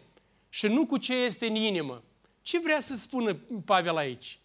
și 0.50 0.68
nu 0.68 0.86
cu 0.86 0.98
ce 0.98 1.14
este 1.14 1.48
în 1.48 1.56
inimă. 1.56 2.04
Ce 2.42 2.60
vrea 2.60 2.80
să 2.80 2.96
spună 2.96 3.34
Pavel 3.66 3.98
aici? 3.98 4.40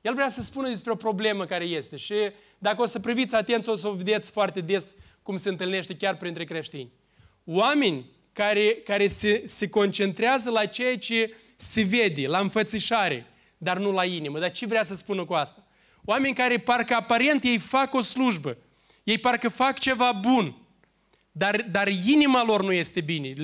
El 0.00 0.14
vrea 0.14 0.28
să 0.28 0.42
spună 0.42 0.68
despre 0.68 0.92
o 0.92 0.96
problemă 0.96 1.44
care 1.44 1.64
este 1.64 1.96
și 1.96 2.14
dacă 2.58 2.82
o 2.82 2.86
să 2.86 3.00
priviți 3.00 3.34
atenți, 3.34 3.68
o 3.68 3.74
să 3.74 3.88
o 3.88 3.92
vedeți 3.92 4.30
foarte 4.30 4.60
des 4.60 4.96
cum 5.22 5.36
se 5.36 5.48
întâlnește 5.48 5.96
chiar 5.96 6.16
printre 6.16 6.44
creștini. 6.44 6.92
Oameni 7.44 8.10
care, 8.32 8.74
care 8.74 9.06
se, 9.06 9.42
se 9.46 9.68
concentrează 9.68 10.50
la 10.50 10.66
ceea 10.66 10.98
ce 10.98 11.34
se 11.56 11.82
vede, 11.82 12.26
la 12.26 12.38
înfățișare, 12.38 13.26
dar 13.58 13.78
nu 13.78 13.92
la 13.92 14.04
inimă. 14.04 14.38
Dar 14.38 14.52
ce 14.52 14.66
vrea 14.66 14.82
să 14.82 14.94
spună 14.94 15.24
cu 15.24 15.32
asta? 15.32 15.66
Oameni 16.04 16.34
care 16.34 16.58
parcă 16.58 16.94
aparent 16.94 17.44
ei 17.44 17.58
fac 17.58 17.94
o 17.94 18.00
slujbă, 18.00 18.56
ei 19.04 19.18
parcă 19.18 19.48
fac 19.48 19.78
ceva 19.78 20.12
bun, 20.12 20.56
dar, 21.32 21.66
dar 21.70 21.88
inima 21.88 22.44
lor 22.44 22.62
nu 22.62 22.72
este 22.72 23.00
bine. 23.00 23.34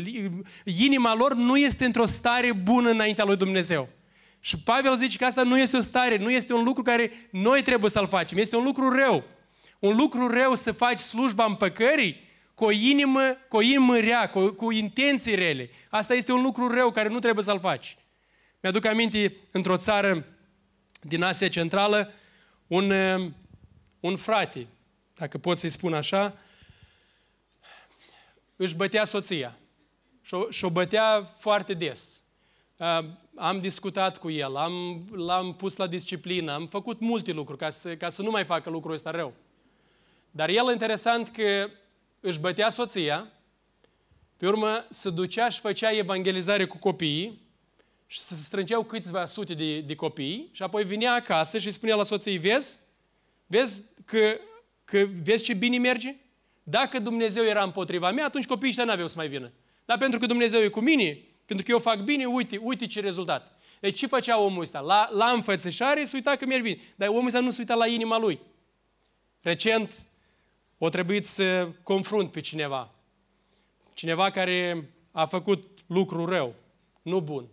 Inima 0.65 1.15
lor 1.15 1.35
nu 1.35 1.57
este 1.57 1.85
într-o 1.85 2.07
stare 2.07 2.53
bună 2.53 2.91
înaintea 2.91 3.25
lui 3.25 3.37
Dumnezeu. 3.37 3.89
Și 4.41 4.59
Pavel 4.59 4.97
zice 4.97 5.19
că 5.19 5.25
asta 5.25 5.43
nu 5.43 5.59
este 5.59 5.77
o 5.77 5.81
stare, 5.81 6.17
nu 6.17 6.31
este 6.31 6.53
un 6.53 6.65
lucru 6.65 6.83
care 6.83 7.13
noi 7.31 7.63
trebuie 7.63 7.91
să-l 7.91 8.09
facem. 8.09 8.39
Este 8.39 8.57
un 8.57 8.65
lucru 8.65 8.89
rău. 8.91 9.25
Un 9.79 9.97
lucru 9.97 10.29
rău 10.29 10.55
să 10.55 10.73
faci 10.73 10.99
slujba 10.99 11.45
împăcării 11.45 12.25
cu 12.55 12.65
o 12.65 12.71
inimă, 12.71 13.21
cu 13.49 13.57
o 13.57 13.61
inimă 13.61 13.99
rea, 13.99 14.31
cu, 14.31 14.49
cu 14.49 14.71
intenții 14.71 15.35
rele. 15.35 15.71
Asta 15.89 16.15
este 16.15 16.33
un 16.33 16.43
lucru 16.43 16.69
rău 16.69 16.91
care 16.91 17.09
nu 17.09 17.19
trebuie 17.19 17.45
să-l 17.45 17.61
faci. 17.61 17.97
Mi-aduc 18.61 18.85
aminte, 18.85 19.37
într-o 19.51 19.77
țară 19.77 20.27
din 21.01 21.23
Asia 21.23 21.49
Centrală, 21.49 22.13
un, 22.67 22.93
un 24.01 24.17
frate, 24.17 24.67
dacă 25.15 25.39
pot 25.39 25.59
să-i 25.59 25.69
spun 25.69 25.95
așa, 25.95 26.37
își 28.57 28.75
bătea 28.75 29.05
soția. 29.05 29.59
Și-o, 30.23 30.51
și-o 30.51 30.71
bătea 30.71 31.35
foarte 31.39 31.75
des. 31.75 32.23
Am 33.35 33.61
discutat 33.61 34.19
cu 34.19 34.31
el, 34.31 34.57
am, 34.57 35.05
l-am 35.13 35.55
pus 35.55 35.77
la 35.77 35.87
disciplină, 35.87 36.53
am 36.53 36.67
făcut 36.67 37.01
multe 37.01 37.33
lucruri 37.33 37.59
ca 37.59 37.71
să, 37.71 37.97
ca 37.97 38.09
să 38.09 38.23
nu 38.23 38.31
mai 38.31 38.45
facă 38.45 38.71
lucrul 38.71 38.93
ăsta 38.93 39.11
rău. 39.11 39.35
Dar 40.31 40.49
el, 40.49 40.71
interesant 40.73 41.29
că 41.29 41.71
își 42.21 42.39
bătea 42.39 42.71
soția, 42.71 43.33
pe 44.37 44.47
urmă 44.47 44.87
se 44.91 45.11
ducea 45.11 45.49
și 45.49 45.61
făcea 45.61 45.93
evangelizare 45.93 46.67
cu 46.67 46.79
copiii 46.79 47.47
și 48.07 48.21
se 48.21 48.35
strângeau 48.35 48.85
câteva 48.85 49.27
sute 49.27 49.55
de, 49.55 49.81
de 49.81 49.95
copii 49.95 50.49
și 50.53 50.63
apoi 50.63 50.85
vinea 50.85 51.15
acasă 51.15 51.59
și 51.59 51.71
spunea 51.71 51.95
la 51.95 52.03
soției, 52.03 52.39
vezi? 52.39 52.81
Vezi 53.47 53.85
că, 54.05 54.37
că 54.85 55.07
vezi 55.23 55.45
ce 55.45 55.55
bine 55.55 55.79
merge? 55.79 56.17
Dacă 56.69 56.99
Dumnezeu 56.99 57.45
era 57.45 57.63
împotriva 57.63 58.11
mea, 58.11 58.25
atunci 58.25 58.47
copiii 58.47 58.69
ăștia 58.69 58.85
n-aveau 58.85 59.07
să 59.07 59.15
mai 59.17 59.29
vină. 59.29 59.53
Dar 59.85 59.99
pentru 59.99 60.19
că 60.19 60.27
Dumnezeu 60.27 60.61
e 60.61 60.69
cu 60.69 60.81
mine, 60.81 61.19
pentru 61.45 61.65
că 61.65 61.71
eu 61.71 61.79
fac 61.79 61.99
bine, 61.99 62.25
uite, 62.25 62.57
uite 62.57 62.87
ce 62.87 63.01
rezultat. 63.01 63.59
Deci 63.81 63.99
ce 63.99 64.07
făcea 64.07 64.41
omul 64.41 64.63
ăsta? 64.63 64.81
La, 64.81 65.09
la 65.13 65.27
înfățișare 65.27 66.05
se 66.05 66.17
uita 66.17 66.37
că 66.37 66.47
merg 66.47 66.63
bine. 66.63 66.81
Dar 66.97 67.09
omul 67.09 67.27
ăsta 67.27 67.41
nu 67.41 67.51
se 67.51 67.61
uita 67.61 67.75
la 67.75 67.87
inima 67.87 68.19
lui. 68.19 68.41
Recent 69.41 70.07
o 70.79 70.89
trebuit 70.89 71.27
să 71.27 71.69
confrunt 71.83 72.31
pe 72.31 72.41
cineva. 72.41 72.95
Cineva 73.95 74.31
care 74.31 74.91
a 75.13 75.27
făcut 75.27 75.79
lucru 75.87 76.25
rău, 76.25 76.55
nu 77.03 77.21
bun. 77.21 77.47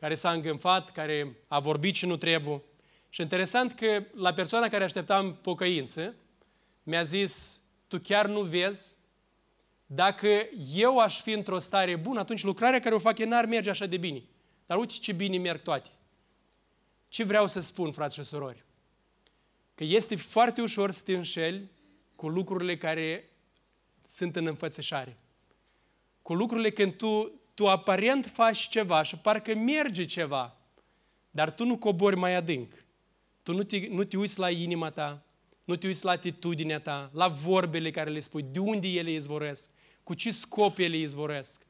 Care 0.00 0.14
s-a 0.14 0.30
îngânfat, 0.30 0.92
care 0.92 1.36
a 1.48 1.58
vorbit 1.60 1.94
și 1.94 2.06
nu 2.06 2.16
trebuie. 2.16 2.62
Și 3.08 3.20
interesant 3.20 3.72
că 3.72 4.04
la 4.14 4.32
persoana 4.32 4.68
care 4.68 4.84
așteptam 4.84 5.34
pocăință, 5.42 6.14
mi-a 6.82 7.02
zis, 7.02 7.63
tu 7.94 8.00
chiar 8.00 8.26
nu 8.26 8.40
vezi 8.40 8.96
dacă 9.86 10.48
eu 10.74 10.98
aș 10.98 11.20
fi 11.20 11.30
într-o 11.30 11.58
stare 11.58 11.96
bună, 11.96 12.20
atunci 12.20 12.42
lucrarea 12.42 12.80
care 12.80 12.94
o 12.94 12.98
fac 12.98 13.18
eu 13.18 13.28
n-ar 13.28 13.46
merge 13.46 13.70
așa 13.70 13.86
de 13.86 13.96
bine. 13.96 14.22
Dar 14.66 14.78
uite 14.78 14.94
ce 15.00 15.12
bine 15.12 15.38
merg 15.38 15.62
toate. 15.62 15.90
Ce 17.08 17.24
vreau 17.24 17.46
să 17.46 17.60
spun, 17.60 17.92
frați 17.92 18.14
și 18.14 18.22
surori? 18.22 18.64
Că 19.74 19.84
este 19.84 20.16
foarte 20.16 20.62
ușor 20.62 20.90
să 20.90 21.02
te 21.04 21.14
înșeli 21.14 21.70
cu 22.16 22.28
lucrurile 22.28 22.76
care 22.76 23.30
sunt 24.06 24.36
în 24.36 24.46
înfățișare. 24.46 25.16
Cu 26.22 26.34
lucrurile 26.34 26.70
când 26.70 26.96
tu, 26.96 27.32
tu 27.54 27.68
aparent 27.68 28.26
faci 28.26 28.68
ceva 28.68 29.02
și 29.02 29.16
parcă 29.16 29.54
merge 29.54 30.04
ceva, 30.04 30.56
dar 31.30 31.50
tu 31.50 31.64
nu 31.64 31.78
cobori 31.78 32.16
mai 32.16 32.34
adânc. 32.34 32.84
Tu 33.42 33.52
nu 33.52 33.62
te, 33.62 33.86
nu 33.90 34.04
te 34.04 34.16
uiți 34.16 34.38
la 34.38 34.50
inima 34.50 34.90
ta, 34.90 35.24
nu 35.64 35.76
te 35.76 35.86
uiți 35.86 36.04
la 36.04 36.10
atitudinea 36.10 36.80
ta, 36.80 37.10
la 37.12 37.28
vorbele 37.28 37.90
care 37.90 38.10
le 38.10 38.20
spui, 38.20 38.44
de 38.50 38.58
unde 38.58 38.88
ele 38.88 39.10
izvoresc, 39.10 39.70
cu 40.02 40.14
ce 40.14 40.30
scop 40.30 40.78
ele 40.78 40.96
izvoresc. 40.96 41.66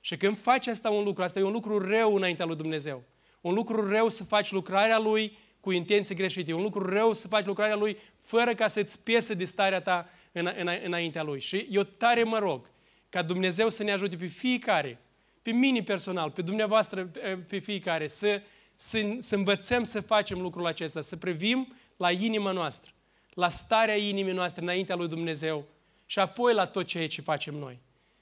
Și 0.00 0.16
când 0.16 0.38
faci 0.38 0.66
asta 0.66 0.90
un 0.90 1.04
lucru, 1.04 1.22
asta 1.22 1.38
e 1.38 1.42
un 1.42 1.52
lucru 1.52 1.78
rău 1.78 2.14
înaintea 2.14 2.44
lui 2.44 2.56
Dumnezeu. 2.56 3.02
Un 3.40 3.54
lucru 3.54 3.88
rău 3.88 4.08
să 4.08 4.24
faci 4.24 4.50
lucrarea 4.50 4.98
Lui 4.98 5.38
cu 5.60 5.70
intenții 5.70 6.14
greșite. 6.14 6.50
E 6.50 6.54
un 6.54 6.62
lucru 6.62 6.88
rău 6.88 7.12
să 7.12 7.28
faci 7.28 7.44
lucrarea 7.44 7.76
Lui 7.76 7.96
fără 8.18 8.54
ca 8.54 8.68
să-ți 8.68 9.02
piese 9.02 9.34
de 9.34 9.44
starea 9.44 9.80
ta 9.80 10.08
în, 10.32 10.50
în, 10.58 10.68
înaintea 10.84 11.22
Lui. 11.22 11.40
Și 11.40 11.68
eu 11.70 11.82
tare 11.82 12.22
mă 12.22 12.38
rog 12.38 12.70
ca 13.08 13.22
Dumnezeu 13.22 13.68
să 13.68 13.82
ne 13.82 13.92
ajute 13.92 14.16
pe 14.16 14.26
fiecare, 14.26 15.00
pe 15.42 15.50
mine 15.50 15.82
personal, 15.82 16.30
pe 16.30 16.42
dumneavoastră, 16.42 17.04
pe 17.48 17.58
fiecare, 17.58 18.06
să, 18.06 18.42
să, 18.74 19.16
să 19.18 19.34
învățăm 19.34 19.84
să 19.84 20.00
facem 20.00 20.40
lucrul 20.40 20.66
acesta, 20.66 21.00
să 21.00 21.16
privim 21.16 21.74
la 21.96 22.10
inima 22.10 22.50
noastră, 22.50 22.91
la 23.34 23.48
starea 23.48 23.96
inimii 23.96 24.32
noastre 24.32 24.62
înaintea 24.62 24.94
lui 24.94 25.08
Dumnezeu 25.08 25.64
și 26.06 26.18
apoi 26.18 26.54
la 26.54 26.66
tot 26.66 26.86
ceea 26.86 27.08
ce 27.08 27.20
facem 27.20 27.54
noi. 27.54 27.78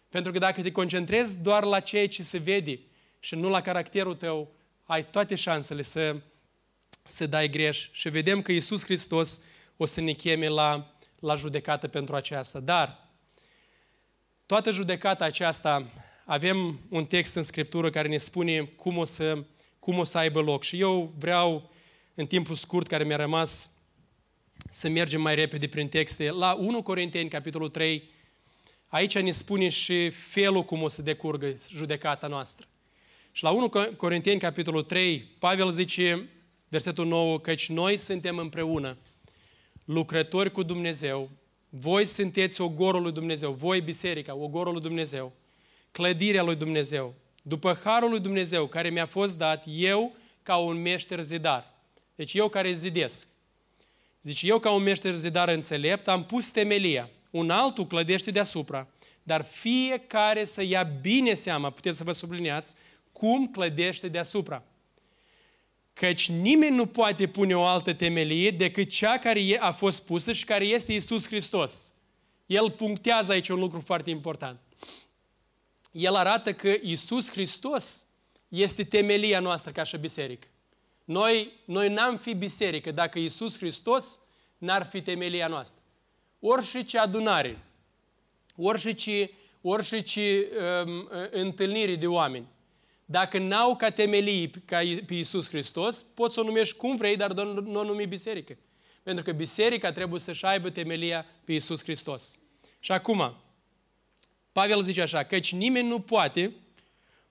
Pentru 0.09 0.33
că 0.33 0.39
dacă 0.39 0.63
te 0.63 0.73
concentrezi 0.73 1.43
doar 1.43 1.65
la 1.65 1.81
ceea 1.81 2.09
ce 2.09 2.23
se 2.23 2.39
vede 2.39 2.79
și 3.21 3.35
nu 3.35 3.49
la 3.49 3.61
caracterul 3.61 4.15
tău, 4.15 4.53
ai 4.85 5.07
toate 5.07 5.35
șansele 5.35 5.83
să, 5.83 6.17
să 7.03 7.27
dai 7.27 7.51
greș. 7.51 7.89
Și 7.93 8.09
vedem 8.09 8.43
că 8.43 8.53
Iisus 8.53 8.85
Hristos 8.85 9.43
o 9.77 9.85
să 9.85 10.01
ne 10.01 10.13
cheme 10.13 10.49
la, 10.49 10.95
la 11.21 11.35
judecată 11.35 11.89
pentru 11.89 12.15
aceasta. 12.15 12.61
Dar 12.61 13.09
toată 14.47 14.71
judecata 14.71 15.25
aceasta, 15.25 15.87
avem 16.25 16.81
un 16.89 17.05
text 17.05 17.35
în 17.35 17.43
Scriptură 17.43 17.91
care 17.91 18.09
ne 18.09 18.17
spune 18.17 18.61
cum 18.61 18.97
o 18.97 19.05
să, 19.05 19.45
cum 19.79 19.99
o 19.99 20.05
să 20.05 20.19
aibă 20.19 20.41
loc. 20.41 20.63
Și 20.63 20.81
eu 20.81 21.15
vreau, 21.19 21.71
în 22.15 22.27
timpul 22.27 22.55
scurt 22.55 22.87
care 22.87 23.05
mi-a 23.05 23.17
rămas, 23.17 23.80
să 24.69 24.89
mergem 24.89 25.21
mai 25.21 25.35
repede 25.35 25.69
prin 25.69 25.89
texte. 25.89 26.31
La 26.31 26.53
1 26.53 26.83
Corinteni, 26.83 27.29
capitolul 27.29 27.69
3, 27.69 28.11
aici 28.87 29.19
ne 29.19 29.31
spune 29.31 29.69
și 29.69 30.11
felul 30.11 30.65
cum 30.65 30.83
o 30.83 30.89
să 30.89 31.03
decurgă 31.03 31.55
judecata 31.69 32.27
noastră. 32.27 32.67
Și 33.33 33.43
la 33.43 33.51
1 33.51 33.69
Corinteni, 33.97 34.41
capitolul 34.41 34.83
3, 34.83 35.19
Pavel 35.39 35.71
zice, 35.71 36.29
versetul 36.69 37.07
9, 37.07 37.41
căci 37.41 37.69
noi 37.69 37.97
suntem 37.97 38.39
împreună, 38.39 38.97
lucrători 39.85 40.53
cu 40.53 40.63
Dumnezeu, 40.63 41.31
voi 41.69 42.05
sunteți 42.05 42.61
ogorul 42.61 43.03
lui 43.03 43.13
Dumnezeu, 43.13 43.53
voi 43.53 43.81
biserica, 43.81 44.35
ogorul 44.35 44.73
lui 44.73 44.83
Dumnezeu, 44.83 45.33
clădirea 45.91 46.43
lui 46.43 46.57
Dumnezeu, 46.57 47.15
după 47.43 47.81
harul 47.85 48.11
lui 48.11 48.21
Dumnezeu 48.21 48.67
care 48.67 48.91
mi-a 48.91 49.07
fost 49.07 49.39
dat, 49.39 49.65
eu 49.67 50.15
ca 50.43 50.57
un 50.57 50.81
meșter 50.81 51.21
zidar. 51.23 51.75
Deci 52.15 52.35
eu 52.35 52.49
care 52.49 52.73
zidesc. 52.73 53.29
Zice, 54.23 54.47
eu 54.47 54.59
ca 54.59 54.71
un 54.71 54.83
meșter 54.83 55.14
zidar 55.14 55.49
înțelept 55.49 56.09
am 56.09 56.25
pus 56.25 56.51
temelia, 56.51 57.11
un 57.31 57.51
altul 57.51 57.87
clădește 57.87 58.31
deasupra, 58.31 58.89
dar 59.23 59.45
fiecare 59.45 60.45
să 60.45 60.62
ia 60.62 60.83
bine 60.83 61.35
seama, 61.35 61.71
puteți 61.71 61.97
să 61.97 62.05
vă 62.05 62.12
subliniați, 62.12 62.75
cum 63.12 63.47
clădește 63.47 64.09
deasupra. 64.09 64.64
Căci 65.93 66.29
nimeni 66.29 66.77
nu 66.77 66.87
poate 66.87 67.27
pune 67.29 67.57
o 67.57 67.64
altă 67.64 67.93
temelie 67.93 68.51
decât 68.51 68.91
cea 68.91 69.18
care 69.18 69.59
a 69.61 69.71
fost 69.71 70.07
pusă 70.07 70.33
și 70.33 70.45
care 70.45 70.64
este 70.64 70.93
Isus 70.93 71.27
Hristos. 71.27 71.93
El 72.47 72.71
punctează 72.71 73.33
aici 73.33 73.49
un 73.49 73.59
lucru 73.59 73.81
foarte 73.81 74.11
important. 74.11 74.61
El 75.93 76.14
arată 76.14 76.53
că 76.53 76.75
Isus 76.83 77.31
Hristos 77.31 78.07
este 78.49 78.85
temelia 78.85 79.41
noastră 79.41 79.73
ca 79.73 79.83
și 79.83 79.97
biserică. 79.97 80.47
Noi, 81.11 81.53
noi 81.65 81.89
n-am 81.89 82.17
fi 82.17 82.35
biserică 82.35 82.91
dacă 82.91 83.19
Isus 83.19 83.59
Hristos 83.59 84.21
n-ar 84.59 84.87
fi 84.87 85.03
temelia 85.03 85.49
noastră. 85.49 85.83
Orice 86.41 86.99
adunare, 86.99 87.65
orice, 88.57 89.31
orice 89.61 90.49
um, 90.85 91.09
întâlnire 91.31 91.95
de 91.95 92.07
oameni, 92.07 92.47
dacă 93.05 93.39
n-au 93.39 93.77
ca 93.77 93.91
temelii 93.91 94.51
ca 94.65 94.79
pe 95.07 95.15
Iisus 95.15 95.49
Hristos, 95.49 96.03
poți 96.03 96.35
să 96.35 96.41
o 96.41 96.45
numești 96.45 96.77
cum 96.77 96.97
vrei, 96.97 97.17
dar 97.17 97.33
nu 97.33 97.79
o 97.79 97.85
numi 97.85 98.07
biserică. 98.07 98.57
Pentru 99.03 99.25
că 99.25 99.33
biserica 99.33 99.93
trebuie 99.93 100.21
să-și 100.21 100.45
aibă 100.45 100.71
temelia 100.71 101.27
pe 101.45 101.53
Iisus 101.53 101.83
Hristos. 101.83 102.39
Și 102.79 102.93
acum, 102.93 103.37
Pavel 104.53 104.83
zice 104.83 105.03
așa, 105.03 105.23
căci 105.23 105.53
nimeni 105.53 105.89
nu 105.89 106.01
poate 106.01 106.55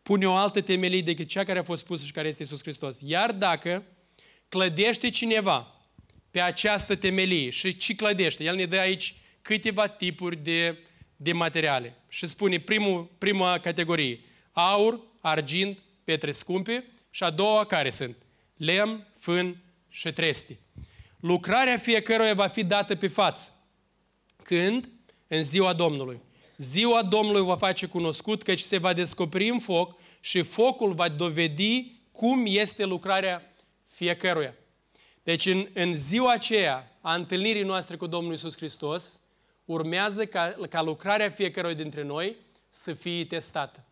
pune 0.09 0.27
o 0.27 0.33
altă 0.33 0.61
temelie 0.61 1.01
decât 1.01 1.27
cea 1.27 1.43
care 1.43 1.59
a 1.59 1.63
fost 1.63 1.85
pusă 1.85 2.05
și 2.05 2.11
care 2.11 2.27
este 2.27 2.41
Iisus 2.43 2.61
Hristos. 2.61 2.99
Iar 3.03 3.31
dacă 3.31 3.83
clădește 4.47 5.09
cineva 5.09 5.75
pe 6.31 6.41
această 6.41 6.95
temelie 6.95 7.49
și 7.49 7.77
ce 7.77 7.95
clădește, 7.95 8.43
el 8.43 8.55
ne 8.55 8.65
dă 8.65 8.77
aici 8.77 9.15
câteva 9.41 9.87
tipuri 9.87 10.35
de, 10.35 10.77
de 11.15 11.31
materiale. 11.31 11.95
Și 12.07 12.27
spune 12.27 12.59
primul, 12.59 13.11
prima 13.17 13.59
categorie, 13.59 14.19
aur, 14.51 14.99
argint, 15.21 15.79
pietre 16.03 16.31
scumpe 16.31 16.85
și 17.09 17.23
a 17.23 17.29
doua 17.29 17.65
care 17.65 17.89
sunt? 17.89 18.15
Lemn, 18.57 19.07
fân 19.19 19.63
și 19.89 20.11
tresti. 20.11 20.57
Lucrarea 21.19 21.77
fiecăruia 21.77 22.33
va 22.33 22.47
fi 22.47 22.63
dată 22.63 22.95
pe 22.95 23.07
față. 23.07 23.51
Când? 24.43 24.89
În 25.27 25.43
ziua 25.43 25.73
Domnului. 25.73 26.19
Ziua 26.57 27.03
Domnului 27.03 27.45
va 27.45 27.57
face 27.57 27.85
cunoscut 27.85 28.43
căci 28.43 28.59
se 28.59 28.77
va 28.77 28.93
descoperi 28.93 29.49
în 29.49 29.59
foc 29.59 29.98
și 30.19 30.41
focul 30.41 30.93
va 30.93 31.09
dovedi 31.09 31.97
cum 32.11 32.43
este 32.47 32.85
lucrarea 32.85 33.53
fiecăruia. 33.85 34.53
Deci 35.23 35.45
în, 35.45 35.67
în 35.73 35.95
ziua 35.95 36.31
aceea 36.31 36.97
a 37.01 37.15
întâlnirii 37.15 37.63
noastre 37.63 37.95
cu 37.95 38.07
Domnul 38.07 38.33
Isus 38.33 38.55
Hristos, 38.55 39.21
urmează 39.65 40.25
ca, 40.25 40.55
ca 40.69 40.81
lucrarea 40.81 41.29
fiecăruia 41.29 41.73
dintre 41.73 42.03
noi 42.03 42.35
să 42.69 42.93
fie 42.93 43.25
testată. 43.25 43.83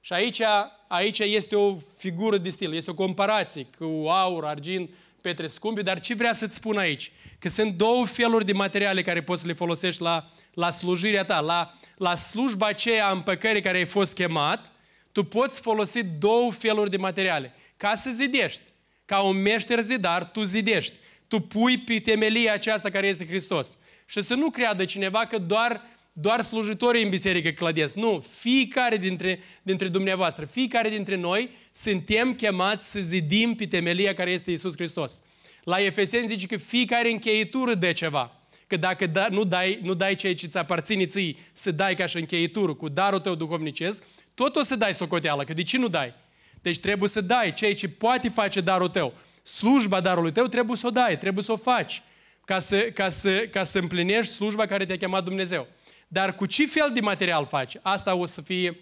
Și 0.00 0.12
aici, 0.12 0.40
aici 0.88 1.18
este 1.18 1.56
o 1.56 1.76
figură 1.96 2.38
de 2.38 2.48
stil, 2.48 2.74
este 2.74 2.90
o 2.90 2.94
comparație 2.94 3.66
cu 3.78 4.08
aur, 4.08 4.44
argint, 4.44 4.90
petre 5.20 5.46
scumpe, 5.46 5.82
dar 5.82 6.00
ce 6.00 6.14
vrea 6.14 6.32
să-ți 6.32 6.54
spun 6.54 6.76
aici? 6.76 7.12
Că 7.38 7.48
sunt 7.48 7.74
două 7.74 8.06
feluri 8.06 8.44
de 8.44 8.52
materiale 8.52 9.02
care 9.02 9.22
poți 9.22 9.40
să 9.40 9.46
le 9.46 9.52
folosești 9.52 10.02
la, 10.02 10.30
la 10.54 10.70
slujirea 10.70 11.24
ta, 11.24 11.40
la, 11.40 11.74
la 11.96 12.14
slujba 12.14 12.66
aceea 12.66 13.10
împăcării 13.10 13.62
care 13.62 13.76
ai 13.76 13.84
fost 13.84 14.14
chemat, 14.14 14.72
tu 15.18 15.24
poți 15.24 15.60
folosi 15.60 16.04
două 16.18 16.52
feluri 16.52 16.90
de 16.90 16.96
materiale. 16.96 17.54
Ca 17.76 17.94
să 17.94 18.10
zidești, 18.10 18.60
ca 19.04 19.20
un 19.20 19.42
meșter 19.42 19.80
zidar, 19.80 20.24
tu 20.24 20.42
zidești. 20.42 20.94
Tu 21.28 21.40
pui 21.40 21.78
pe 21.78 22.00
temelia 22.00 22.52
aceasta 22.52 22.90
care 22.90 23.06
este 23.06 23.26
Hristos. 23.26 23.78
Și 24.06 24.20
să 24.20 24.34
nu 24.34 24.50
creadă 24.50 24.84
cineva 24.84 25.26
că 25.26 25.38
doar 25.38 25.82
doar 26.12 26.42
slujitorii 26.42 27.02
în 27.02 27.08
biserică 27.08 27.50
clădesc. 27.50 27.96
Nu, 27.96 28.24
fiecare 28.30 28.96
dintre, 28.96 29.40
dintre 29.62 29.88
dumneavoastră, 29.88 30.44
fiecare 30.44 30.88
dintre 30.88 31.16
noi 31.16 31.50
suntem 31.72 32.34
chemați 32.34 32.90
să 32.90 33.00
zidim 33.00 33.54
pe 33.54 33.66
temelia 33.66 34.14
care 34.14 34.30
este 34.30 34.50
Isus 34.50 34.74
Hristos. 34.76 35.22
La 35.64 35.80
Efeseni 35.80 36.26
zice 36.26 36.46
că 36.46 36.56
fiecare 36.56 37.10
încheitură 37.10 37.74
de 37.74 37.92
ceva. 37.92 38.37
Că 38.68 38.76
dacă 38.76 39.06
da, 39.06 39.26
nu, 39.30 39.44
dai, 39.44 39.78
nu 39.82 39.94
dai 39.94 40.14
ceea 40.14 40.34
ce 40.34 40.46
ți 40.46 40.58
aparține 40.58 41.06
ții, 41.06 41.38
să 41.52 41.70
dai 41.70 41.94
ca 41.94 42.06
și 42.06 42.16
încheitură 42.16 42.74
cu 42.74 42.88
darul 42.88 43.18
tău 43.18 43.34
duhovnicesc, 43.34 44.04
tot 44.34 44.56
o 44.56 44.62
să 44.62 44.76
dai 44.76 44.94
socoteală. 44.94 45.44
Că 45.44 45.52
de 45.52 45.62
ce 45.62 45.78
nu 45.78 45.88
dai? 45.88 46.14
Deci 46.62 46.78
trebuie 46.78 47.08
să 47.08 47.20
dai 47.20 47.52
ceea 47.52 47.74
ce 47.74 47.88
poate 47.88 48.28
face 48.28 48.60
darul 48.60 48.88
tău. 48.88 49.14
Slujba 49.42 50.00
darului 50.00 50.32
tău 50.32 50.46
trebuie 50.46 50.76
să 50.76 50.86
o 50.86 50.90
dai, 50.90 51.18
trebuie 51.18 51.44
să 51.44 51.52
o 51.52 51.56
faci 51.56 52.02
ca 52.44 52.58
să, 52.58 52.78
ca 52.78 53.08
să, 53.08 53.30
ca 53.30 53.64
să 53.64 53.78
împlinești 53.78 54.32
slujba 54.32 54.66
care 54.66 54.86
te-a 54.86 54.96
chemat 54.96 55.24
Dumnezeu. 55.24 55.66
Dar 56.08 56.34
cu 56.34 56.46
ce 56.46 56.66
fel 56.66 56.90
de 56.94 57.00
material 57.00 57.46
faci? 57.46 57.76
Asta 57.82 58.14
o 58.14 58.26
să 58.26 58.42
fie, 58.42 58.78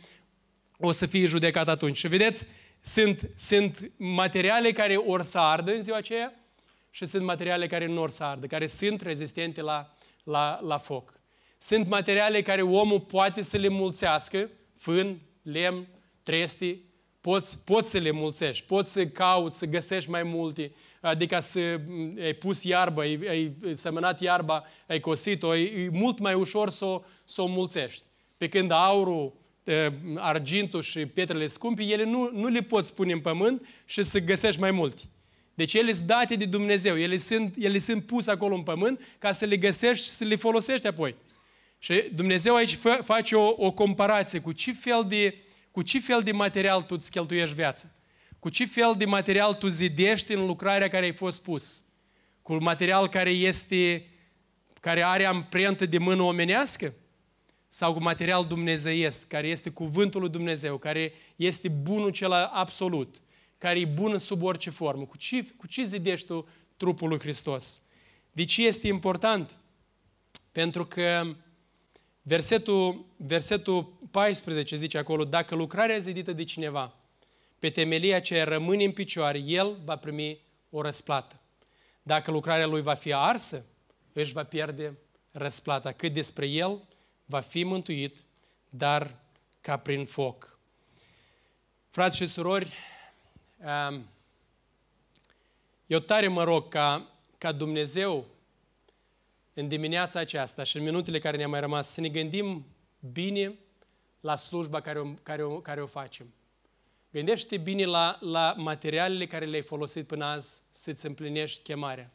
o 0.78 0.92
să 0.92 1.06
fie 1.06 1.26
judecat 1.26 1.68
atunci. 1.68 1.96
Și 1.96 2.08
vedeți, 2.08 2.46
sunt, 2.80 3.30
sunt 3.36 3.90
materiale 3.96 4.72
care 4.72 4.96
or 4.96 5.22
să 5.22 5.38
ardă 5.38 5.74
în 5.74 5.82
ziua 5.82 5.96
aceea 5.96 6.32
și 6.96 7.06
sunt 7.06 7.24
materiale 7.24 7.66
care 7.66 7.86
nu 7.86 8.00
or 8.00 8.10
să 8.10 8.24
ardă, 8.24 8.46
care 8.46 8.66
sunt 8.66 9.00
rezistente 9.00 9.60
la, 9.60 9.96
la, 10.24 10.60
la 10.62 10.78
foc. 10.78 11.20
Sunt 11.58 11.88
materiale 11.88 12.42
care 12.42 12.62
omul 12.62 13.00
poate 13.00 13.42
să 13.42 13.56
le 13.56 13.68
mulțească, 13.68 14.50
fân, 14.76 15.20
lemn, 15.42 15.86
tresti, 16.22 16.78
poți, 17.20 17.64
poți 17.64 17.90
să 17.90 17.98
le 17.98 18.10
mulțești, 18.10 18.66
poți 18.66 18.92
să 18.92 19.06
cauți, 19.06 19.58
să 19.58 19.66
găsești 19.66 20.10
mai 20.10 20.22
multe, 20.22 20.72
adică 21.00 21.40
să 21.40 21.80
ai 22.22 22.32
pus 22.32 22.62
iarbă, 22.62 23.00
ai, 23.00 23.20
ai 23.28 23.56
semănat 23.72 24.20
iarba, 24.20 24.64
ai 24.86 25.00
cosit-o, 25.00 25.56
e 25.56 25.88
mult 25.92 26.18
mai 26.18 26.34
ușor 26.34 26.70
să 26.70 26.84
o, 26.84 27.02
să 27.24 27.42
o 27.42 27.46
mulțești. 27.46 28.02
Pe 28.36 28.48
când 28.48 28.70
aurul, 28.70 29.32
argintul 30.14 30.82
și 30.82 31.06
pietrele 31.06 31.46
scumpe, 31.46 31.82
ele 31.82 32.04
nu, 32.04 32.30
nu 32.32 32.48
le 32.48 32.60
poți 32.60 32.94
pune 32.94 33.12
în 33.12 33.20
pământ 33.20 33.66
și 33.84 34.02
să 34.02 34.18
găsești 34.18 34.60
mai 34.60 34.70
multe. 34.70 35.02
Deci 35.56 35.74
ele 35.74 35.92
sunt 35.92 36.06
date 36.06 36.34
de 36.34 36.44
Dumnezeu, 36.44 36.98
ele 36.98 37.16
sunt, 37.16 37.54
ele 37.58 37.78
sunt 37.78 38.04
puse 38.04 38.30
acolo 38.30 38.54
în 38.54 38.62
pământ 38.62 39.00
ca 39.18 39.32
să 39.32 39.44
le 39.44 39.56
găsești 39.56 40.04
și 40.04 40.10
să 40.10 40.24
le 40.24 40.36
folosești 40.36 40.86
apoi. 40.86 41.14
Și 41.78 42.04
Dumnezeu 42.14 42.54
aici 42.54 42.78
face 43.04 43.36
o, 43.36 43.54
o 43.56 43.72
comparație 43.72 44.40
cu 44.40 44.52
ce 44.52 44.72
fel 44.72 45.04
de 45.08 45.34
cu 45.70 45.82
ce 45.82 46.00
fel 46.00 46.22
de 46.22 46.32
material 46.32 46.82
tu 46.82 46.94
îți 46.98 47.10
cheltuiești 47.10 47.54
viața? 47.54 47.88
Cu 48.38 48.48
ce 48.48 48.66
fel 48.66 48.94
de 48.96 49.04
material 49.04 49.54
tu 49.54 49.68
zidești 49.68 50.32
în 50.32 50.46
lucrarea 50.46 50.88
care 50.88 51.04
ai 51.04 51.12
fost 51.12 51.42
pus? 51.42 51.84
Cu 52.42 52.54
material 52.54 53.08
care 53.08 53.30
este, 53.30 54.06
care 54.80 55.04
are 55.04 55.24
amprentă 55.24 55.86
de 55.86 55.98
mână 55.98 56.22
omenească? 56.22 56.94
Sau 57.68 57.92
cu 57.92 58.02
material 58.02 58.46
dumnezeiesc, 58.46 59.28
care 59.28 59.48
este 59.48 59.70
cuvântul 59.70 60.20
lui 60.20 60.30
Dumnezeu, 60.30 60.76
care 60.78 61.12
este 61.36 61.68
bunul 61.68 62.10
cel 62.10 62.32
absolut, 62.32 63.20
care 63.58 63.78
e 63.78 63.84
bun 63.84 64.18
sub 64.18 64.42
orice 64.42 64.70
formă? 64.70 65.04
Cu 65.04 65.16
ce, 65.16 65.44
cu 65.56 65.66
ce 65.66 65.82
zidești 65.82 66.26
tu 66.26 66.48
trupul 66.76 67.08
lui 67.08 67.18
Hristos? 67.18 67.82
De 68.32 68.44
ce 68.44 68.66
este 68.66 68.86
important? 68.86 69.56
Pentru 70.52 70.86
că 70.86 71.34
versetul, 72.22 73.04
versetul 73.16 73.84
14 74.10 74.76
zice 74.76 74.98
acolo, 74.98 75.24
dacă 75.24 75.54
lucrarea 75.54 75.98
zidită 75.98 76.32
de 76.32 76.44
cineva 76.44 76.94
pe 77.58 77.70
temelia 77.70 78.20
ce 78.20 78.42
rămâne 78.42 78.84
în 78.84 78.92
picioare, 78.92 79.38
el 79.38 79.76
va 79.84 79.96
primi 79.96 80.40
o 80.70 80.80
răsplată. 80.80 81.40
Dacă 82.02 82.30
lucrarea 82.30 82.66
lui 82.66 82.82
va 82.82 82.94
fi 82.94 83.12
arsă, 83.12 83.66
își 84.12 84.32
va 84.32 84.44
pierde 84.44 84.98
răsplata. 85.30 85.92
Cât 85.92 86.12
despre 86.12 86.46
el, 86.46 86.88
va 87.24 87.40
fi 87.40 87.64
mântuit, 87.64 88.24
dar 88.68 89.14
ca 89.60 89.76
prin 89.76 90.04
foc. 90.04 90.58
Frați 91.90 92.16
și 92.16 92.26
surori, 92.26 92.64
um, 92.64 92.72
eu 95.86 95.98
tare 95.98 96.28
mă 96.28 96.44
rog 96.44 96.68
ca, 96.68 97.10
ca 97.38 97.52
Dumnezeu 97.52 98.26
în 99.54 99.68
dimineața 99.68 100.20
aceasta 100.20 100.62
și 100.62 100.76
în 100.76 100.82
minutele 100.82 101.18
care 101.18 101.36
ne-au 101.36 101.50
mai 101.50 101.60
rămas 101.60 101.88
să 101.88 102.00
ne 102.00 102.08
gândim 102.08 102.66
bine 103.12 103.54
la 104.20 104.34
slujba 104.34 104.80
care 104.80 104.98
o, 104.98 105.04
care 105.04 105.42
o, 105.42 105.60
care 105.60 105.82
o 105.82 105.86
facem. 105.86 106.34
Gândește 107.10 107.56
bine 107.56 107.84
la, 107.84 108.18
la 108.20 108.54
materialele 108.56 109.26
care 109.26 109.44
le-ai 109.44 109.62
folosit 109.62 110.06
până 110.06 110.24
azi 110.24 110.62
să-ți 110.72 111.06
împlinești 111.06 111.62
chemarea. 111.62 112.10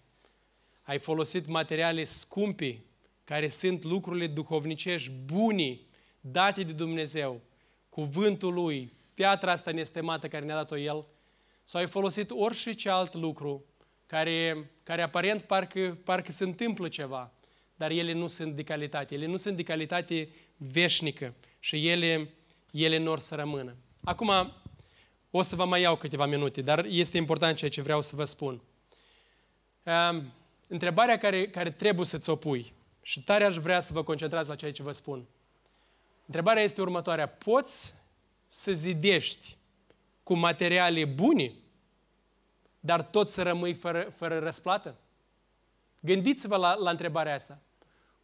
Ai 0.81 0.99
folosit 0.99 1.47
materiale 1.47 2.03
scumpe, 2.03 2.83
care 3.23 3.47
sunt 3.47 3.83
lucrurile 3.83 4.27
duhovnicești, 4.27 5.09
buni, 5.09 5.81
date 6.19 6.63
de 6.63 6.71
Dumnezeu, 6.71 7.41
cuvântul 7.89 8.53
Lui, 8.53 8.93
piatra 9.13 9.51
asta 9.51 9.71
nestemată 9.71 10.27
care 10.27 10.45
ne-a 10.45 10.55
dat-o 10.55 10.77
El, 10.77 11.05
sau 11.71 11.81
ai 11.81 11.87
folosit 11.87 12.31
orice 12.31 12.89
alt 12.89 13.13
lucru 13.13 13.65
care, 14.05 14.69
care 14.83 15.01
aparent 15.01 15.41
parcă, 15.41 15.97
parcă 16.03 16.31
se 16.31 16.43
întâmplă 16.43 16.87
ceva, 16.87 17.31
dar 17.75 17.91
ele 17.91 18.13
nu 18.13 18.27
sunt 18.27 18.55
de 18.55 18.63
calitate. 18.63 19.13
Ele 19.13 19.25
nu 19.25 19.37
sunt 19.37 19.55
de 19.55 19.63
calitate 19.63 20.29
veșnică 20.57 21.33
și 21.59 21.87
ele, 21.87 22.29
ele 22.71 22.97
nu 22.97 23.11
or 23.11 23.19
să 23.19 23.35
rămână. 23.35 23.75
Acum, 24.03 24.31
o 25.29 25.41
să 25.41 25.55
vă 25.55 25.65
mai 25.65 25.81
iau 25.81 25.95
câteva 25.95 26.25
minute, 26.25 26.61
dar 26.61 26.85
este 26.85 27.17
important 27.17 27.57
ceea 27.57 27.69
ce 27.69 27.81
vreau 27.81 28.01
să 28.01 28.15
vă 28.15 28.23
spun. 28.23 28.61
Uh, 29.83 30.23
întrebarea 30.67 31.17
care, 31.17 31.49
care 31.49 31.71
trebuie 31.71 32.05
să-ți 32.05 32.29
o 32.29 32.35
pui 32.35 32.73
Și 33.01 33.23
tare 33.23 33.43
aș 33.43 33.55
vrea 33.55 33.79
să 33.79 33.93
vă 33.93 34.03
concentrați 34.03 34.49
la 34.49 34.55
ceea 34.55 34.71
ce 34.71 34.83
vă 34.83 34.91
spun. 34.91 35.25
Întrebarea 36.25 36.63
este 36.63 36.81
următoarea. 36.81 37.27
Poți 37.27 37.93
să 38.47 38.71
zidești 38.71 39.57
cu 40.23 40.33
materiale 40.33 41.05
bune, 41.05 41.53
dar 42.83 43.01
tot 43.01 43.29
să 43.29 43.41
rămâi 43.41 43.73
fără, 43.73 44.13
fără 44.15 44.39
răsplată? 44.39 44.95
Gândiți-vă 45.99 46.55
la, 46.55 46.73
la 46.73 46.89
întrebarea 46.89 47.33
asta. 47.33 47.61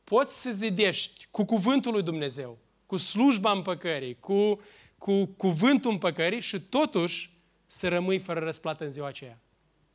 Poți 0.03 0.41
să 0.41 0.51
zidești 0.51 1.27
cu 1.31 1.45
cuvântul 1.45 1.91
lui 1.91 2.03
Dumnezeu, 2.03 2.57
cu 2.85 2.97
slujba 2.97 3.51
împăcării, 3.51 4.17
cu, 4.19 4.61
cu 4.97 5.25
cuvântul 5.25 5.91
împăcării 5.91 6.41
și 6.41 6.59
totuși 6.59 7.35
să 7.65 7.87
rămâi 7.87 8.19
fără 8.19 8.39
răsplată 8.39 8.83
în 8.83 8.89
ziua 8.89 9.07
aceea. 9.07 9.39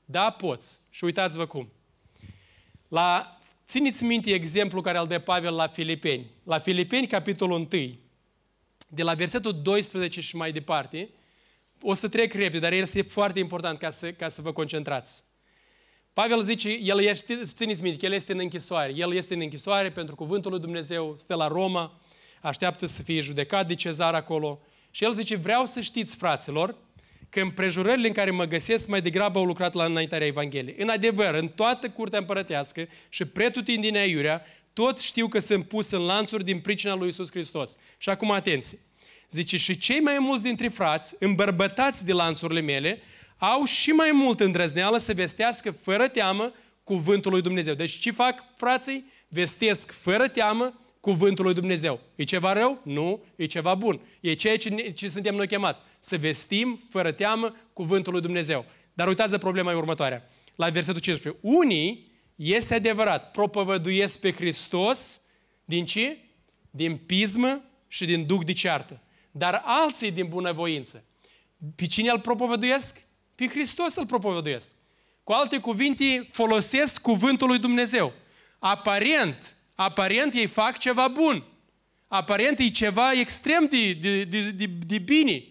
Da, 0.05 0.31
poți. 0.31 0.81
Și 0.91 1.05
uitați-vă 1.05 1.47
cum. 1.47 1.73
La, 2.89 3.39
țineți 3.67 4.05
minte 4.05 4.35
exemplu 4.35 4.81
care 4.81 4.99
îl 4.99 5.07
dă 5.07 5.19
Pavel 5.19 5.55
la 5.55 5.67
Filipeni. 5.67 6.31
La 6.43 6.59
Filipeni, 6.59 7.07
capitolul 7.07 7.69
1, 7.73 7.99
de 8.89 9.03
la 9.03 9.15
versetul 9.15 9.63
12 9.63 10.21
și 10.21 10.37
mai 10.37 10.53
departe, 10.53 11.09
o 11.83 11.95
să 11.95 12.09
trec 12.09 12.33
repede, 12.33 12.59
dar 12.59 12.73
el 12.73 12.81
este 12.81 13.03
foarte 13.03 13.39
important 13.39 13.79
ca 13.79 13.91
să, 13.91 14.13
ca 14.13 14.29
să 14.29 14.43
vă 14.43 14.53
concentrați. 14.53 15.25
Pavel 16.13 16.43
zice, 16.43 16.69
el 16.69 17.01
este, 17.01 17.41
țineți 17.45 17.83
minte, 17.83 17.99
că 17.99 18.07
el 18.07 18.13
este 18.13 18.33
în 18.33 18.39
închisoare. 18.39 18.93
El 18.97 19.15
este 19.15 19.35
în 19.35 19.41
închisoare 19.41 19.91
pentru 19.91 20.15
cuvântul 20.15 20.51
lui 20.51 20.61
Dumnezeu, 20.61 21.15
stă 21.19 21.35
la 21.35 21.49
Roma, 21.49 22.01
așteaptă 22.41 22.87
să 22.87 23.03
fie 23.03 23.21
judecat 23.21 23.67
de 23.69 23.75
cezar 23.75 24.15
acolo. 24.15 24.61
Și 24.91 25.05
el 25.05 25.13
zice, 25.13 25.37
vreau 25.37 25.67
să 25.67 25.81
știți, 25.81 26.17
fraților, 26.17 26.77
că 27.31 27.41
împrejurările 27.41 28.07
în 28.07 28.13
care 28.13 28.31
mă 28.31 28.45
găsesc 28.45 28.89
mai 28.89 29.01
degrabă 29.01 29.39
au 29.39 29.45
lucrat 29.45 29.75
la 29.75 29.85
înaintarea 29.85 30.27
Evangheliei. 30.27 30.77
În 30.79 30.89
adevăr, 30.89 31.35
în 31.35 31.49
toată 31.49 31.89
curtea 31.89 32.19
împărătească 32.19 32.89
și 33.09 33.25
pretutindinea 33.25 34.05
iurea, 34.05 34.47
toți 34.73 35.07
știu 35.07 35.29
că 35.29 35.39
sunt 35.39 35.69
pus 35.69 35.91
în 35.91 36.05
lanțuri 36.05 36.45
din 36.45 36.61
pricina 36.61 36.95
lui 36.95 37.09
Isus 37.09 37.31
Hristos. 37.31 37.79
Și 37.99 38.09
acum 38.09 38.31
atenție. 38.31 38.79
Zice, 39.33 39.57
și 39.57 39.79
cei 39.79 40.01
mai 40.01 40.17
mulți 40.19 40.43
dintre 40.43 40.69
frați, 40.69 41.17
îmbărbătați 41.19 42.05
de 42.05 42.13
lanțurile 42.13 42.61
mele, 42.61 43.03
au 43.39 43.65
și 43.65 43.91
mai 43.91 44.11
mult 44.13 44.41
îndrăzneală 44.41 44.99
să 44.99 45.13
vestească 45.13 45.71
fără 45.71 46.09
teamă 46.09 46.53
cuvântul 46.85 47.31
lui 47.33 47.43
Dumnezeu. 47.43 47.75
Deci 47.75 47.99
ce 47.99 48.11
fac 48.11 48.45
frații? 48.57 49.11
Vestesc 49.29 49.93
fără 49.93 50.29
teamă 50.29 50.81
cuvântul 51.01 51.45
lui 51.45 51.55
Dumnezeu. 51.55 52.01
E 52.15 52.25
ceva 52.25 52.53
rău? 52.53 52.81
Nu, 52.83 53.25
e 53.37 53.47
ceva 53.47 53.75
bun. 53.75 54.01
E 54.21 54.35
ceea 54.35 54.57
ce, 54.57 54.91
ce 54.91 55.09
suntem 55.09 55.35
noi 55.35 55.47
chemați. 55.47 55.83
Să 55.99 56.17
vestim 56.17 56.81
fără 56.91 57.13
teamă 57.13 57.57
cuvântul 57.73 58.13
lui 58.13 58.23
Dumnezeu. 58.23 58.65
Dar 58.95 59.09
uitați 59.09 59.39
problema 59.39 59.77
următoarea. 59.77 60.29
La 60.57 60.69
versetul 60.69 61.01
15. 61.01 61.43
Unii, 61.43 62.11
este 62.37 62.75
adevărat, 62.75 63.31
propovăduiesc 63.31 64.21
pe 64.21 64.33
Hristos 64.33 65.21
din 65.65 65.85
ce? 65.85 66.19
Din 66.71 66.97
pismă 66.97 67.63
și 67.89 68.05
din 68.05 68.27
duc 68.27 68.45
de 68.45 68.53
ceartă. 68.53 69.03
Dar 69.33 69.63
alții 69.65 70.11
din 70.11 70.29
bunăvoință. 70.29 71.05
Pe 71.77 71.87
cine 71.87 72.11
îl 72.11 72.21
propovăduiesc? 72.21 73.01
Pe 73.35 73.47
Hristos 73.47 73.95
îl 73.95 74.07
propovăduiesc. 74.07 74.77
Cu 75.25 75.33
alte 75.33 75.59
cuvinte, 75.59 76.29
folosesc 76.31 77.03
cuvântul 77.03 77.49
lui 77.49 77.59
Dumnezeu. 77.59 78.13
Aparent, 78.59 79.57
aparent 79.75 80.35
ei 80.35 80.47
fac 80.47 80.79
ceva 80.79 81.09
bun. 81.09 81.45
Aparent 82.09 82.59
e 82.59 82.71
ceva 82.71 83.13
extrem 83.13 83.67
de, 83.67 83.93
de, 83.93 84.25
de, 84.25 84.51
de, 84.51 84.67
de 84.87 84.99
bine. 84.99 85.43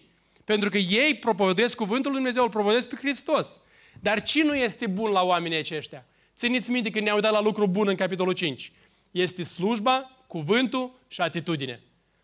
Pentru 0.44 0.70
că 0.70 0.78
ei 0.78 1.14
propovăduiesc 1.14 1.76
cuvântul 1.76 2.10
lui 2.10 2.20
Dumnezeu, 2.20 2.42
îl 2.42 2.48
propovăduiesc 2.48 2.88
pe 2.88 2.96
Hristos. 2.96 3.60
Dar 4.00 4.22
ce 4.22 4.42
nu 4.42 4.54
este 4.54 4.86
bun 4.86 5.10
la 5.10 5.22
oamenii 5.22 5.58
aceștia? 5.58 6.06
Țineți 6.36 6.70
minte 6.70 6.90
când 6.90 7.04
ne-au 7.04 7.20
dat 7.20 7.32
la 7.32 7.40
lucru 7.40 7.66
bun 7.66 7.88
în 7.88 7.94
capitolul 7.96 8.32
5. 8.32 8.72
Este 9.10 9.42
slujba, 9.42 10.24
cuvântul 10.26 10.98
și 11.08 11.20
atitudine. 11.20 11.82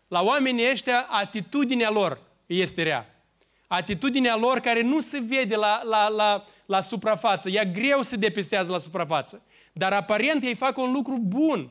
La 0.09 0.23
oamenii 0.23 0.71
ăștia, 0.71 1.07
atitudinea 1.09 1.89
lor 1.89 2.21
este 2.45 2.83
rea. 2.83 3.15
Atitudinea 3.67 4.35
lor 4.35 4.59
care 4.59 4.81
nu 4.81 4.99
se 4.99 5.19
vede 5.19 5.55
la, 5.55 5.81
la, 5.83 6.07
la, 6.07 6.45
la 6.65 6.81
suprafață. 6.81 7.49
Ea 7.49 7.65
greu 7.65 8.01
se 8.01 8.15
depistează 8.15 8.71
la 8.71 8.77
suprafață. 8.77 9.43
Dar 9.73 9.93
aparent 9.93 10.43
ei 10.43 10.55
fac 10.55 10.77
un 10.77 10.91
lucru 10.91 11.17
bun. 11.17 11.69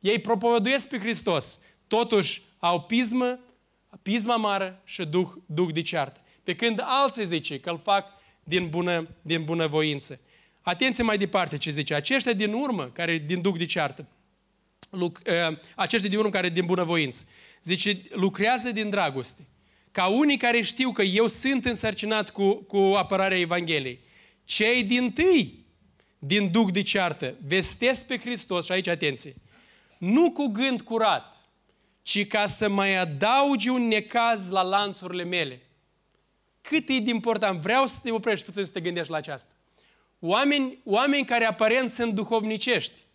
Ei 0.00 0.18
propovăduiesc 0.18 0.88
pe 0.88 0.98
Hristos. 0.98 1.60
Totuși 1.86 2.42
au 2.58 2.82
pismă, 2.82 3.38
pisma 4.02 4.36
mare 4.36 4.80
și 4.84 5.04
duh, 5.04 5.28
duh 5.46 5.72
de 5.72 5.82
ceartă. 5.82 6.20
Pe 6.42 6.54
când 6.54 6.80
alții 6.84 7.24
zice 7.24 7.60
că 7.60 7.70
îl 7.70 7.80
fac 7.82 8.06
din 8.44 8.68
bună, 8.68 9.08
din 9.22 9.44
bună 9.44 9.66
voință. 9.66 10.20
Atenție 10.62 11.04
mai 11.04 11.18
departe 11.18 11.56
ce 11.56 11.70
zice. 11.70 11.94
Aceștia 11.94 12.32
din 12.32 12.52
urmă, 12.52 12.84
care 12.84 13.16
din 13.16 13.40
duc 13.40 13.58
de 13.58 13.64
ceartă, 13.64 14.06
luc, 14.90 15.20
uh, 15.26 15.58
aceștia 15.74 16.08
din 16.08 16.18
urmă 16.18 16.30
care 16.30 16.48
din 16.48 16.66
bunăvoință, 16.66 17.24
zice, 17.62 18.00
lucrează 18.10 18.70
din 18.70 18.90
dragoste. 18.90 19.46
Ca 19.90 20.06
unii 20.06 20.36
care 20.36 20.60
știu 20.60 20.92
că 20.92 21.02
eu 21.02 21.26
sunt 21.26 21.64
însărcinat 21.64 22.30
cu, 22.30 22.54
cu 22.54 22.76
apărarea 22.76 23.38
Evangheliei. 23.38 24.00
Cei 24.44 24.84
din 24.84 25.12
tâi, 25.12 25.64
din 26.18 26.50
duc 26.50 26.72
de 26.72 26.82
ceartă, 26.82 27.34
vestesc 27.46 28.06
pe 28.06 28.18
Hristos, 28.18 28.64
și 28.64 28.72
aici 28.72 28.86
atenție, 28.86 29.34
nu 29.98 30.32
cu 30.32 30.46
gând 30.46 30.80
curat, 30.82 31.46
ci 32.02 32.26
ca 32.26 32.46
să 32.46 32.68
mai 32.68 32.96
adaugi 32.96 33.68
un 33.68 33.88
necaz 33.88 34.50
la 34.50 34.62
lanțurile 34.62 35.24
mele. 35.24 35.62
Cât 36.60 36.88
e 36.88 36.98
de 36.98 37.10
important, 37.10 37.60
vreau 37.60 37.86
să 37.86 37.98
te 38.02 38.10
oprești 38.10 38.44
puțin 38.44 38.64
să 38.64 38.72
te 38.72 38.80
gândești 38.80 39.10
la 39.10 39.16
aceasta. 39.16 39.52
Oameni, 40.20 40.78
oameni 40.84 41.24
care 41.24 41.44
aparent 41.44 41.90
sunt 41.90 42.14
duhovnicești, 42.14 43.05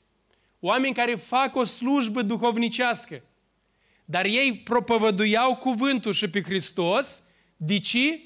oameni 0.61 0.93
care 0.93 1.15
fac 1.15 1.55
o 1.55 1.63
slujbă 1.63 2.21
duhovnicească, 2.21 3.23
dar 4.05 4.25
ei 4.25 4.53
propovăduiau 4.53 5.55
cuvântul 5.55 6.13
și 6.13 6.29
pe 6.29 6.41
Hristos, 6.41 7.23
de 7.57 7.79
ce? 7.79 8.21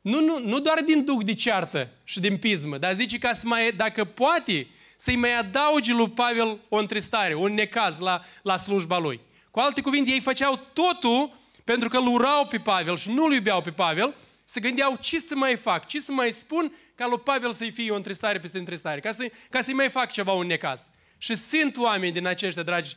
Nu, 0.00 0.20
nu, 0.20 0.38
nu 0.38 0.60
doar 0.60 0.80
din 0.80 1.04
duc 1.04 1.24
de 1.24 1.32
ceartă 1.32 1.90
și 2.04 2.20
din 2.20 2.38
pismă, 2.38 2.78
dar 2.78 2.94
zice 2.94 3.18
ca 3.18 3.32
să 3.32 3.46
mai, 3.46 3.72
dacă 3.72 4.04
poate, 4.04 4.66
să-i 4.96 5.16
mai 5.16 5.38
adaugi 5.38 5.92
lui 5.92 6.10
Pavel 6.10 6.58
o 6.68 6.76
întristare, 6.76 7.34
un 7.34 7.54
necaz 7.54 7.98
la, 7.98 8.24
la 8.42 8.56
slujba 8.56 8.98
lui. 8.98 9.20
Cu 9.50 9.60
alte 9.60 9.80
cuvinte, 9.80 10.10
ei 10.10 10.20
făceau 10.20 10.60
totul 10.72 11.38
pentru 11.64 11.88
că 11.88 11.96
îl 11.96 12.06
urau 12.06 12.46
pe 12.46 12.58
Pavel 12.58 12.96
și 12.96 13.10
nu-l 13.10 13.32
iubeau 13.32 13.60
pe 13.60 13.70
Pavel, 13.70 14.14
se 14.44 14.60
gândeau 14.60 14.96
ce 15.00 15.18
să 15.18 15.34
mai 15.34 15.56
fac, 15.56 15.86
ce 15.86 16.00
să 16.00 16.12
mai 16.12 16.32
spun 16.32 16.72
ca 16.94 17.06
lui 17.08 17.18
Pavel 17.18 17.52
să-i 17.52 17.70
fie 17.70 17.90
o 17.90 17.94
întristare 17.94 18.38
peste 18.38 18.58
întristare, 18.58 19.00
ca, 19.00 19.12
să, 19.12 19.30
ca 19.50 19.60
să-i 19.60 19.74
mai 19.74 19.88
fac 19.88 20.10
ceva 20.10 20.32
un 20.32 20.46
necaz. 20.46 20.90
Și 21.18 21.34
sunt 21.34 21.76
oameni 21.76 22.12
din 22.12 22.26
aceștia, 22.26 22.62
dragi, 22.62 22.96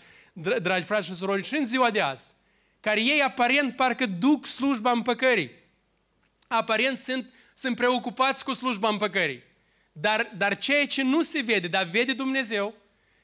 dragi 0.62 0.86
frați 0.86 1.08
și 1.08 1.16
surori, 1.16 1.44
și 1.44 1.56
în 1.56 1.66
ziua 1.66 1.92
de 1.92 2.02
azi, 2.02 2.34
care 2.80 3.02
ei 3.02 3.22
aparent 3.22 3.76
parcă 3.76 4.06
duc 4.06 4.46
slujba 4.46 4.92
împăcării. 4.92 5.52
Aparent 6.48 6.98
sunt, 6.98 7.34
sunt 7.54 7.76
preocupați 7.76 8.44
cu 8.44 8.54
slujba 8.54 8.90
împăcării. 8.90 9.44
Dar, 9.92 10.32
dar 10.38 10.58
ceea 10.58 10.88
ce 10.88 11.04
nu 11.04 11.22
se 11.22 11.42
vede, 11.42 11.68
dar 11.68 11.84
vede 11.84 12.14
Dumnezeu, 12.14 12.74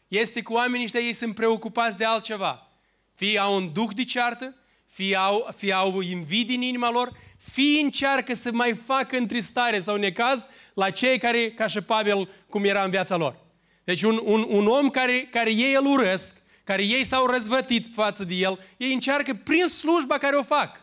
este 0.08 0.42
că 0.42 0.54
oamenii 0.54 0.86
ăștia 0.86 1.00
ei 1.00 1.14
sunt 1.14 1.36
preocupați 1.36 1.98
de 1.98 2.06
altceva. 2.06 2.68
Fie 3.14 3.40
au 3.40 3.56
un 3.56 3.74
duh 3.74 3.90
de 3.96 4.04
ceartă, 4.04 4.56
fie 4.88 5.16
au, 5.16 5.48
fie 5.56 5.74
au 5.74 6.02
invidii 6.02 6.56
în 6.56 6.62
inima 6.62 6.90
lor, 6.90 7.12
fie 7.38 7.82
încearcă 7.82 8.34
să 8.34 8.52
mai 8.52 8.74
facă 8.74 9.18
întristare 9.18 9.80
sau 9.80 9.96
necaz 9.96 10.48
la 10.74 10.90
cei 10.90 11.18
care, 11.18 11.52
ca 11.52 11.68
și 11.68 11.82
Pavel, 11.82 12.30
cum 12.50 12.64
era 12.64 12.84
în 12.84 12.90
viața 12.90 13.16
lor. 13.16 13.43
Deci 13.84 14.02
un, 14.02 14.22
un, 14.24 14.46
un 14.50 14.68
om 14.68 14.90
care, 14.90 15.28
care 15.32 15.54
ei 15.54 15.74
îl 15.74 15.86
urăsc, 15.86 16.42
care 16.64 16.84
ei 16.84 17.04
s-au 17.04 17.26
răzvătit 17.26 17.88
față 17.94 18.24
de 18.24 18.34
el, 18.34 18.60
ei 18.78 18.94
încearcă 18.94 19.34
prin 19.44 19.68
slujba 19.68 20.18
care 20.18 20.36
o 20.36 20.44
fac, 20.44 20.82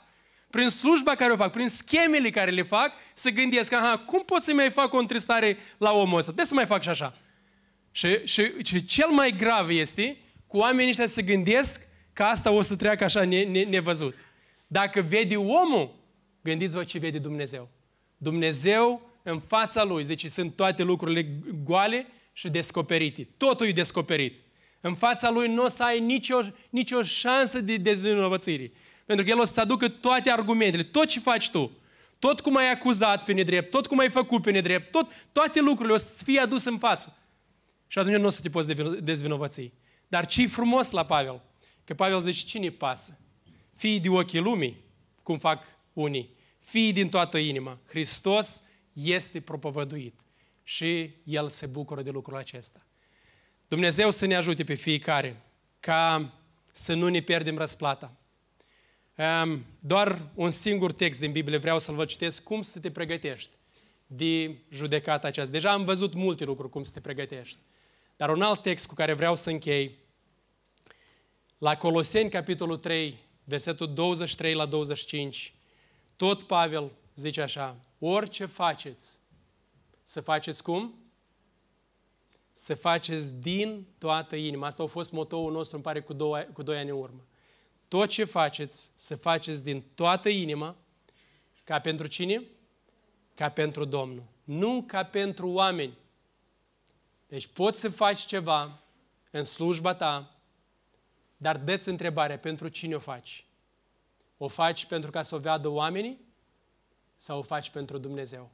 prin 0.51 0.69
slujba 0.69 1.15
care 1.15 1.33
o 1.33 1.37
fac, 1.37 1.53
prin 1.53 1.69
schemele 1.69 2.31
care 2.31 2.51
le 2.51 2.63
fac, 2.63 2.93
să 3.15 3.31
gândesc, 3.31 3.73
aha, 3.73 3.99
cum 3.99 4.23
pot 4.23 4.43
să 4.43 4.53
mai 4.55 4.71
fac 4.71 4.93
o 4.93 4.99
întristare 4.99 5.59
la 5.79 5.93
omul 5.93 6.19
ăsta? 6.19 6.33
De 6.33 6.45
să 6.45 6.55
mai 6.55 6.67
fac 6.67 6.83
și 6.83 6.89
așa. 6.89 7.17
Și, 7.91 8.21
și, 8.25 8.53
și 8.65 8.85
cel 8.85 9.09
mai 9.09 9.31
grav 9.37 9.71
este 9.71 10.17
cu 10.47 10.57
oamenii 10.57 10.91
ăștia 10.91 11.07
să 11.07 11.23
gândesc 11.23 11.89
că 12.13 12.23
asta 12.23 12.51
o 12.51 12.63
să 12.63 12.77
treacă 12.77 13.05
așa 13.05 13.25
ne, 13.25 13.43
ne, 13.43 13.63
nevăzut. 13.63 14.15
Dacă 14.67 15.01
vede 15.01 15.37
omul, 15.37 15.95
gândiți-vă 16.43 16.85
ce 16.85 16.99
vede 16.99 17.19
Dumnezeu. 17.19 17.69
Dumnezeu, 18.17 19.11
în 19.23 19.41
fața 19.41 19.85
Lui, 19.85 20.05
zice, 20.05 20.29
sunt 20.29 20.57
toate 20.57 20.83
lucrurile 20.83 21.27
goale 21.65 22.07
și 22.41 22.49
descoperite. 22.49 23.29
Totul 23.37 23.67
e 23.67 23.73
descoperit. 23.73 24.41
În 24.81 24.95
fața 24.95 25.31
Lui 25.31 25.49
nu 25.55 25.65
o 25.65 25.69
să 25.69 25.83
ai 25.83 26.01
nicio, 26.01 26.41
nicio 26.71 27.03
șansă 27.03 27.61
de 27.61 27.77
dezvinovățire. 27.77 28.73
Pentru 29.07 29.25
că 29.25 29.31
El 29.31 29.39
o 29.41 29.45
să-ți 29.45 29.61
aducă 29.61 29.89
toate 29.89 30.31
argumentele, 30.31 30.83
tot 30.83 31.07
ce 31.07 31.21
faci 31.21 31.51
tu, 31.51 31.71
tot 32.19 32.41
cum 32.41 32.57
ai 32.57 32.71
acuzat 32.71 33.25
pe 33.25 33.33
nedrept, 33.33 33.71
tot 33.71 33.87
cum 33.87 33.99
ai 33.99 34.11
făcut 34.11 34.43
pe 34.43 34.51
nedrept, 34.51 34.91
tot, 34.91 35.09
toate 35.33 35.61
lucrurile 35.61 35.95
o 35.95 35.97
să 35.97 36.25
fie 36.25 36.41
adus 36.41 36.65
în 36.65 36.79
față. 36.79 37.19
Și 37.87 37.99
atunci 37.99 38.17
nu 38.17 38.27
o 38.27 38.31
să 38.31 38.41
te 38.41 38.51
poți 38.51 38.75
dezvinovăți. 39.01 39.73
Dar 40.09 40.27
ce 40.27 40.47
frumos 40.47 40.91
la 40.91 41.05
Pavel? 41.05 41.43
Că 41.85 41.95
Pavel 41.95 42.21
zice, 42.21 42.45
cine 42.45 42.71
pasă? 42.71 43.19
Fii 43.75 44.01
de 44.01 44.09
ochii 44.09 44.41
lumii, 44.41 44.85
cum 45.23 45.39
fac 45.39 45.65
unii. 45.93 46.35
Fii 46.61 46.93
din 46.93 47.09
toată 47.09 47.39
inima. 47.39 47.79
Hristos 47.87 48.63
este 48.93 49.41
propovăduit. 49.41 50.21
Și 50.71 51.11
El 51.25 51.49
se 51.49 51.67
bucură 51.67 52.03
de 52.03 52.11
lucrul 52.11 52.37
acesta. 52.37 52.87
Dumnezeu 53.69 54.11
să 54.11 54.27
ne 54.27 54.37
ajute 54.37 54.65
pe 54.65 54.75
fiecare 54.75 55.43
ca 55.81 56.33
să 56.73 56.95
nu 56.95 57.09
ne 57.09 57.21
pierdem 57.21 57.59
răsplata. 57.59 58.13
Doar 59.81 60.29
un 60.35 60.51
singur 60.51 60.93
text 60.93 61.21
din 61.21 61.33
Biblie 61.33 61.59
vreau 61.59 61.79
să-l 61.79 61.95
vă 61.95 62.05
citesc, 62.05 62.43
cum 62.43 62.63
să 62.63 62.81
te 62.81 62.91
pregătești 62.91 63.51
de 64.07 64.57
judecata 64.69 65.27
aceasta. 65.27 65.53
Deja 65.53 65.73
am 65.73 65.85
văzut 65.85 66.15
multe 66.15 66.45
lucruri 66.45 66.71
cum 66.71 66.83
să 66.83 66.93
te 66.93 67.01
pregătești. 67.01 67.59
Dar 68.17 68.31
un 68.31 68.43
alt 68.43 68.63
text 68.63 68.87
cu 68.87 68.95
care 68.95 69.13
vreau 69.13 69.37
să 69.37 69.51
închei, 69.51 69.99
la 71.59 71.77
Coloseni, 71.77 72.31
capitolul 72.31 72.77
3, 72.77 73.19
versetul 73.45 73.95
23 73.95 74.55
la 74.55 74.67
25, 74.67 75.55
tot 76.17 76.43
Pavel 76.43 76.91
zice 77.15 77.41
așa, 77.41 77.77
orice 77.99 78.47
faceți, 78.47 79.20
să 80.03 80.21
faceți 80.21 80.63
cum? 80.63 80.95
Să 82.53 82.75
faceți 82.75 83.41
din 83.41 83.87
toată 83.99 84.37
inima. 84.37 84.67
Asta 84.67 84.83
a 84.83 84.87
fost 84.87 85.13
motoul 85.13 85.53
nostru, 85.53 85.75
îmi 85.75 85.85
pare, 85.85 86.01
cu, 86.01 86.13
două, 86.13 86.39
cu 86.53 86.63
doi 86.63 86.79
ani 86.79 86.91
în 86.91 86.97
urmă. 86.97 87.25
Tot 87.89 88.09
ce 88.09 88.25
faceți, 88.25 88.93
să 88.97 89.17
faceți 89.17 89.65
din 89.65 89.83
toată 89.95 90.29
inima, 90.29 90.77
ca 91.65 91.81
pentru 91.81 92.07
cine? 92.07 92.43
Ca 93.35 93.49
pentru 93.49 93.85
Domnul. 93.85 94.25
Nu 94.45 94.85
ca 94.87 95.05
pentru 95.05 95.51
oameni. 95.51 95.99
Deci 97.29 97.47
poți 97.47 97.81
să 97.81 97.89
faci 97.89 98.21
ceva 98.21 98.83
în 99.31 99.45
slujba 99.45 99.95
ta, 99.95 100.41
dar 101.37 101.59
dă 101.59 101.83
întrebarea, 101.85 102.39
pentru 102.39 102.69
cine 102.69 102.95
o 102.95 102.99
faci? 102.99 103.47
O 104.37 104.49
faci 104.49 104.87
pentru 104.87 105.11
ca 105.11 105.23
să 105.23 105.35
o 105.35 105.39
vadă 105.39 105.69
oamenii 105.69 106.21
sau 107.17 107.39
o 107.39 107.43
faci 107.43 107.71
pentru 107.71 107.99
Dumnezeu? 107.99 108.51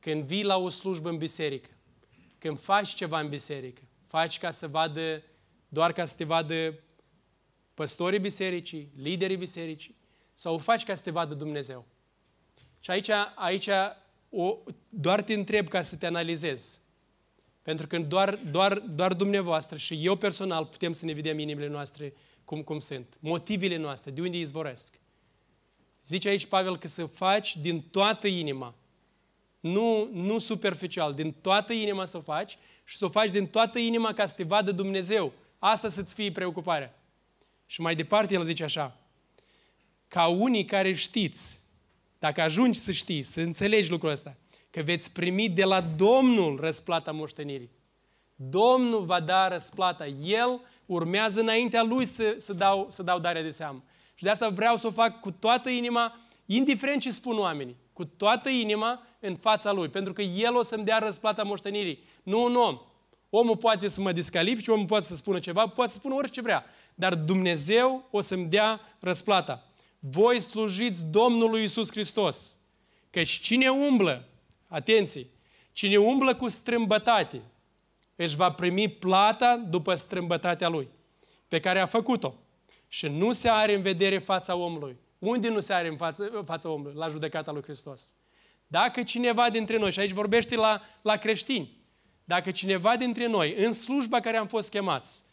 Când 0.00 0.24
vii 0.24 0.44
la 0.44 0.56
o 0.56 0.68
slujbă 0.68 1.08
în 1.08 1.16
biserică, 1.16 1.70
când 2.38 2.60
faci 2.60 2.94
ceva 2.94 3.20
în 3.20 3.28
biserică, 3.28 3.82
faci 4.06 4.38
ca 4.38 4.50
să 4.50 4.66
vadă, 4.66 5.22
doar 5.68 5.92
ca 5.92 6.04
să 6.04 6.16
te 6.16 6.24
vadă 6.24 6.74
păstorii 7.74 8.18
bisericii, 8.18 8.92
liderii 8.96 9.36
bisericii, 9.36 9.96
sau 10.34 10.54
o 10.54 10.58
faci 10.58 10.84
ca 10.84 10.94
să 10.94 11.02
te 11.02 11.10
vadă 11.10 11.34
Dumnezeu? 11.34 11.86
Și 12.80 12.90
aici, 12.90 13.10
aici 13.34 13.68
o, 14.30 14.58
doar 14.88 15.22
te 15.22 15.34
întreb 15.34 15.68
ca 15.68 15.82
să 15.82 15.96
te 15.96 16.06
analizezi. 16.06 16.80
Pentru 17.62 17.86
că 17.86 17.98
doar, 17.98 18.34
doar, 18.34 18.78
doar 18.78 19.14
dumneavoastră 19.14 19.76
și 19.76 20.04
eu 20.04 20.16
personal 20.16 20.66
putem 20.66 20.92
să 20.92 21.04
ne 21.04 21.12
vedem 21.12 21.38
inimile 21.38 21.68
noastre 21.68 22.14
cum, 22.44 22.62
cum 22.62 22.78
sunt. 22.78 23.16
Motivele 23.20 23.76
noastre, 23.76 24.10
de 24.10 24.20
unde 24.20 24.36
izvoresc. 24.36 25.00
Zice 26.04 26.28
aici 26.28 26.46
Pavel 26.46 26.78
că 26.78 26.88
să 26.88 27.06
faci 27.06 27.56
din 27.56 27.82
toată 27.90 28.26
inima. 28.26 28.74
Nu, 29.60 30.08
nu 30.12 30.38
superficial, 30.38 31.14
din 31.14 31.32
toată 31.40 31.72
inima 31.72 32.04
să 32.04 32.16
o 32.16 32.20
faci 32.20 32.58
și 32.84 32.96
să 32.96 33.04
o 33.04 33.08
faci 33.08 33.30
din 33.30 33.46
toată 33.46 33.78
inima 33.78 34.12
ca 34.12 34.26
să 34.26 34.34
te 34.34 34.42
vadă 34.42 34.72
Dumnezeu. 34.72 35.32
Asta 35.58 35.88
să-ți 35.88 36.14
fie 36.14 36.32
preocuparea. 36.32 36.98
Și 37.66 37.80
mai 37.80 37.94
departe 37.94 38.34
el 38.34 38.42
zice 38.42 38.64
așa, 38.64 38.96
ca 40.08 40.26
unii 40.26 40.64
care 40.64 40.92
știți, 40.92 41.60
dacă 42.18 42.40
ajungi 42.40 42.78
să 42.78 42.92
știi, 42.92 43.22
să 43.22 43.40
înțelegi 43.40 43.90
lucrul 43.90 44.10
ăsta, 44.10 44.36
că 44.70 44.82
veți 44.82 45.12
primi 45.12 45.48
de 45.48 45.64
la 45.64 45.80
Domnul 45.80 46.60
răsplata 46.60 47.12
moștenirii. 47.12 47.70
Domnul 48.34 49.04
va 49.04 49.20
da 49.20 49.48
răsplata. 49.48 50.06
El 50.06 50.60
urmează 50.86 51.40
înaintea 51.40 51.82
Lui 51.82 52.04
să, 52.04 52.34
să, 52.36 52.52
dau, 52.52 52.86
să 52.90 53.02
dau 53.02 53.18
darea 53.18 53.42
de 53.42 53.50
seamă. 53.50 53.84
Și 54.14 54.24
de 54.24 54.30
asta 54.30 54.48
vreau 54.48 54.76
să 54.76 54.86
o 54.86 54.90
fac 54.90 55.20
cu 55.20 55.30
toată 55.30 55.68
inima, 55.68 56.16
indiferent 56.46 57.00
ce 57.00 57.10
spun 57.10 57.38
oamenii, 57.38 57.76
cu 57.92 58.04
toată 58.04 58.48
inima 58.48 59.06
în 59.20 59.36
fața 59.36 59.72
Lui. 59.72 59.88
Pentru 59.88 60.12
că 60.12 60.22
El 60.22 60.56
o 60.56 60.62
să-mi 60.62 60.84
dea 60.84 60.98
răsplata 60.98 61.42
moștenirii. 61.42 62.04
Nu 62.22 62.44
un 62.44 62.54
om. 62.54 62.80
Omul 63.30 63.56
poate 63.56 63.88
să 63.88 64.00
mă 64.00 64.12
descalifice, 64.12 64.70
omul 64.70 64.86
poate 64.86 65.04
să 65.04 65.16
spună 65.16 65.38
ceva, 65.38 65.66
poate 65.66 65.90
să 65.90 65.96
spună 65.96 66.14
orice 66.14 66.40
vrea. 66.40 66.64
Dar 66.94 67.14
Dumnezeu 67.14 68.08
o 68.10 68.20
să-mi 68.20 68.46
dea 68.46 68.80
răsplata. 69.00 69.66
Voi 69.98 70.40
slujiți 70.40 71.04
Domnului 71.04 71.62
Isus 71.62 71.90
Hristos. 71.90 72.58
Căci 73.10 73.30
cine 73.30 73.68
umblă 73.68 74.28
Atenție! 74.68 75.26
Cine 75.72 75.96
umblă 75.96 76.34
cu 76.34 76.48
strâmbătate, 76.48 77.42
își 78.16 78.36
va 78.36 78.52
primi 78.52 78.88
plata 78.88 79.56
după 79.56 79.94
strâmbătatea 79.94 80.68
lui, 80.68 80.88
pe 81.48 81.60
care 81.60 81.80
a 81.80 81.86
făcut-o. 81.86 82.34
Și 82.88 83.08
nu 83.08 83.32
se 83.32 83.48
are 83.48 83.74
în 83.74 83.82
vedere 83.82 84.18
fața 84.18 84.56
omului. 84.56 84.96
Unde 85.18 85.48
nu 85.48 85.60
se 85.60 85.72
are 85.72 85.88
în 85.88 85.96
fața, 85.96 86.24
fața 86.44 86.68
omului? 86.68 86.94
La 86.96 87.08
judecata 87.08 87.52
lui 87.52 87.62
Hristos. 87.62 88.14
Dacă 88.70 89.02
cineva 89.02 89.50
dintre 89.50 89.78
noi, 89.78 89.92
și 89.92 90.00
aici 90.00 90.10
vorbește 90.10 90.56
la, 90.56 90.82
la 91.02 91.16
creștini, 91.16 91.76
dacă 92.24 92.50
cineva 92.50 92.96
dintre 92.96 93.26
noi, 93.26 93.54
în 93.54 93.72
slujba 93.72 94.20
care 94.20 94.36
am 94.36 94.46
fost 94.46 94.70
chemați, 94.70 95.24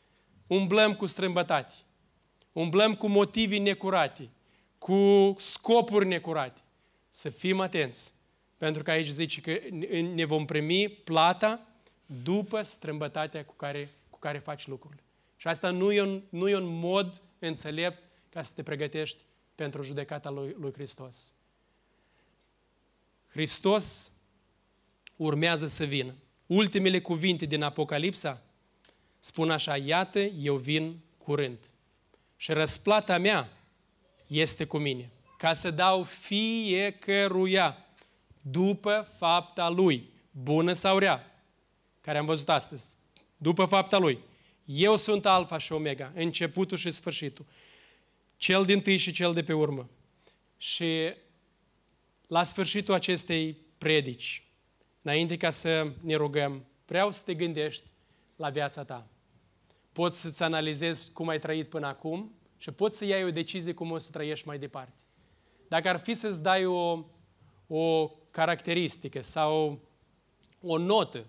umblăm 0.47 0.95
cu 0.95 1.05
strâmbătate, 1.05 1.75
umblăm 2.51 2.95
cu 2.95 3.07
motivi 3.07 3.59
necurate, 3.59 4.29
cu 4.77 5.35
scopuri 5.37 6.07
necurate, 6.07 6.61
să 7.09 7.29
fim 7.29 7.59
atenți 7.59 8.13
pentru 8.57 8.83
că 8.83 8.91
aici 8.91 9.07
zice 9.07 9.41
că 9.41 9.59
ne 10.13 10.25
vom 10.25 10.45
primi 10.45 10.89
plata 10.89 11.67
după 12.23 12.61
strâmbătatea 12.61 13.45
cu 13.45 13.53
care, 13.53 13.89
cu 14.09 14.19
care 14.19 14.37
faci 14.37 14.67
lucrurile. 14.67 15.03
Și 15.37 15.47
asta 15.47 15.69
nu 15.69 15.91
e, 15.91 16.01
un, 16.01 16.21
nu 16.29 16.49
e 16.49 16.55
un 16.55 16.79
mod 16.79 17.21
înțelept 17.39 18.03
ca 18.29 18.41
să 18.41 18.51
te 18.55 18.63
pregătești 18.63 19.21
pentru 19.55 19.83
judecata 19.83 20.29
lui, 20.29 20.55
lui 20.59 20.73
Hristos. 20.73 21.33
Hristos 23.35 24.11
urmează 25.15 25.67
să 25.67 25.83
vină. 25.83 26.15
Ultimele 26.45 27.01
cuvinte 27.01 27.45
din 27.45 27.61
Apocalipsa 27.61 28.41
spun 29.19 29.51
așa, 29.51 29.77
iată, 29.77 30.19
eu 30.19 30.55
vin 30.55 30.99
curând. 31.17 31.57
Și 32.37 32.51
răsplata 32.51 33.17
mea 33.17 33.49
este 34.27 34.65
cu 34.65 34.77
mine, 34.77 35.11
ca 35.37 35.53
să 35.53 35.71
dau 35.71 36.03
fiecăruia 36.03 37.85
după 38.41 39.07
fapta 39.17 39.69
lui, 39.69 40.09
bună 40.31 40.73
sau 40.73 40.97
rea, 40.97 41.41
care 42.01 42.17
am 42.17 42.25
văzut 42.25 42.49
astăzi, 42.49 42.97
după 43.37 43.65
fapta 43.65 43.97
lui. 43.97 44.19
Eu 44.65 44.95
sunt 44.95 45.25
alfa 45.25 45.57
și 45.57 45.71
omega, 45.71 46.11
începutul 46.15 46.77
și 46.77 46.91
sfârșitul, 46.91 47.45
cel 48.37 48.65
din 48.65 48.81
tâi 48.81 48.97
și 48.97 49.11
cel 49.11 49.33
de 49.33 49.43
pe 49.43 49.53
urmă. 49.53 49.89
Și 50.57 51.13
la 52.27 52.43
sfârșitul 52.43 52.93
acestei 52.93 53.57
predici, 53.77 54.47
înainte 55.01 55.37
ca 55.37 55.49
să 55.49 55.91
ne 56.01 56.15
rugăm, 56.15 56.65
vreau 56.85 57.11
să 57.11 57.21
te 57.25 57.33
gândești 57.33 57.83
la 58.35 58.49
viața 58.49 58.83
ta. 58.83 59.07
Poți 59.91 60.21
să-ți 60.21 60.43
analizezi 60.43 61.11
cum 61.11 61.27
ai 61.27 61.39
trăit 61.39 61.69
până 61.69 61.87
acum 61.87 62.35
și 62.57 62.71
poți 62.71 62.97
să 62.97 63.05
iei 63.05 63.23
o 63.23 63.31
decizie 63.31 63.73
cum 63.73 63.91
o 63.91 63.97
să 63.97 64.11
trăiești 64.11 64.47
mai 64.47 64.59
departe. 64.59 65.03
Dacă 65.67 65.89
ar 65.89 65.99
fi 65.99 66.13
să-ți 66.13 66.43
dai 66.43 66.65
o, 66.65 67.05
o 67.67 68.07
caracteristică 68.31 69.21
sau 69.21 69.79
o 70.61 70.77
notă. 70.77 71.25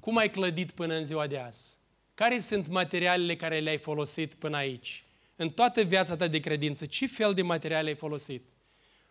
Cum 0.00 0.16
ai 0.16 0.30
clădit 0.30 0.70
până 0.70 0.94
în 0.94 1.04
ziua 1.04 1.26
de 1.26 1.38
azi? 1.38 1.78
Care 2.14 2.38
sunt 2.38 2.68
materialele 2.68 3.36
care 3.36 3.58
le-ai 3.58 3.78
folosit 3.78 4.34
până 4.34 4.56
aici? 4.56 5.04
În 5.36 5.50
toată 5.50 5.82
viața 5.82 6.16
ta 6.16 6.26
de 6.26 6.40
credință, 6.40 6.86
ce 6.86 7.06
fel 7.06 7.34
de 7.34 7.42
materiale 7.42 7.88
ai 7.88 7.94
folosit? 7.94 8.42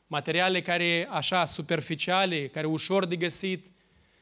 Materiale 0.08 0.62
care, 0.62 1.08
așa, 1.10 1.46
superficiale, 1.46 2.48
care 2.48 2.68
ușor 2.68 3.06
de 3.06 3.16
găsit, 3.16 3.72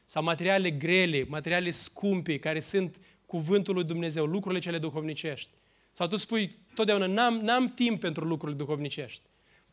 sau 0.04 0.22
materiale 0.22 0.70
grele, 0.70 1.24
materiale 1.28 1.70
scumpe, 1.70 2.38
care 2.38 2.60
sunt 2.60 2.96
cuvântul 3.26 3.74
lui 3.74 3.84
Dumnezeu, 3.84 4.24
lucrurile 4.24 4.60
cele 4.60 4.78
duhovnicești. 4.78 5.50
Sau 5.92 6.06
tu 6.06 6.16
spui 6.16 6.56
totdeauna, 6.74 7.06
n-am, 7.06 7.34
n-am 7.34 7.74
timp 7.74 8.00
pentru 8.00 8.24
lucrurile 8.24 8.58
duhovnicești. 8.58 9.22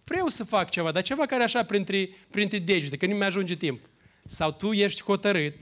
Vreau 0.03 0.28
să 0.28 0.43
fac 0.43 0.70
ceva, 0.70 0.91
dar 0.91 1.03
ceva 1.03 1.26
care 1.26 1.43
așa 1.43 1.66
printre, 1.66 2.09
printre 2.30 2.59
degete, 2.59 2.97
că 2.97 3.05
nu 3.05 3.16
mi-ajunge 3.16 3.55
timp. 3.55 3.89
Sau 4.26 4.51
tu 4.51 4.72
ești 4.72 5.03
hotărât 5.03 5.55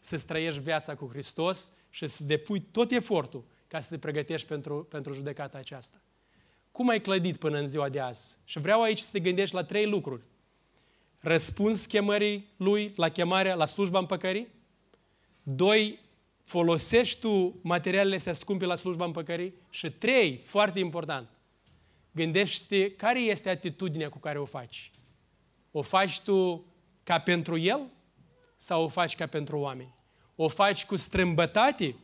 să 0.00 0.24
trăiești 0.26 0.60
viața 0.60 0.94
cu 0.94 1.08
Hristos 1.12 1.72
și 1.90 2.06
să 2.06 2.24
depui 2.24 2.60
tot 2.60 2.90
efortul 2.90 3.44
ca 3.68 3.80
să 3.80 3.90
te 3.90 3.98
pregătești 3.98 4.46
pentru, 4.46 4.86
pentru 4.90 5.12
judecata 5.12 5.58
aceasta. 5.58 6.00
Cum 6.78 6.88
ai 6.88 7.00
clădit 7.00 7.36
până 7.36 7.58
în 7.58 7.66
ziua 7.66 7.88
de 7.88 8.00
azi? 8.00 8.38
Și 8.44 8.58
vreau 8.58 8.82
aici 8.82 8.98
să 8.98 9.08
te 9.12 9.20
gândești 9.20 9.54
la 9.54 9.64
trei 9.64 9.86
lucruri. 9.86 10.22
Răspuns 11.18 11.86
chemării 11.86 12.48
lui, 12.56 12.92
la 12.96 13.08
chemarea, 13.08 13.54
la 13.54 13.64
slujba 13.64 13.98
împăcării. 13.98 14.48
Doi, 15.42 15.98
folosești 16.42 17.20
tu 17.20 17.58
materialele 17.62 18.14
astea 18.14 18.32
scumpe 18.32 18.64
la 18.64 18.74
slujba 18.74 19.04
împăcării. 19.04 19.54
Și 19.70 19.90
trei, 19.90 20.36
foarte 20.36 20.78
important, 20.78 21.28
Gândește 22.12 22.90
care 22.90 23.20
este 23.20 23.48
atitudinea 23.48 24.08
cu 24.08 24.18
care 24.18 24.38
o 24.38 24.44
faci. 24.44 24.90
O 25.70 25.82
faci 25.82 26.20
tu 26.20 26.64
ca 27.02 27.18
pentru 27.18 27.56
El 27.56 27.80
sau 28.56 28.82
o 28.82 28.88
faci 28.88 29.16
ca 29.16 29.26
pentru 29.26 29.58
oameni? 29.58 29.94
O 30.36 30.48
faci 30.48 30.86
cu 30.86 30.96
strâmbătate 30.96 31.94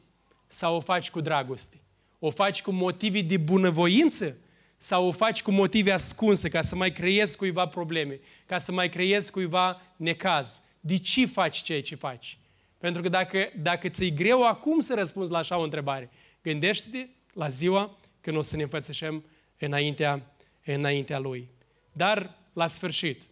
sau 0.46 0.76
o 0.76 0.80
faci 0.80 1.10
cu 1.10 1.20
dragoste? 1.20 1.80
O 2.18 2.30
faci 2.30 2.62
cu 2.62 2.70
motive 2.70 3.20
de 3.20 3.36
bunăvoință 3.36 4.38
sau 4.76 5.06
o 5.06 5.12
faci 5.12 5.42
cu 5.42 5.50
motive 5.50 5.92
ascunse 5.92 6.48
ca 6.48 6.62
să 6.62 6.76
mai 6.76 6.92
creezi 6.92 7.36
cuiva 7.36 7.66
probleme, 7.66 8.20
ca 8.46 8.58
să 8.58 8.72
mai 8.72 8.88
creezi 8.88 9.30
cuiva 9.30 9.80
necaz? 9.96 10.62
De 10.80 10.98
ce 10.98 11.26
faci 11.26 11.62
ceea 11.62 11.82
ce 11.82 11.94
faci? 11.94 12.38
Pentru 12.78 13.02
că 13.02 13.08
dacă, 13.08 13.48
dacă 13.56 13.88
ți-e 13.88 14.10
greu 14.10 14.46
acum 14.46 14.80
să 14.80 14.94
răspunzi 14.94 15.30
la 15.30 15.38
așa 15.38 15.58
o 15.58 15.62
întrebare, 15.62 16.10
gândește-te 16.42 17.08
la 17.32 17.48
ziua 17.48 17.98
când 18.20 18.36
o 18.36 18.42
să 18.42 18.56
ne 18.56 18.62
înfățișăm 18.62 19.24
înaintea, 19.58 20.34
înaintea 20.64 21.18
Lui. 21.18 21.48
Dar, 21.92 22.38
la 22.52 22.66
sfârșit, 22.66 23.22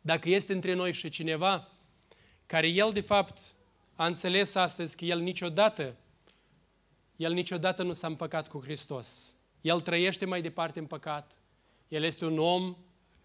dacă 0.00 0.28
este 0.28 0.52
între 0.52 0.74
noi 0.74 0.92
și 0.92 1.08
cineva 1.08 1.68
care 2.46 2.68
El, 2.68 2.90
de 2.92 3.00
fapt, 3.00 3.40
a 3.94 4.06
înțeles 4.06 4.54
astăzi 4.54 4.96
că 4.96 5.04
El 5.04 5.20
niciodată, 5.20 5.96
El 7.16 7.32
niciodată 7.32 7.82
nu 7.82 7.92
s-a 7.92 8.06
împăcat 8.06 8.48
cu 8.48 8.60
Hristos. 8.62 9.34
El 9.64 9.80
trăiește 9.80 10.24
mai 10.24 10.42
departe 10.42 10.78
în 10.78 10.86
păcat. 10.86 11.40
El 11.88 12.02
este 12.02 12.24
un 12.24 12.38
om 12.38 12.76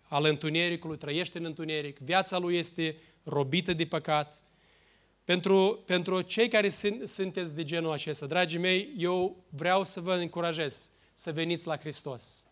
al 0.01 0.25
întunericului, 0.25 0.97
trăiește 0.97 1.37
în 1.37 1.45
întuneric. 1.45 1.97
Viața 1.97 2.37
lui 2.37 2.57
este 2.57 2.97
robită 3.23 3.73
de 3.73 3.85
păcat. 3.85 4.43
Pentru, 5.23 5.83
pentru 5.85 6.21
cei 6.21 6.47
care 6.47 6.69
sunt, 6.69 7.07
sunteți 7.07 7.55
de 7.55 7.63
genul 7.63 7.91
acesta, 7.91 8.25
dragii 8.25 8.59
mei, 8.59 8.93
eu 8.97 9.43
vreau 9.49 9.83
să 9.83 9.99
vă 9.99 10.13
încurajez 10.13 10.91
să 11.13 11.31
veniți 11.31 11.67
la 11.67 11.77
Hristos. 11.77 12.47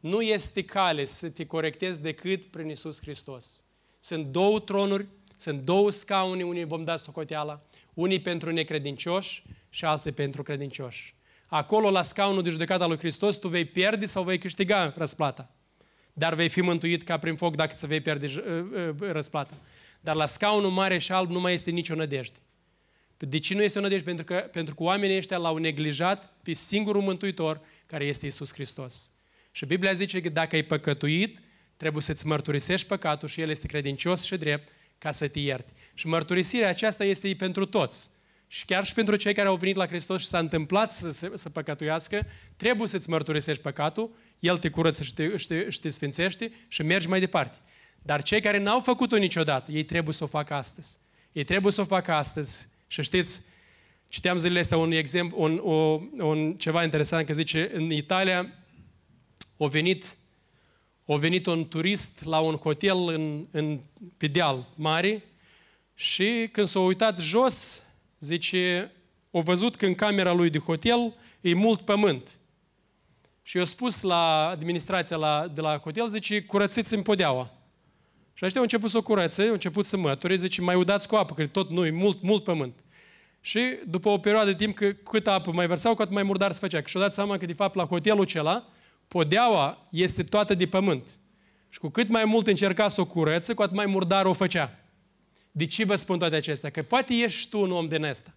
Nu 0.00 0.22
este 0.22 0.64
cale 0.64 1.04
să 1.04 1.30
te 1.30 1.46
corectezi 1.46 2.02
decât 2.02 2.44
prin 2.44 2.68
Isus 2.68 3.00
Hristos. 3.00 3.64
Sunt 3.98 4.26
două 4.26 4.60
tronuri, 4.60 5.06
sunt 5.36 5.60
două 5.60 5.90
scaune, 5.90 6.44
unii 6.44 6.64
vom 6.64 6.84
da 6.84 6.96
socoteala, 6.96 7.62
unii 7.94 8.20
pentru 8.20 8.52
necredincioși 8.52 9.42
și 9.70 9.84
alții 9.84 10.12
pentru 10.12 10.42
credincioși. 10.42 11.14
Acolo, 11.54 11.90
la 11.90 12.02
scaunul 12.02 12.42
de 12.42 12.50
judecată 12.50 12.82
al 12.82 12.88
lui 12.88 12.98
Hristos, 12.98 13.36
tu 13.36 13.48
vei 13.48 13.64
pierde 13.64 14.06
sau 14.06 14.22
vei 14.22 14.38
câștiga 14.38 14.92
răsplata. 14.96 15.50
Dar 16.12 16.34
vei 16.34 16.48
fi 16.48 16.60
mântuit 16.60 17.02
ca 17.02 17.18
prin 17.18 17.36
foc 17.36 17.56
dacă 17.56 17.72
ți 17.74 17.86
vei 17.86 18.00
pierde 18.00 18.26
uh, 18.26 18.92
uh, 19.00 19.10
răsplata. 19.10 19.54
Dar 20.00 20.14
la 20.14 20.26
scaunul 20.26 20.70
mare 20.70 20.98
și 20.98 21.12
alb 21.12 21.30
nu 21.30 21.40
mai 21.40 21.54
este 21.54 21.70
nicio 21.70 21.94
nădejde. 21.94 22.38
De 23.16 23.38
ce 23.38 23.54
nu 23.54 23.62
este 23.62 23.78
o 23.78 23.80
nădejde? 23.80 24.04
Pentru 24.04 24.24
că, 24.24 24.34
pentru 24.34 24.74
că 24.74 24.82
oamenii 24.82 25.16
ăștia 25.16 25.36
l-au 25.36 25.56
neglijat 25.56 26.32
pe 26.42 26.52
singurul 26.52 27.02
mântuitor, 27.02 27.60
care 27.86 28.04
este 28.04 28.26
Isus 28.26 28.52
Hristos. 28.52 29.12
Și 29.50 29.66
Biblia 29.66 29.92
zice 29.92 30.20
că 30.20 30.28
dacă 30.28 30.54
ai 30.54 30.62
păcătuit, 30.62 31.38
trebuie 31.76 32.02
să-ți 32.02 32.26
mărturisești 32.26 32.86
păcatul 32.86 33.28
și 33.28 33.40
El 33.40 33.50
este 33.50 33.66
credincios 33.66 34.22
și 34.22 34.36
drept 34.36 34.72
ca 34.98 35.10
să 35.10 35.28
te 35.28 35.38
ierte. 35.38 35.72
Și 35.94 36.06
mărturisirea 36.06 36.68
aceasta 36.68 37.04
este 37.04 37.34
pentru 37.38 37.64
toți. 37.64 38.13
Și 38.54 38.64
chiar 38.64 38.86
și 38.86 38.94
pentru 38.94 39.16
cei 39.16 39.34
care 39.34 39.48
au 39.48 39.56
venit 39.56 39.76
la 39.76 39.86
Hristos 39.86 40.20
și 40.20 40.26
s-a 40.26 40.38
întâmplat 40.38 40.92
să, 40.92 41.10
să, 41.10 41.30
să 41.34 41.50
păcătuiască, 41.50 42.26
trebuie 42.56 42.88
să-ți 42.88 43.10
mărturisești 43.10 43.62
păcatul, 43.62 44.10
El 44.38 44.58
te 44.58 44.68
curăță 44.68 45.02
și 45.02 45.14
te, 45.14 45.36
și, 45.36 45.46
te, 45.46 45.70
și 45.70 45.80
te 45.80 45.88
sfințește 45.88 46.52
și 46.68 46.82
mergi 46.82 47.08
mai 47.08 47.20
departe. 47.20 47.56
Dar 48.02 48.22
cei 48.22 48.40
care 48.40 48.58
n-au 48.58 48.80
făcut-o 48.80 49.16
niciodată, 49.16 49.72
ei 49.72 49.84
trebuie 49.84 50.14
să 50.14 50.24
o 50.24 50.26
facă 50.26 50.54
astăzi. 50.54 50.98
Ei 51.32 51.44
trebuie 51.44 51.72
să 51.72 51.80
o 51.80 51.84
facă 51.84 52.12
astăzi. 52.12 52.68
Și 52.86 53.02
știți, 53.02 53.42
citeam 54.08 54.38
zilele 54.38 54.58
astea 54.58 54.76
un 54.76 54.92
exemplu, 54.92 55.42
un, 55.42 55.60
o, 55.62 56.00
un, 56.24 56.54
ceva 56.56 56.82
interesant, 56.82 57.26
că 57.26 57.32
zice, 57.32 57.70
în 57.72 57.90
Italia 57.90 58.52
a 59.58 59.66
venit, 59.66 60.16
a 61.06 61.16
venit 61.16 61.46
un 61.46 61.68
turist 61.68 62.24
la 62.24 62.38
un 62.38 62.54
hotel 62.54 62.98
în, 62.98 63.46
în 63.50 63.80
pe 64.16 64.26
deal 64.26 64.68
mare 64.74 65.22
și 65.94 66.48
când 66.52 66.66
s-a 66.66 66.80
uitat 66.80 67.18
jos, 67.18 67.84
zice, 68.24 68.92
a 69.30 69.40
văzut 69.40 69.76
că 69.76 69.86
în 69.86 69.94
camera 69.94 70.32
lui 70.32 70.50
de 70.50 70.58
hotel 70.58 71.14
e 71.40 71.54
mult 71.54 71.80
pământ. 71.80 72.38
Și 73.42 73.56
i-a 73.56 73.64
spus 73.64 74.02
la 74.02 74.48
administrația 74.48 75.16
la, 75.16 75.50
de 75.54 75.60
la 75.60 75.78
hotel, 75.78 76.08
zice, 76.08 76.42
curățiți-mi 76.42 77.02
podeaua. 77.02 77.50
Și 78.34 78.44
ăștia 78.44 78.60
au 78.60 78.66
început 78.66 78.90
să 78.90 78.96
o 78.96 79.02
curățe, 79.02 79.42
au 79.42 79.52
început 79.52 79.84
să 79.84 79.96
măture, 79.96 80.34
zice, 80.34 80.60
mai 80.60 80.74
udați 80.74 81.08
cu 81.08 81.16
apă, 81.16 81.34
că 81.34 81.46
tot 81.46 81.70
nu, 81.70 81.86
e 81.86 81.90
mult, 81.90 82.22
mult 82.22 82.44
pământ. 82.44 82.84
Și 83.40 83.60
după 83.86 84.08
o 84.08 84.18
perioadă 84.18 84.50
de 84.50 84.56
timp, 84.56 84.74
că 84.74 84.92
cât 84.92 85.26
apă 85.26 85.52
mai 85.52 85.66
vărsau, 85.66 85.94
cu 85.94 86.02
atât 86.02 86.14
mai 86.14 86.22
murdar 86.22 86.52
se 86.52 86.58
făcea. 86.60 86.82
Și-au 86.84 87.02
dat 87.02 87.14
seama 87.14 87.36
că, 87.36 87.46
de 87.46 87.52
fapt, 87.52 87.74
la 87.74 87.84
hotelul 87.84 88.22
acela, 88.22 88.68
podeaua 89.08 89.86
este 89.90 90.22
toată 90.22 90.54
de 90.54 90.66
pământ. 90.66 91.18
Și 91.68 91.78
cu 91.78 91.88
cât 91.88 92.08
mai 92.08 92.24
mult 92.24 92.46
încerca 92.46 92.88
să 92.88 93.00
o 93.00 93.06
curăță, 93.06 93.54
cu 93.54 93.62
atât 93.62 93.76
mai 93.76 93.86
murdar 93.86 94.26
o 94.26 94.32
făcea. 94.32 94.83
De 95.56 95.66
ce 95.66 95.84
vă 95.84 95.94
spun 95.94 96.18
toate 96.18 96.34
acestea? 96.34 96.70
Că 96.70 96.82
poate 96.82 97.14
ești 97.14 97.48
tu 97.48 97.60
un 97.60 97.72
om 97.72 97.88
din 97.88 98.04
ăsta, 98.04 98.34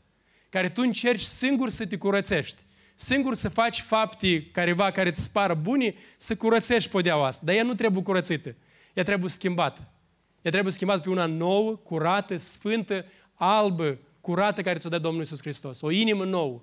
care 0.49 0.69
tu 0.69 0.81
încerci 0.81 1.21
singur 1.21 1.69
să 1.69 1.85
te 1.85 1.97
curățești, 1.97 2.57
singur 2.95 3.35
să 3.35 3.49
faci 3.49 3.81
fapte 3.81 4.45
careva 4.51 4.91
care 4.91 5.09
îți 5.09 5.23
spară 5.23 5.53
buni, 5.53 5.95
să 6.17 6.35
curățești 6.35 6.89
podeaua 6.89 7.27
asta. 7.27 7.45
Dar 7.45 7.55
ea 7.55 7.63
nu 7.63 7.73
trebuie 7.73 8.03
curățită, 8.03 8.55
ea 8.93 9.03
trebuie 9.03 9.29
schimbată. 9.29 9.91
Ea 10.41 10.51
trebuie 10.51 10.73
schimbată 10.73 10.99
pe 10.99 11.09
una 11.09 11.25
nouă, 11.25 11.75
curată, 11.75 12.37
sfântă, 12.37 13.05
albă, 13.33 13.97
curată 14.21 14.61
care 14.61 14.77
ți-o 14.77 14.89
dă 14.89 14.97
Domnul 14.97 15.21
Iisus 15.21 15.41
Hristos. 15.41 15.81
O 15.81 15.91
inimă 15.91 16.23
nouă. 16.25 16.61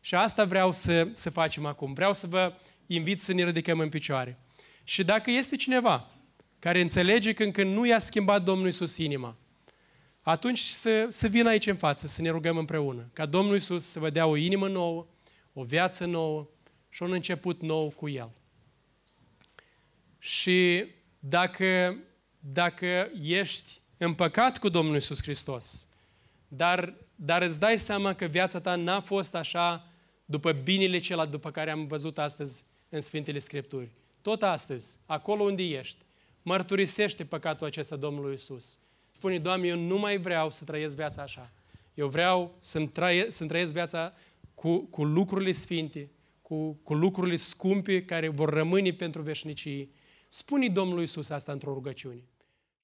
Și 0.00 0.14
asta 0.14 0.44
vreau 0.44 0.72
să, 0.72 1.08
să 1.12 1.30
facem 1.30 1.66
acum. 1.66 1.92
Vreau 1.92 2.12
să 2.12 2.26
vă 2.26 2.54
invit 2.86 3.20
să 3.20 3.32
ne 3.32 3.44
ridicăm 3.44 3.78
în 3.78 3.88
picioare. 3.88 4.38
Și 4.84 5.04
dacă 5.04 5.30
este 5.30 5.56
cineva 5.56 6.10
care 6.58 6.80
înțelege 6.80 7.32
că 7.32 7.42
încă 7.42 7.62
nu 7.64 7.86
i-a 7.86 7.98
schimbat 7.98 8.42
Domnul 8.42 8.66
Iisus 8.66 8.96
inima, 8.96 9.36
atunci 10.24 10.58
să, 10.58 11.06
să 11.08 11.28
vină 11.28 11.48
aici 11.48 11.66
în 11.66 11.76
față, 11.76 12.06
să 12.06 12.22
ne 12.22 12.30
rugăm 12.30 12.56
împreună, 12.56 13.10
ca 13.12 13.26
Domnul 13.26 13.54
Iisus 13.54 13.84
să 13.84 13.98
vă 13.98 14.10
dea 14.10 14.26
o 14.26 14.36
inimă 14.36 14.68
nouă, 14.68 15.06
o 15.52 15.62
viață 15.62 16.04
nouă 16.04 16.48
și 16.88 17.02
un 17.02 17.12
început 17.12 17.60
nou 17.60 17.90
cu 17.90 18.08
El. 18.08 18.30
Și 20.18 20.86
dacă, 21.18 21.98
dacă 22.38 23.10
ești 23.22 23.80
împăcat 23.96 24.58
cu 24.58 24.68
Domnul 24.68 24.94
Iisus 24.94 25.22
Hristos, 25.22 25.88
dar, 26.48 26.94
dar 27.14 27.42
îți 27.42 27.60
dai 27.60 27.78
seama 27.78 28.14
că 28.14 28.24
viața 28.24 28.60
ta 28.60 28.74
n-a 28.74 29.00
fost 29.00 29.34
așa 29.34 29.88
după 30.24 30.52
binele 30.52 30.98
celălalt 30.98 31.30
după 31.30 31.50
care 31.50 31.70
am 31.70 31.86
văzut 31.86 32.18
astăzi 32.18 32.64
în 32.88 33.00
Sfintele 33.00 33.38
Scripturi. 33.38 33.90
Tot 34.22 34.42
astăzi, 34.42 34.98
acolo 35.06 35.42
unde 35.42 35.62
ești, 35.62 36.04
mărturisește 36.42 37.24
păcatul 37.24 37.66
acesta 37.66 37.96
Domnului 37.96 38.34
Isus. 38.34 38.78
Spune, 39.24 39.38
Doamne, 39.38 39.66
eu 39.66 39.78
nu 39.78 39.98
mai 39.98 40.18
vreau 40.18 40.50
să 40.50 40.64
trăiesc 40.64 40.96
viața 40.96 41.22
așa. 41.22 41.52
Eu 41.94 42.08
vreau 42.08 42.54
să-mi, 42.58 42.88
traie, 42.88 43.30
să 43.30 43.46
trăiesc 43.46 43.72
viața 43.72 44.12
cu, 44.54 44.78
cu 44.78 45.04
lucrurile 45.04 45.52
sfinte, 45.52 46.10
cu, 46.42 46.72
cu 46.72 46.94
lucrurile 46.94 47.36
scumpe 47.36 48.04
care 48.04 48.28
vor 48.28 48.48
rămâne 48.48 48.92
pentru 48.92 49.22
veșnicii. 49.22 49.94
Spune 50.28 50.68
Domnului 50.68 51.02
Isus 51.02 51.30
asta 51.30 51.52
într-o 51.52 51.72
rugăciune. 51.72 52.22